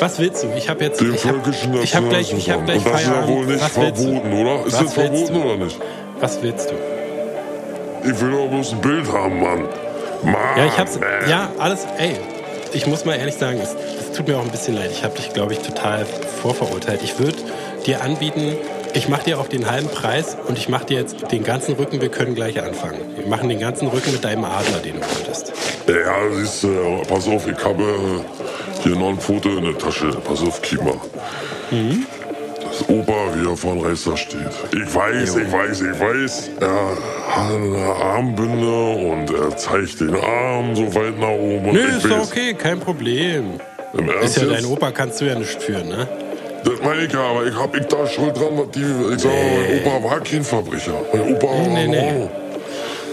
Was 0.00 0.18
willst 0.18 0.42
du? 0.44 0.48
Ich 0.56 0.68
habe 0.68 0.84
jetzt. 0.84 1.00
Den 1.00 1.14
ich 1.14 1.24
hab, 1.24 1.32
völkischen 1.32 1.82
ich 1.82 1.94
hab 1.94 2.08
gleich, 2.08 2.32
ich 2.32 2.50
hab 2.50 2.64
gleich 2.64 2.78
Und 2.78 2.86
das 2.86 3.00
ist 3.00 3.06
ja 3.06 3.12
Feierabend. 3.12 3.36
wohl 3.36 3.46
nicht 3.46 3.60
Was 3.64 3.76
willst 3.76 3.98
du? 4.04 4.04
verboten, 4.12 4.32
oder? 4.32 4.54
Ist 4.54 4.64
Was 4.66 4.72
das 4.72 4.80
willst 4.80 4.94
verboten 4.94 5.34
du? 5.34 5.42
oder 5.42 5.56
nicht? 5.64 5.80
Was 6.20 6.42
willst 6.42 6.70
du? 6.70 6.74
Ich 8.10 8.20
will 8.20 8.30
doch 8.32 8.48
bloß 8.48 8.72
ein 8.72 8.80
Bild 8.80 9.12
haben, 9.12 9.40
Mann. 9.40 9.62
Mann. 10.24 10.34
Ja, 10.56 10.66
ich 10.66 10.78
hab's. 10.78 10.98
man. 10.98 11.30
Ja, 11.30 11.50
alles. 11.58 11.86
Ey, 11.98 12.16
ich 12.72 12.86
muss 12.86 13.04
mal 13.04 13.14
ehrlich 13.14 13.34
sagen, 13.36 13.58
es, 13.62 13.74
es 14.00 14.12
tut 14.16 14.28
mir 14.28 14.36
auch 14.36 14.42
ein 14.42 14.50
bisschen 14.50 14.74
leid. 14.74 14.90
Ich 14.92 15.04
habe 15.04 15.14
dich, 15.16 15.32
glaube 15.32 15.52
ich, 15.54 15.60
total 15.60 16.04
vorverurteilt. 16.42 17.02
Ich 17.02 17.18
würde 17.18 17.36
dir 17.86 18.02
anbieten, 18.02 18.56
ich 18.94 19.08
mache 19.08 19.24
dir 19.24 19.38
auch 19.40 19.48
den 19.48 19.70
halben 19.70 19.88
Preis 19.88 20.36
und 20.46 20.56
ich 20.58 20.68
mache 20.68 20.84
dir 20.86 20.98
jetzt 21.00 21.30
den 21.32 21.44
ganzen 21.44 21.74
Rücken. 21.74 22.00
Wir 22.00 22.10
können 22.10 22.34
gleich 22.34 22.62
anfangen. 22.62 23.00
Wir 23.16 23.26
machen 23.26 23.48
den 23.48 23.58
ganzen 23.60 23.88
Rücken 23.88 24.12
mit 24.12 24.24
deinem 24.24 24.44
Adler, 24.44 24.78
den 24.78 24.94
du 24.94 25.00
wolltest. 25.00 25.52
Ja, 25.88 26.14
siehst 26.32 26.62
du, 26.64 27.02
pass 27.08 27.26
auf, 27.28 27.46
ich 27.46 27.64
habe 27.64 27.82
hier 28.84 28.96
noch 28.96 29.08
ein 29.08 29.18
Foto 29.18 29.48
in 29.48 29.64
der 29.64 29.76
Tasche. 29.78 30.10
Pass 30.24 30.40
auf, 30.42 30.60
mal. 30.82 30.94
Mhm. 31.70 32.06
Das 32.62 32.88
Opa, 32.88 33.12
wie 33.34 33.48
er 33.48 33.56
vor 33.56 33.74
dem 33.74 33.82
Reißer 33.84 34.16
steht. 34.16 34.40
Ich 34.72 34.94
weiß, 34.94 35.36
ich 35.36 35.52
weiß, 35.52 35.80
ich 35.80 36.00
weiß. 36.00 36.50
Er 36.60 36.68
hat 37.36 37.54
eine 37.54 37.84
Armbinde 38.02 39.10
und 39.12 39.30
er 39.30 39.56
zeigt 39.56 40.00
den 40.00 40.14
Arm 40.16 40.74
so 40.74 40.92
weit 40.94 41.18
nach 41.18 41.28
oben. 41.28 41.72
Nö, 41.72 41.80
ist 41.96 42.04
doch 42.10 42.26
okay, 42.26 42.54
kein 42.54 42.80
Problem. 42.80 43.60
Im 43.96 44.08
Ist 44.08 44.14
Ernst 44.16 44.36
ja 44.38 44.42
jetzt? 44.44 44.52
dein 44.54 44.64
Opa, 44.72 44.90
kannst 44.90 45.20
du 45.20 45.24
ja 45.26 45.34
nicht 45.36 45.62
führen, 45.62 45.88
ne? 45.88 46.08
Das 46.64 46.80
meine 46.82 47.04
ich 47.04 47.12
ja, 47.12 47.20
aber 47.20 47.46
ich 47.46 47.54
hab 47.54 47.76
ich 47.76 47.86
da 47.86 48.06
schuld 48.08 48.36
dran, 48.36 48.48
was 48.56 48.70
die, 48.70 48.80
ich 49.14 49.20
sag, 49.20 49.30
mein 49.30 49.80
Opa 49.86 50.10
war 50.10 50.20
kein 50.20 50.42
Verbrecher. 50.42 50.94
Mein 51.12 51.34
Opa 51.34 51.46
war 51.46 51.68
Nee, 51.68 51.84
in 51.84 51.90
nee. 51.90 51.98
Ordnung. 51.98 52.30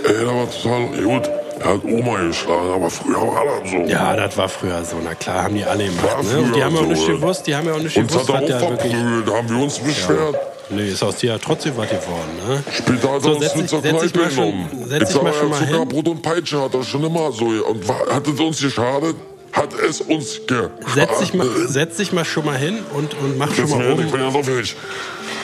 Ey, 0.05 0.13
der 0.13 0.27
war 0.27 0.47
total 0.49 1.03
gut. 1.03 1.29
Er 1.63 1.69
hat 1.73 1.83
Oma 1.83 2.17
geschlagen, 2.23 2.73
aber 2.73 2.89
früher 2.89 3.21
war 3.21 3.43
das 3.61 3.71
so. 3.71 3.77
Ja, 3.77 4.15
das 4.15 4.37
war 4.37 4.49
früher 4.49 4.83
so. 4.83 4.97
Na 5.03 5.13
klar, 5.15 5.43
haben 5.43 5.55
die 5.55 5.63
alle 5.63 5.85
gemacht, 5.85 6.23
ne? 6.23 6.39
Und 6.39 6.55
die 6.55 6.63
haben 6.63 6.75
ja 6.75 6.81
auch 6.81 6.85
nicht 6.87 7.07
ja. 7.07 7.13
gewusst, 7.13 7.47
die 7.47 7.55
haben 7.55 7.67
ja 7.67 7.73
auch 7.73 7.79
nicht 7.79 7.95
gewusst, 7.95 8.29
er 8.29 8.33
was 8.35 8.45
der 8.45 8.61
wirklich... 8.61 8.93
da 9.25 9.33
haben 9.33 9.49
wir 9.49 9.63
uns 9.63 9.79
beschwert. 9.79 10.35
Nee, 10.69 10.87
ist 10.89 11.03
aus 11.03 11.17
dir 11.17 11.31
ja 11.33 11.37
trotzdem 11.37 11.73
was 11.75 11.89
geworden, 11.89 12.31
ne? 12.47 12.63
Später 12.71 13.11
hat 13.11 13.21
So, 13.23 13.29
er 13.31 13.35
uns 13.37 13.55
mit 13.55 13.69
zur 13.69 13.81
Kneipe 13.81 14.09
schon- 14.09 14.21
genommen. 14.31 15.05
schon 15.11 15.23
mal 15.49 15.59
hin. 15.59 15.67
Zuckerbrot 15.69 16.07
und 16.07 16.21
Peitsche 16.21 16.61
hat 16.61 16.73
er 16.73 16.83
schon 16.83 17.03
immer 17.03 17.31
so. 17.31 17.45
Und 17.45 17.87
war, 17.87 17.99
hat 18.09 18.25
es 18.27 18.39
uns 18.39 18.61
geschadet? 18.61 19.15
Hat 19.51 19.69
es 19.87 19.99
uns 20.01 20.39
geschadet? 20.47 20.71
Setz 20.95 21.19
dich 21.19 21.33
mal, 21.33 21.47
setz 21.67 21.97
dich 21.97 22.13
mal 22.13 22.23
schon 22.23 22.45
mal 22.45 22.57
hin 22.57 22.79
und, 22.93 23.13
und 23.15 23.37
mach 23.37 23.47
schon 23.53 23.65
Jetzt 23.65 23.75
mal 23.75 23.95
mir, 23.95 24.05
ich 24.05 24.11
bin 24.11 24.21
ja 24.21 24.31
so. 24.31 24.39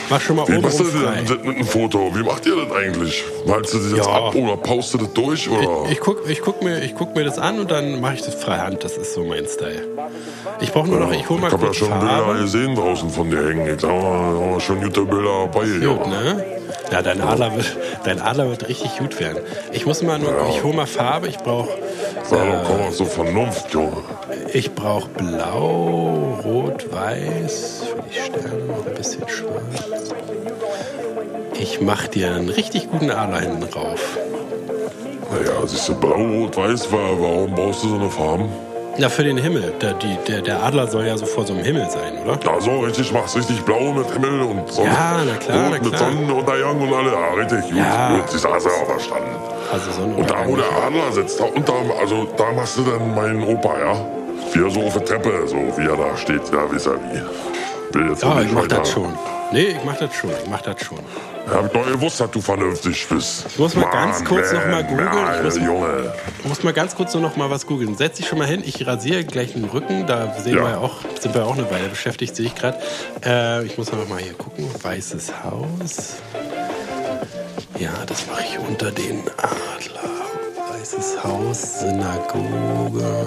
Mach 0.10 0.22
schon 0.22 0.36
mal 0.36 0.48
Wie 0.48 0.58
machst 0.60 0.80
du 0.80 0.84
denn 0.86 1.26
das 1.26 1.30
mit 1.44 1.56
einem 1.56 1.66
Foto? 1.66 2.12
Wie 2.16 2.24
macht 2.24 2.46
ihr 2.46 2.56
das 2.56 2.72
eigentlich? 2.76 3.24
Malst 3.46 3.74
du 3.74 3.78
das 3.80 3.92
jetzt 3.92 4.06
Ja. 4.08 4.14
ab 4.14 4.36
oder 4.36 4.58
paust 4.58 4.94
du 4.94 4.98
das 5.00 5.14
durch? 5.14 5.50
Oder? 5.50 5.90
Ich 5.92 6.00
guck, 6.00 6.30
ich, 6.30 6.42
guck 6.42 6.62
mir, 6.64 6.82
ich 6.84 6.96
guck 6.96 7.16
mir 7.16 7.24
das 7.24 7.38
an 7.40 7.60
und 7.60 7.72
dann 7.72 8.00
mache 8.02 8.16
ich 8.16 8.22
das 8.24 8.36
freihand. 8.36 8.84
Das 8.84 8.98
ist 8.98 9.14
so 9.14 9.24
mein 9.24 9.46
Style. 9.48 9.84
Ich 10.62 10.72
brauche 10.72 10.88
nur 10.88 11.00
noch, 11.00 11.12
ich 11.12 11.28
hol 11.30 11.38
mal 11.40 11.48
ich 11.48 11.54
hab 11.54 11.64
ja 11.64 11.74
schon 11.74 11.90
Bilder 12.00 12.08
Farbe. 12.26 12.40
gesehen 12.40 12.76
draußen 12.76 13.10
von 13.10 13.30
dir 13.30 13.48
hängen. 13.50 13.68
Ich 13.74 13.82
sag 13.82 13.90
mal, 13.92 14.36
oh, 14.36 14.60
schon 14.60 14.82
gute 14.82 15.02
Bilder 15.06 15.48
dabei. 15.52 15.66
Gut, 15.66 15.82
Ja. 15.82 16.08
ne? 16.08 16.46
Ja, 16.92 17.02
dein 17.02 17.22
Adler 17.22 17.54
wird, 17.56 17.76
dein 18.06 18.22
Adler 18.22 18.50
wird 18.50 18.68
richtig 18.70 18.98
gut 18.98 19.20
werden. 19.20 19.40
Ich 19.74 19.86
muss 19.86 20.02
mal 20.04 20.18
nur, 20.20 20.32
Ja. 20.32 20.50
ich 20.50 20.64
hol 20.64 20.74
mal 20.74 20.88
Farbe. 20.88 21.28
Ich 21.28 21.38
brauche, 21.38 21.70
Sag 22.24 22.40
doch, 22.40 22.64
komm 22.68 22.80
mal, 22.80 22.92
so 22.92 23.06
Vernunft, 23.06 23.74
Junge. 23.74 23.92
ich 24.54 24.74
brauche 24.74 25.10
Blau, 25.10 26.40
Rot, 26.46 26.88
Weiß. 26.92 27.77
Die 28.10 28.20
Sterne 28.20 28.64
noch 28.66 28.86
ein 28.86 28.94
bisschen 28.94 29.28
Schwarz. 29.28 30.14
Ich 31.60 31.82
mach 31.82 32.08
dir 32.08 32.32
einen 32.36 32.50
richtig 32.50 32.90
guten 32.92 33.12
Adler 33.12 33.40
hinten 33.42 33.70
drauf. 33.70 34.18
Naja, 35.32 35.66
siehst 35.66 35.90
du, 35.90 35.96
blau, 35.96 36.14
rot, 36.16 36.56
weiß, 36.56 36.92
wa- 36.92 36.98
warum 37.20 37.54
brauchst 37.54 37.84
du 37.84 37.90
so 37.90 37.96
eine 37.96 38.10
Farben? 38.10 38.50
Ja, 38.98 39.10
für 39.10 39.24
den 39.24 39.38
Himmel. 39.38 39.74
Der, 39.82 39.94
die, 39.94 40.18
der, 40.28 40.42
der 40.42 40.64
Adler 40.64 40.88
soll 40.88 41.06
ja 41.06 41.18
so 41.18 41.26
vor 41.26 41.46
so 41.46 41.54
einem 41.54 41.64
Himmel 41.64 41.88
sein, 41.90 42.18
oder? 42.24 42.40
Ja, 42.44 42.60
so 42.62 42.80
richtig, 42.80 43.12
machst 43.12 43.36
richtig 43.36 43.62
blau 43.64 43.92
mit 43.94 44.10
Himmel 44.12 44.42
und 44.42 44.72
Sonne. 44.72 44.88
Ja, 44.88 45.22
na 45.26 45.36
klar, 45.36 45.58
na 45.64 45.70
mit 45.70 45.84
klar. 45.84 46.00
Sonnenuntergang 46.12 46.82
und 46.82 46.94
alle. 46.94 47.12
Ja, 47.12 47.34
richtig, 47.34 47.62
gut. 47.70 47.78
Ja. 47.78 48.16
gut. 48.16 48.24
Das 48.34 48.46
hast 48.46 48.66
du 48.66 48.70
auch 48.70 48.86
verstanden. 48.88 49.30
Also 49.72 50.02
Und 50.02 50.30
da, 50.30 50.36
wo 50.48 50.56
der 50.56 50.66
Adler 50.86 51.12
sitzt, 51.12 51.40
da, 51.40 51.44
und 51.44 51.68
da, 51.68 51.74
also, 52.00 52.26
da 52.38 52.52
machst 52.54 52.78
du 52.78 52.84
dann 52.84 53.14
meinen 53.14 53.44
Opa, 53.44 53.78
ja? 53.80 53.94
Wie 54.54 54.64
er 54.64 54.70
so 54.72 54.80
auf 54.82 54.94
der 54.94 55.06
Treppe, 55.06 55.46
so 55.46 55.58
wie 55.58 55.86
er 55.86 55.98
da 55.98 56.16
steht, 56.18 56.42
ja, 56.54 56.72
vis 56.72 56.88
à 56.88 56.94
vis. 56.94 57.22
Will 57.94 58.10
jetzt 58.10 58.24
Ja, 58.24 58.36
nicht 58.36 58.48
ich 58.48 58.52
mach 58.54 58.68
das 58.68 58.90
schon. 58.92 59.14
Nee, 59.52 59.68
ich 59.68 59.84
mach 59.86 59.98
das 59.98 60.14
schon. 60.14 60.30
Ich 60.44 60.50
mach 60.50 60.62
das 60.62 60.82
schon. 60.84 61.00
Ja, 61.48 61.54
hab 61.54 61.66
ich 61.68 61.72
doch 61.72 61.86
gewusst, 61.90 62.20
dass 62.20 62.30
du 62.32 62.42
vernünftig 62.42 63.08
bist. 63.08 63.46
Ich 63.48 63.58
muss 63.58 63.76
mal 63.76 63.90
ganz 63.90 64.24
kurz 64.26 64.52
noch 64.52 64.66
mal 64.68 64.84
googeln. 64.84 65.10
Ich 65.38 65.44
muss- 65.44 65.56
Junge. 65.58 66.14
Ich 66.40 66.46
muss 66.50 66.64
mal 66.64 66.74
ganz 66.74 66.94
kurz 66.96 67.14
nur 67.14 67.24
noch 67.24 67.38
mal 67.38 67.50
was 67.50 67.66
googeln. 67.66 67.96
Setz 67.96 68.18
dich 68.18 68.28
schon 68.28 68.38
mal 68.40 68.48
hin. 68.48 68.62
Ich 68.66 68.86
rasiere 68.86 69.24
gleich 69.24 69.54
den 69.54 69.64
Rücken. 69.64 70.06
Da 70.06 70.34
sehen 70.44 70.58
Ja. 70.58 70.64
wir 70.64 70.70
ja 70.72 70.78
auch, 70.80 70.96
sind 71.20 71.34
wir 71.34 71.46
auch 71.46 71.54
eine 71.58 71.70
Weile 71.72 71.88
beschäftigt, 71.88 72.36
sehe 72.36 72.48
ich 72.48 72.56
gerade. 72.56 72.78
Äh, 73.26 73.66
ich 73.66 73.78
muss 73.78 73.90
noch 73.92 74.08
mal 74.10 74.20
hier 74.20 74.34
gucken. 74.34 74.70
Weißes 74.82 75.32
Haus. 75.46 76.16
Ja, 77.80 77.92
das 78.06 78.28
mache 78.28 78.44
ich 78.52 78.60
unter 78.60 78.92
den 78.92 79.22
Adler. 79.38 80.78
Weißes 80.78 81.24
Haus, 81.24 81.80
Synagoge. 81.80 83.26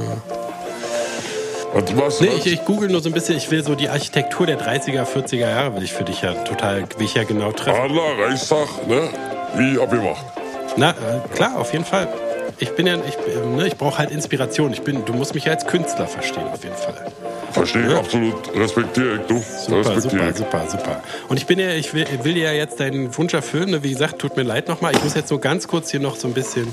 Was, 1.73 1.97
was, 1.97 2.21
Nee, 2.21 2.29
was? 2.37 2.47
ich, 2.47 2.53
ich 2.55 2.65
google 2.65 2.89
nur 2.89 3.01
so 3.01 3.09
ein 3.09 3.13
bisschen. 3.13 3.37
Ich 3.37 3.51
will 3.51 3.63
so 3.63 3.75
die 3.75 3.89
Architektur 3.89 4.47
der 4.47 4.59
30er, 4.61 5.05
40er 5.05 5.37
Jahre 5.37 5.77
will 5.77 5.83
ich 5.85 5.93
für 5.93 6.05
dich 6.05 6.23
ja 6.23 6.33
total, 6.45 6.83
will 6.97 7.07
ich 7.07 7.15
ja 7.15 7.25
genau 7.25 7.53
treffen. 7.53 7.81
Adler, 7.81 8.19
Reichstag, 8.27 8.67
ne? 8.89 9.09
Wie 9.57 9.79
abgemacht. 9.81 10.25
Na, 10.77 10.91
äh, 10.91 10.95
klar, 11.35 11.59
auf 11.59 11.73
jeden 11.73 11.85
Fall. 11.85 12.09
Ich 12.59 12.71
bin 12.75 12.87
ja, 12.87 12.97
ich, 12.97 13.15
äh, 13.35 13.47
ne, 13.57 13.67
ich 13.69 13.77
brauche 13.77 13.99
halt 13.99 14.11
Inspiration. 14.11 14.73
Ich 14.73 14.83
bin, 14.83 15.05
du 15.05 15.13
musst 15.15 15.35
mich 15.35 15.45
ja 15.47 15.53
als 15.53 15.67
Künstler 15.67 16.07
verstehen, 16.07 16.47
auf 16.53 16.63
jeden 16.63 16.77
Fall. 16.77 17.07
Verstehe 17.53 17.89
ich 17.89 17.95
absolut. 17.97 18.35
Respektiere 18.55 19.15
ich, 19.17 19.21
du. 19.27 19.39
Super, 19.39 19.79
Respektiere 19.79 20.33
super, 20.35 20.61
super, 20.61 20.71
super. 20.71 21.03
Und 21.29 21.37
ich 21.39 21.47
bin 21.47 21.59
ja, 21.59 21.71
ich 21.71 21.95
will, 21.95 22.07
will 22.23 22.37
ja 22.37 22.53
jetzt 22.53 22.79
deinen 22.79 23.17
Wunsch 23.17 23.35
erfüllen. 23.35 23.71
ne? 23.71 23.83
Wie 23.83 23.91
gesagt, 23.91 24.19
tut 24.21 24.37
mir 24.37 24.43
leid 24.45 24.69
nochmal. 24.69 24.93
Ich 24.95 25.03
muss 25.03 25.15
jetzt 25.15 25.31
nur 25.31 25.41
ganz 25.41 25.67
kurz 25.67 25.91
hier 25.91 26.01
noch 26.01 26.15
so 26.17 26.29
ein 26.29 26.35
bisschen, 26.35 26.69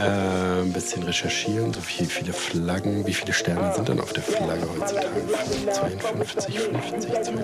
äh, 0.00 0.62
ein 0.62 0.72
bisschen 0.72 1.02
recherchieren. 1.02 1.72
So 1.72 1.80
viel, 1.80 2.06
viele 2.06 2.32
Flaggen. 2.32 3.06
Wie 3.06 3.12
viele 3.14 3.32
Sterne 3.32 3.72
sind 3.74 3.88
denn 3.88 4.00
auf 4.00 4.12
der 4.12 4.22
Flagge 4.22 4.66
heutzutage? 4.78 5.08
52, 5.72 6.60
50, 6.60 7.22
52. 7.22 7.34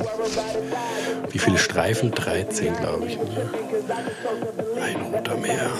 Wie 1.30 1.38
viele 1.38 1.58
Streifen? 1.58 2.10
13, 2.12 2.76
glaube 2.76 3.06
ich. 3.06 3.16
Ne? 3.16 3.50
Ein 4.82 5.14
roter 5.14 5.36
Meer. 5.36 5.70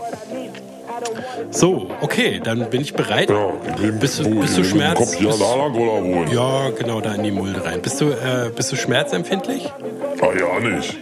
So, 1.52 1.90
okay, 2.02 2.40
dann 2.44 2.70
bin 2.70 2.82
ich 2.82 2.94
bereit. 2.94 3.30
Ja, 3.30 3.52
Bist 4.00 4.20
du- 4.20 4.40
bist 4.42 4.58
du 4.58 4.64
Schmerz- 4.64 4.98
Kopf 4.98 5.14
hier 5.16 5.28
bist-? 5.30 6.34
Ja, 6.34 6.70
genau, 6.72 7.02
da 7.02 7.14
in 7.16 7.24
die 7.24 7.32
Mulde 7.32 7.64
rein. 7.66 7.82
Bist 7.82 8.00
du, 8.02 8.10
äh, 8.10 8.50
bist 8.56 8.72
du 8.72 8.76
schmerzempfindlich? 8.76 9.72
Ah, 10.22 10.28
ja, 10.38 10.60
nicht. 10.60 10.98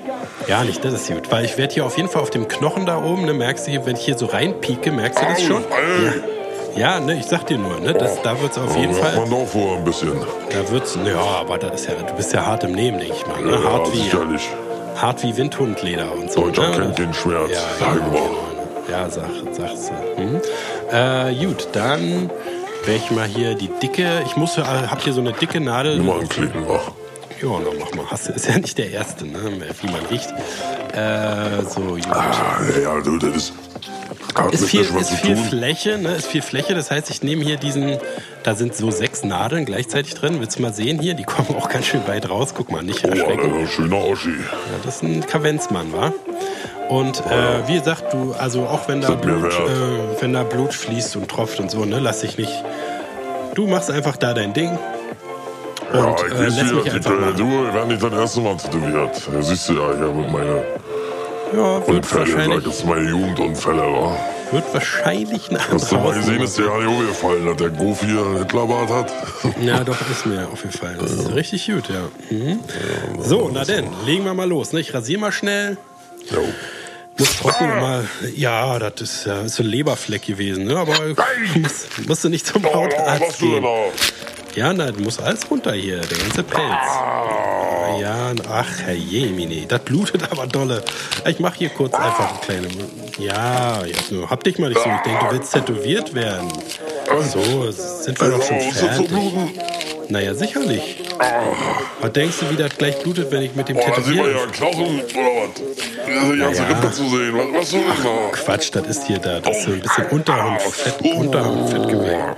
Ja, 0.48 0.64
nicht, 0.64 0.84
das 0.84 0.94
ist 0.94 1.08
gut. 1.08 1.32
Weil 1.32 1.46
ich 1.46 1.58
werde 1.58 1.74
hier 1.74 1.86
auf 1.86 1.98
jeden 1.98 2.10
Fall 2.10 2.22
auf 2.22 2.30
dem 2.30 2.48
Knochen 2.48 2.86
da 2.86 2.98
oben, 2.98 3.26
ne, 3.26 3.34
merkst 3.34 3.68
du 3.68 3.86
wenn 3.86 3.96
ich 3.96 4.06
hier 4.06 4.18
so 4.18 4.26
reinpieke, 4.28 4.92
merkst 4.92 5.22
du 5.22 5.26
das 5.26 5.42
schon? 5.42 5.64
Ja, 6.76 7.00
ne, 7.00 7.16
ich 7.16 7.26
sag 7.26 7.46
dir 7.48 7.58
nur, 7.58 7.80
ne, 7.80 7.94
das, 7.94 8.22
da 8.24 8.40
wird's 8.42 8.58
auf 8.58 8.76
jeden 8.76 8.94
Fall, 8.96 9.16
man 9.16 9.30
doch 9.30 9.48
vor 9.48 9.78
ein 9.78 9.84
bisschen. 9.84 10.14
da 10.50 10.72
wird's, 10.72 10.98
ja, 11.06 11.20
aber 11.20 11.58
das 11.60 11.82
ist 11.82 11.88
ja, 11.90 11.96
du 11.96 12.14
bist 12.16 12.34
ja 12.34 12.46
hart 12.46 12.64
im 12.64 12.72
Nehmen, 12.72 13.00
denke 13.00 13.16
ich 13.16 13.28
mal, 13.28 13.42
ne? 13.42 13.52
Ja, 13.52 13.64
hart, 13.64 13.94
wie, 13.94 13.98
sicherlich. 13.98 14.50
hart 15.00 15.22
wie 15.24 15.38
Windhundleder 15.38 16.12
und 16.12 16.32
so. 16.32 16.46
Deutscher 16.46 16.70
ne? 16.70 16.78
kennt 16.78 16.98
den 16.98 17.14
Schmerz. 17.14 17.52
Ja, 17.52 17.60
Sag 17.80 17.94
genau, 17.94 18.08
mal. 18.10 18.30
Ja, 18.92 19.10
sag, 19.10 19.30
sagst 19.52 19.92
du. 19.92 20.22
Hm. 20.22 20.42
Äh, 20.92 21.46
gut, 21.46 21.68
dann 21.74 22.30
werde 22.86 23.02
ich 23.06 23.12
mal 23.12 23.28
hier 23.28 23.54
die 23.56 23.70
dicke, 23.70 24.24
ich 24.26 24.36
muss, 24.36 24.58
äh, 24.58 24.62
hab 24.62 25.02
hier 25.02 25.14
so 25.14 25.22
eine 25.22 25.32
dicke 25.34 25.60
Nadel. 25.62 25.98
Immer 25.98 26.16
anklicken, 26.16 26.66
ach. 26.70 26.92
Ja, 27.44 27.50
na 27.60 27.70
mach 27.80 27.94
mal. 27.94 28.06
Hast 28.10 28.30
du, 28.30 28.34
ist 28.34 28.48
ja 28.48 28.58
nicht 28.58 28.78
der 28.78 28.90
Erste, 28.92 29.26
ne? 29.28 29.38
wie 29.82 29.88
man 29.92 30.06
riecht. 30.10 30.30
Äh, 30.94 31.62
so, 31.70 31.82
gut. 31.82 32.08
Ah, 32.10 32.60
ja, 32.82 33.00
du, 33.02 33.18
das 33.18 33.36
ist. 33.36 33.54
Hat 34.36 34.52
Ist 34.54 34.66
viel, 34.66 34.82
ist 34.82 35.12
viel. 35.12 35.36
Fläche, 35.36 35.98
ne? 36.00 36.16
Ist 36.16 36.26
viel 36.28 36.42
Fläche. 36.42 36.74
Das 36.74 36.90
heißt, 36.90 37.10
ich 37.12 37.22
nehme 37.22 37.44
hier 37.44 37.58
diesen, 37.58 37.98
da 38.44 38.56
sind 38.56 38.76
so 38.76 38.90
sechs 38.90 39.24
Nadeln 39.24 39.66
gleichzeitig 39.66 40.16
drin. 40.16 40.38
Willst 40.40 40.58
du 40.58 40.62
mal 40.64 40.74
sehen 40.74 41.00
hier? 41.00 41.14
Die 41.14 41.24
kommen 41.24 41.50
auch 41.56 41.70
ganz 41.70 41.86
schön 41.86 42.08
weit 42.08 42.30
raus. 42.30 42.54
Guck 42.56 42.72
mal, 42.72 42.82
nicht 42.82 43.06
Oh, 43.06 43.10
erschrecken. 43.10 43.54
Alter, 43.54 43.68
schöner 43.68 43.98
Oschi. 44.04 44.30
Ja, 44.30 44.80
das 44.86 44.96
ist 44.96 45.04
ein 45.04 45.26
Kavenzmann, 45.28 45.94
wa? 45.94 46.14
Und 46.90 47.20
äh, 47.28 47.68
wie 47.68 47.78
gesagt, 47.78 48.12
du, 48.14 48.34
also 48.34 48.62
auch 48.64 48.88
wenn 48.88 49.02
da 49.02 49.12
Blut, 49.12 49.54
äh, 49.54 50.22
wenn 50.22 50.34
da 50.34 50.44
Blut 50.44 50.74
fließt 50.74 51.16
und 51.16 51.28
tropft 51.30 51.60
und 51.60 51.70
so, 51.70 51.86
ne, 51.86 52.00
lass 52.00 52.22
dich 52.22 52.38
nicht. 52.38 52.52
Du 53.54 53.68
machst 53.68 53.92
einfach 53.92 54.18
da 54.18 54.34
dein 54.34 54.54
Ding. 54.54 54.78
Ja, 55.94 56.06
Und, 56.06 56.20
ich 56.20 56.26
äh, 56.26 56.32
weiß 56.32 56.40
lass 56.40 56.56
mich 56.56 56.72
wieder, 56.72 56.96
einfach 56.96 57.12
die, 57.12 57.22
machen. 57.22 57.38
du 57.38 57.74
werden 57.74 57.88
nicht 57.90 58.04
dein 58.04 58.14
erstes 58.14 58.44
Mal 58.44 58.58
tätowiert. 58.58 59.22
Ja, 59.34 59.42
siehst 59.42 59.70
du 59.70 59.74
ja 59.74 59.96
hier 59.96 60.08
mit 60.12 60.32
meinen 60.32 60.62
Ja, 61.56 61.76
Unfälle, 61.78 62.02
sag 62.04 62.20
wahrscheinlich, 62.20 62.66
jetzt 62.66 62.86
meine 62.86 63.10
Jugendunfälle, 63.10 63.82
wa? 63.82 64.18
wird 64.52 64.74
wahrscheinlich 64.74 65.50
ein 65.50 65.58
Hast 65.72 65.92
du 65.92 65.96
mal 65.98 66.14
gesehen, 66.14 66.42
ist 66.42 66.58
dir 66.60 66.66
gar 66.66 66.78
nicht 66.80 66.88
umgefallen, 66.88 67.46
dass 67.48 67.58
der 67.58 67.70
Gofi 67.70 68.06
einen 68.06 68.38
Hitlerbart 68.40 68.90
hat? 68.90 69.14
Ja, 69.62 69.84
doch, 69.84 69.98
ist 70.12 70.26
mir 70.26 70.48
aufgefallen. 70.52 70.98
Das 71.00 71.12
ist 71.12 71.34
richtig 71.34 71.66
gut, 71.68 71.90
ja. 71.90 72.10
Mhm. 72.30 72.60
So, 73.20 73.50
na 73.52 73.64
denn, 73.66 73.88
legen 74.06 74.26
wir 74.26 74.34
mal 74.34 74.48
los. 74.48 74.72
Ne? 74.74 74.80
Ich 74.80 74.94
rasiere 74.94 75.20
mal 75.22 75.32
schnell. 75.32 75.78
Jo. 76.32 76.42
Muss 77.18 77.38
trocknen 77.38 77.80
mal. 77.80 78.06
Ja, 78.36 78.80
das 78.80 79.02
ist 79.02 79.26
ja 79.26 79.42
ist 79.42 79.56
so 79.56 79.64
ein 79.64 79.70
Leberfleck 79.70 80.24
gewesen, 80.24 80.66
ne? 80.66 80.78
Aber 80.78 80.94
muss, 81.56 81.86
musst 82.08 82.24
du 82.24 82.30
nicht 82.30 82.46
zum 82.48 82.66
Oh, 82.66 82.74
Hautarzt 82.74 83.22
machst 83.22 83.42
du 83.42 83.52
denn 83.52 83.62
gehen. 83.64 83.92
Da? 84.56 84.60
Ja, 84.60 84.74
na, 84.74 84.92
du 84.92 85.02
musst 85.02 85.22
alles 85.22 85.50
runter 85.50 85.74
hier, 85.74 85.98
der 85.98 86.18
ganze 86.18 86.44
Pelz. 86.44 86.64
Ja, 88.00 88.32
ach, 88.50 88.80
Herr 88.86 88.94
Jemini, 88.94 89.66
das 89.68 89.82
blutet 89.82 90.24
aber 90.32 90.48
dolle. 90.48 90.84
Ich 91.26 91.40
mach 91.40 91.56
hier 91.56 91.70
kurz 91.70 91.94
einfach 91.94 92.32
eine 92.32 92.40
kleine. 92.40 92.68
Ja, 93.20 93.84
jetzt 93.86 94.12
nur. 94.12 94.30
Hab 94.30 94.44
dich 94.44 94.58
mal 94.58 94.70
nicht 94.70 94.82
so. 94.82 94.90
Ich 94.90 95.02
denke, 95.02 95.26
du 95.26 95.32
willst 95.36 95.54
tätowiert 95.54 96.14
werden. 96.14 96.52
So, 97.32 97.72
sind 97.72 98.20
wir 98.20 98.30
doch 98.30 98.42
schon 98.44 98.58
Oh, 98.58 98.70
ist 98.70 98.82
das 98.82 98.98
so 98.98 99.04
fertig. 99.04 99.60
Naja, 100.10 100.34
sicherlich. 100.34 100.98
Was 102.02 102.12
denkst 102.14 102.38
du, 102.40 102.50
wie 102.52 102.56
das 102.56 102.76
gleich 102.78 102.98
blutet, 103.00 103.32
wenn 103.32 103.44
ich 103.44 103.56
mit 103.56 103.70
dem 103.70 103.78
da 103.78 103.84
man 103.88 103.94
Tätowieren... 103.94 104.36
ja 104.36 104.46
Knochen 104.48 105.02
oder 105.02 105.32
was? 105.38 105.50
Da 106.06 106.22
ist 106.22 106.32
die 106.34 106.38
ganze 106.38 106.62
Ja. 106.62 106.68
Rippe 106.68 106.92
zu 106.92 107.10
sehen. 107.10 107.34
Was, 107.38 107.62
was 107.62 107.70
soll 107.72 107.82
denn 107.82 108.04
da? 108.04 108.30
Quatsch, 108.32 108.70
das 108.74 108.88
ist 108.88 109.08
hier 109.08 109.20
da. 109.20 109.40
Das 109.40 109.58
ist 109.58 109.64
so 109.66 109.72
ein 109.72 109.80
bisschen 109.82 110.06
Unterhautfett, 110.08 111.02
Unterhautfettgewebe. 111.16 112.36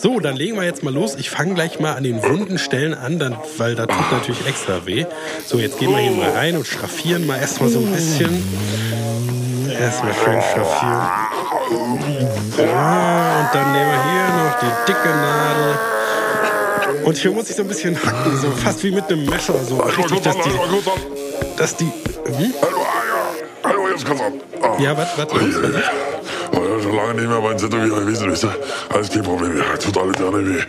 So, 0.00 0.20
dann 0.20 0.36
legen 0.36 0.56
wir 0.56 0.62
jetzt 0.62 0.84
mal 0.84 0.94
los. 0.94 1.16
Ich 1.16 1.28
fange 1.28 1.54
gleich 1.54 1.80
mal 1.80 1.94
an 1.94 2.04
den 2.04 2.22
wunden 2.22 2.56
Stellen 2.56 2.94
an, 2.94 3.18
dann, 3.18 3.36
weil 3.56 3.74
da 3.74 3.84
tut 3.86 4.12
natürlich 4.12 4.46
extra 4.46 4.86
weh. 4.86 5.06
So, 5.44 5.58
jetzt 5.58 5.80
gehen 5.80 5.90
wir 5.90 5.98
hier 5.98 6.12
mal 6.12 6.30
rein 6.30 6.56
und 6.56 6.64
schraffieren 6.68 7.26
mal 7.26 7.36
erstmal 7.36 7.68
so 7.68 7.80
ein 7.80 7.90
bisschen. 7.92 8.44
Erstmal 9.68 10.14
schön 10.14 10.40
schraffieren. 10.40 11.08
Ja, 12.58 13.40
und 13.40 13.54
dann 13.54 13.72
nehmen 13.72 13.90
wir 13.90 14.04
hier 14.04 14.28
noch 14.44 14.58
die 14.60 14.92
dicke 14.92 15.08
Nadel. 15.08 15.78
Und 17.04 17.16
hier 17.16 17.32
muss 17.32 17.50
ich 17.50 17.56
so 17.56 17.62
ein 17.62 17.68
bisschen 17.68 17.96
hacken, 18.00 18.36
so 18.38 18.52
fast 18.52 18.84
wie 18.84 18.92
mit 18.92 19.04
einem 19.10 19.24
Messer. 19.24 19.54
So 19.64 19.78
richtig, 19.78 20.20
dass 20.20 20.36
die, 20.36 20.50
dass 21.56 21.76
die. 21.76 21.84
Hm? 21.84 22.54
Hallo, 23.64 23.88
jetzt 23.88 24.04
kannst 24.06 24.22
du 24.22 24.26
an. 24.26 24.40
Ah. 24.62 24.80
Ja, 24.80 24.96
was, 24.96 25.08
was, 25.16 25.26
was, 25.28 25.62
was? 25.62 25.72
Ja, 25.74 26.17
schon 26.88 26.96
lange 26.96 27.14
nicht 27.14 27.28
mehr 27.28 27.40
beim 27.40 27.56
Tätowierer 27.56 28.00
gewesen, 28.00 28.30
weißt 28.30 28.42
du? 28.44 28.48
Alles 28.94 29.10
kein 29.10 29.22
Problem, 29.22 29.56
ja, 29.56 29.76
tut 29.76 29.98
alles 29.98 30.16
gerne 30.16 30.46
weh. 30.46 30.62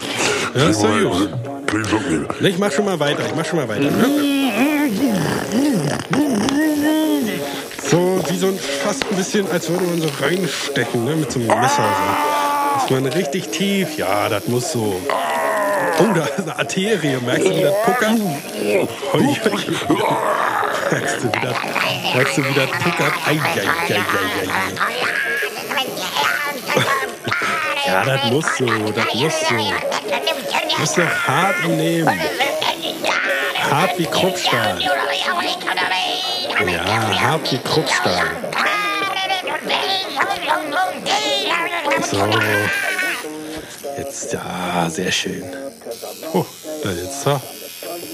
Ja, 0.55 0.69
ist 0.69 0.81
Kein 0.81 1.03
gut. 1.03 1.29
Kleinen 1.67 1.85
Schluck 1.85 2.09
nehmen. 2.09 2.27
Ne, 2.39 2.49
ich 2.49 2.57
mach 2.57 2.71
schon 2.71 2.85
mal 2.85 2.99
weiter, 2.99 3.25
ich 3.25 3.35
mach 3.35 3.45
schon 3.45 3.59
mal 3.59 3.69
weiter. 3.69 3.81
Ne? 3.81 4.05
So, 7.89 8.21
wie 8.29 8.37
so 8.37 8.47
ein, 8.47 8.59
fast 8.83 9.03
ein 9.09 9.15
bisschen, 9.15 9.49
als 9.51 9.69
würde 9.69 9.85
man 9.85 10.01
so 10.01 10.09
reinstecken, 10.21 11.05
ne, 11.05 11.15
mit 11.15 11.31
so 11.31 11.39
einem 11.39 11.47
Messer. 11.47 11.83
So. 11.83 12.79
Dass 12.79 12.89
man 12.89 13.05
richtig 13.07 13.49
tief, 13.49 13.97
ja, 13.97 14.29
das 14.29 14.47
muss 14.47 14.71
so. 14.71 14.99
Oh, 15.99 16.13
da 16.15 16.25
ist 16.25 16.39
eine 16.39 16.57
Arterie, 16.57 17.17
merkst 17.25 17.45
du, 17.45 17.55
wie 17.55 17.61
das 17.61 17.73
puckert? 17.83 18.11
Hoi, 19.13 19.21
hoi. 19.21 19.35
Merkst 20.91 21.17
du, 21.23 21.27
wie 21.27 21.41
das, 21.41 22.15
merkst 22.15 22.37
du, 22.37 22.45
wie 22.45 22.53
das 22.53 22.69
puckert? 22.69 23.13
Ei, 23.25 23.31
ei, 23.31 23.59
ei, 23.59 23.95
ei, 23.95 23.95
ei. 23.95 25.18
Ja, 27.89 28.05
das 28.05 28.31
muss 28.31 28.45
so, 28.57 28.65
das 28.65 29.13
muss 29.15 29.33
so. 29.49 30.77
Muss 30.77 30.93
doch 30.93 31.27
hart 31.27 31.67
Nehmen. 31.67 32.21
Hart 33.71 33.97
wie 33.97 34.05
Kruppstahl. 34.05 34.79
Ja, 36.67 37.19
hart 37.19 37.51
wie 37.51 37.57
Kruppstahl. 37.57 38.27
So. 42.11 42.29
Jetzt, 43.97 44.33
ja, 44.33 44.87
sehr 44.89 45.11
schön. 45.11 45.43
Oh, 46.33 46.45
da 46.83 46.91
jetzt 46.91 47.25
da. 47.25 47.41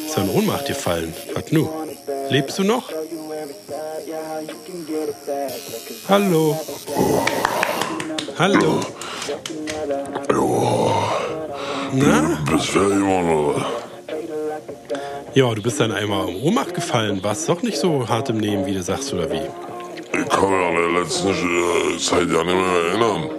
Ist 0.05 0.17
in 0.17 0.30
Ohnmacht 0.30 0.67
gefallen. 0.67 1.13
Was 1.34 1.51
nu? 1.51 1.69
Lebst 2.30 2.57
du 2.59 2.63
noch? 2.63 2.89
Hallo. 6.07 6.57
Hallo. 8.39 8.80
Na? 11.98 12.38
Bist 12.52 12.68
fertig 12.68 13.00
geworden, 13.00 13.30
oder? 13.30 13.66
Ja, 15.34 15.54
du 15.54 15.62
bist 15.62 15.80
dann 15.80 15.91
einmal 15.91 16.28
in 16.30 16.41
Ohnmacht 16.41 16.74
gefallen. 16.74 17.24
Warst 17.24 17.48
doch 17.48 17.62
nicht 17.62 17.78
so 17.78 18.08
hart 18.08 18.30
im 18.30 18.38
Nehmen, 18.38 18.66
wie 18.66 18.74
du 18.74 18.82
sagst, 18.82 19.14
oder 19.14 19.32
wie? 19.32 19.36
Ich 19.38 20.30
kann 20.30 20.50
mich 20.50 20.68
an 20.68 20.76
der 20.76 21.02
letzten 21.02 21.30
äh, 21.30 21.98
Zeit 21.98 22.28
ja 22.30 22.43
nicht 22.43 22.56
mehr 22.56 22.88
erinnern. 22.89 23.30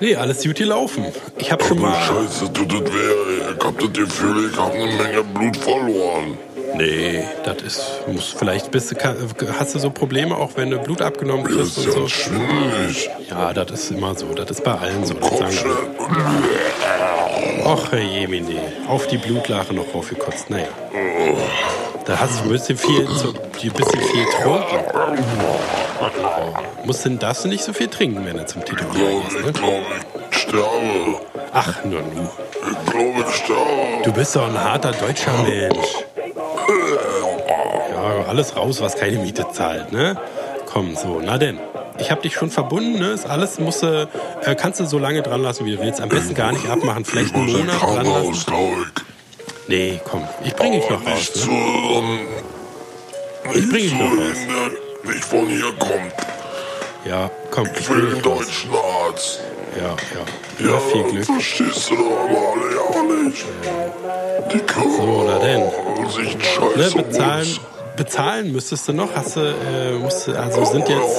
Nee, 0.00 0.16
alles 0.16 0.42
gut 0.42 0.56
gelaufen. 0.56 1.04
Ich 1.38 1.52
hab 1.52 1.62
schon 1.62 1.80
mal. 1.80 1.94
Scheiße, 1.94 2.52
tut 2.52 2.72
das 2.72 2.92
weh. 2.92 3.56
Ich 3.56 3.64
hab 3.64 3.78
das 3.78 3.92
Gefühl, 3.92 4.50
ich 4.50 4.58
hab 4.58 4.72
eine 4.72 4.86
Menge 4.86 5.22
Blut 5.22 5.56
verloren. 5.56 6.38
Nee, 6.74 7.24
das 7.44 7.62
ist. 7.62 7.82
Muss, 8.06 8.34
vielleicht 8.36 8.70
bist 8.70 8.92
du, 8.92 8.96
hast 9.58 9.74
du 9.74 9.78
so 9.78 9.90
Probleme, 9.90 10.36
auch 10.36 10.50
wenn 10.56 10.70
du 10.70 10.78
Blut 10.78 11.02
abgenommen 11.02 11.44
kriegst 11.44 11.78
und 11.78 11.86
ja 11.86 11.92
so. 11.92 12.08
schwindelig. 12.08 13.10
Ja, 13.28 13.52
das 13.52 13.70
ist 13.70 13.90
immer 13.90 14.14
so. 14.14 14.26
Das 14.34 14.50
ist 14.50 14.64
bei 14.64 14.74
allen 14.74 15.04
so. 15.04 15.14
Das. 15.14 15.64
Och, 17.64 17.92
Herr 17.92 18.00
Jemine. 18.00 18.60
Auf 18.88 19.06
die 19.06 19.18
Blutlache 19.18 19.74
noch 19.74 19.94
raufgekotzt. 19.94 20.50
Naja. 20.50 20.68
Da 22.04 22.18
hast 22.18 22.40
du 22.40 22.44
ein 22.44 22.50
bisschen 22.50 22.76
viel, 22.76 23.06
zu, 23.06 23.28
ein 23.28 23.72
bisschen 23.72 24.00
viel 24.00 24.24
getrunken. 24.24 24.76
Musst 26.84 27.04
denn, 27.04 27.18
darfst 27.18 27.44
du 27.44 27.48
nicht 27.48 27.62
so 27.62 27.72
viel 27.72 27.86
trinken, 27.86 28.26
wenn 28.26 28.36
du 28.36 28.46
zum 28.46 28.64
Tätowieren 28.64 29.22
Glaube 29.22 29.52
gehst, 29.52 29.62
ne? 29.62 29.82
sterbe. 30.52 31.20
Ach, 31.52 31.84
nur 31.84 32.00
nu. 32.00 32.28
Ich 32.70 32.90
glaube, 32.90 33.24
ich 33.28 33.34
sterbe. 33.36 34.02
Du 34.04 34.12
bist 34.12 34.34
doch 34.36 34.48
ein 34.48 34.58
harter 34.62 34.92
deutscher 34.92 35.32
Mensch. 35.42 36.04
Ja, 37.92 38.24
alles 38.28 38.56
raus, 38.56 38.80
was 38.80 38.96
keine 38.96 39.18
Miete 39.18 39.46
zahlt, 39.52 39.92
ne? 39.92 40.16
Komm, 40.66 40.96
so, 40.96 41.20
na 41.22 41.38
denn. 41.38 41.58
Ich 41.98 42.10
hab 42.10 42.22
dich 42.22 42.34
schon 42.34 42.50
verbunden, 42.50 42.98
ne? 42.98 43.10
Ist 43.12 43.26
alles 43.28 43.58
musst 43.58 43.82
du, 43.82 44.08
äh, 44.44 44.54
kannst 44.54 44.80
du 44.80 44.86
so 44.86 44.98
lange 44.98 45.22
dran 45.22 45.42
lassen, 45.42 45.66
wie 45.66 45.76
du 45.76 45.82
willst. 45.82 46.00
Am 46.00 46.08
besten 46.08 46.34
gar 46.34 46.52
nicht 46.52 46.68
abmachen. 46.68 47.04
Vielleicht 47.04 47.28
Ich 47.30 47.34
einen 47.34 47.52
Monat 47.52 47.80
dran 47.82 48.06
lassen. 48.06 48.46
Nee, 49.68 50.00
komm, 50.10 50.26
ich 50.44 50.54
bring 50.56 50.72
dich 50.72 50.84
ich. 50.84 50.90
noch 50.90 51.06
raus. 51.06 51.32
Ne? 51.34 51.40
zu 51.42 51.50
einem... 51.50 52.18
Ich 53.54 53.68
bring 53.68 53.82
dich 53.82 53.92
noch 53.92 54.10
raus. 54.10 54.36
nicht 55.04 55.24
von 55.24 55.46
hier 55.48 55.72
kommt. 55.78 56.12
Ja, 57.04 57.30
komm, 57.50 57.66
ich 57.74 57.80
Ich 57.80 57.90
will 57.90 58.14
dich 58.14 58.26
raus. 58.26 58.38
deutschen 58.46 58.70
Arzt. 58.74 59.40
Ja, 59.76 59.88
ja. 59.88 60.66
Ja, 60.66 60.72
Ja, 60.74 60.78
viel 60.80 61.04
Glück. 61.04 61.24
verstehst 61.26 61.90
du 61.90 61.96
doch 61.96 62.02
aber 62.24 62.52
alle 62.52 62.74
ja 62.74 63.24
nicht. 63.28 63.44
Die 64.52 64.60
So, 64.96 65.24
na 65.26 65.38
denn. 65.38 65.62
Sich 66.12 66.32
einen 66.32 66.40
Scheiß 66.42 66.94
Ne, 66.94 67.02
bezahlen, 67.02 67.58
bezahlen 67.96 68.52
müsstest 68.52 68.88
du 68.88 68.92
noch. 68.92 69.08
Hast 69.14 69.36
du, 69.36 69.40
äh, 69.40 69.92
musst, 69.98 70.26
du- 70.28 70.32
also 70.38 70.64
sind 70.64 70.88
jetzt, 70.88 71.16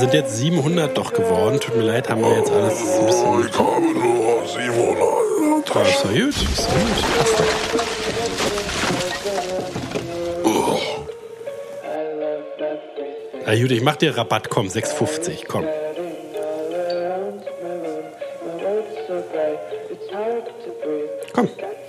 sind 0.00 0.14
jetzt 0.14 0.36
700 0.36 0.96
doch 0.96 1.12
geworden. 1.12 1.60
Tut 1.60 1.76
mir 1.76 1.82
leid, 1.84 2.08
haben 2.08 2.22
wir 2.22 2.36
jetzt 2.36 2.50
alles 2.50 2.74
ein 2.80 3.06
bisschen. 3.06 3.48
Ich 3.48 3.58
habe 3.58 3.80
nur 3.92 4.46
700 4.46 5.08
in 5.38 5.62
der 5.64 5.74
Ja, 5.74 5.88
ist 5.88 6.02
gut, 6.02 6.12
ist 6.28 6.68
gut. 6.68 7.18
Passt 7.18 7.38
doch. 7.38 7.46
Na 13.44 13.54
gut, 13.60 13.70
ich 13.72 13.82
mach 13.82 13.96
dir 13.96 14.16
Rabatt, 14.16 14.48
komm, 14.50 14.68
6,50, 14.68 15.46
komm. 15.48 15.64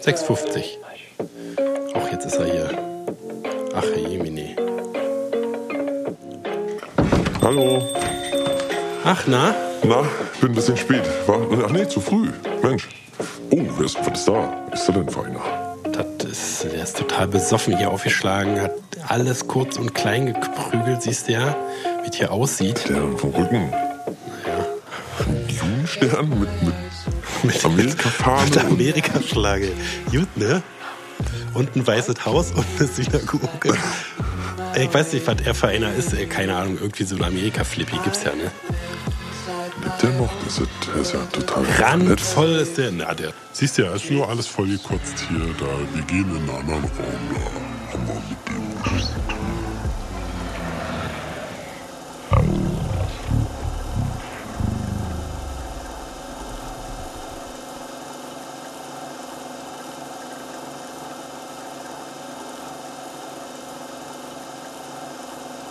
6,50. 0.03 0.79
Ach, 1.95 2.11
jetzt 2.11 2.25
ist 2.25 2.35
er 2.35 2.45
hier. 2.45 2.69
Ach, 3.73 3.85
Jemini. 3.95 4.53
Hallo. 7.41 7.81
Ach, 9.05 9.23
na? 9.27 9.55
Na, 9.81 10.01
bin 10.41 10.51
ein 10.51 10.55
bisschen 10.55 10.75
spät. 10.75 11.03
War, 11.25 11.39
ach 11.65 11.71
nee, 11.71 11.87
zu 11.87 12.01
früh. 12.01 12.31
Mensch. 12.61 12.89
Oh, 13.49 13.61
wer 13.77 13.85
ist, 13.85 13.97
was 14.05 14.19
ist 14.19 14.27
da? 14.27 14.67
Ist 14.73 14.89
da 14.89 14.91
denn 14.91 15.07
für 15.07 15.23
einer? 15.23 15.77
Das 15.93 16.29
ist, 16.29 16.63
der 16.65 16.83
ist 16.83 16.97
total 16.97 17.29
besoffen 17.29 17.77
hier 17.77 17.89
aufgeschlagen, 17.89 18.59
hat 18.59 18.73
alles 19.07 19.47
kurz 19.47 19.77
und 19.77 19.93
klein 19.93 20.25
geprügelt, 20.25 21.01
siehst 21.01 21.29
du 21.29 21.33
ja, 21.33 21.55
wie 22.03 22.09
es 22.09 22.17
hier 22.17 22.33
aussieht. 22.33 22.89
Der 22.89 23.01
vom 23.17 23.29
Rücken. 23.29 23.73
Ein 25.19 25.47
Judenstern 25.47 26.29
mit, 26.29 26.61
mit 26.61 26.75
Mit, 27.43 27.65
Amerika-Fahne. 27.65 28.45
mit 28.45 28.55
der 28.55 28.65
Amerika-Flagge. 28.65 29.71
Gut, 30.11 30.37
ne? 30.37 30.63
Und 31.53 31.75
ein 31.75 31.85
weißes 31.85 32.25
Haus 32.25 32.51
und 32.51 32.65
eine 32.79 32.87
Synagoge. 32.87 33.77
Ich 34.75 34.93
weiß 34.93 35.13
nicht, 35.13 35.27
was 35.27 35.37
er 35.43 35.53
für 35.53 35.67
einer 35.67 35.93
ist. 35.93 36.13
Keine 36.29 36.55
Ahnung, 36.55 36.77
irgendwie 36.79 37.03
so 37.03 37.15
ein 37.15 37.23
Amerika-Flippy 37.23 37.97
gibt's 38.03 38.23
ja, 38.23 38.33
ne? 38.33 38.51
Lebt 39.83 40.03
der 40.03 40.09
noch? 40.11 40.31
Das 40.45 40.59
ist, 40.59 40.69
der 40.87 41.01
ist 41.01 41.13
ja 41.13 41.19
total 41.31 41.65
Randvoll 41.77 42.55
ist 42.55 42.77
der. 42.77 42.91
Na, 42.91 43.13
der. 43.13 43.33
Siehst 43.51 43.77
du 43.77 43.83
ja, 43.83 43.93
ist 43.93 44.09
nur 44.09 44.29
alles 44.29 44.47
voll 44.47 44.67
gekotzt 44.67 45.25
hier. 45.27 45.39
Da, 45.59 45.65
wir 45.93 46.03
gehen 46.03 46.29
in 46.29 46.37
einen 46.37 46.49
anderen 46.49 46.83
Raum. 46.83 46.89
Da 47.35 47.93
haben 47.93 48.07
wir 48.07 48.13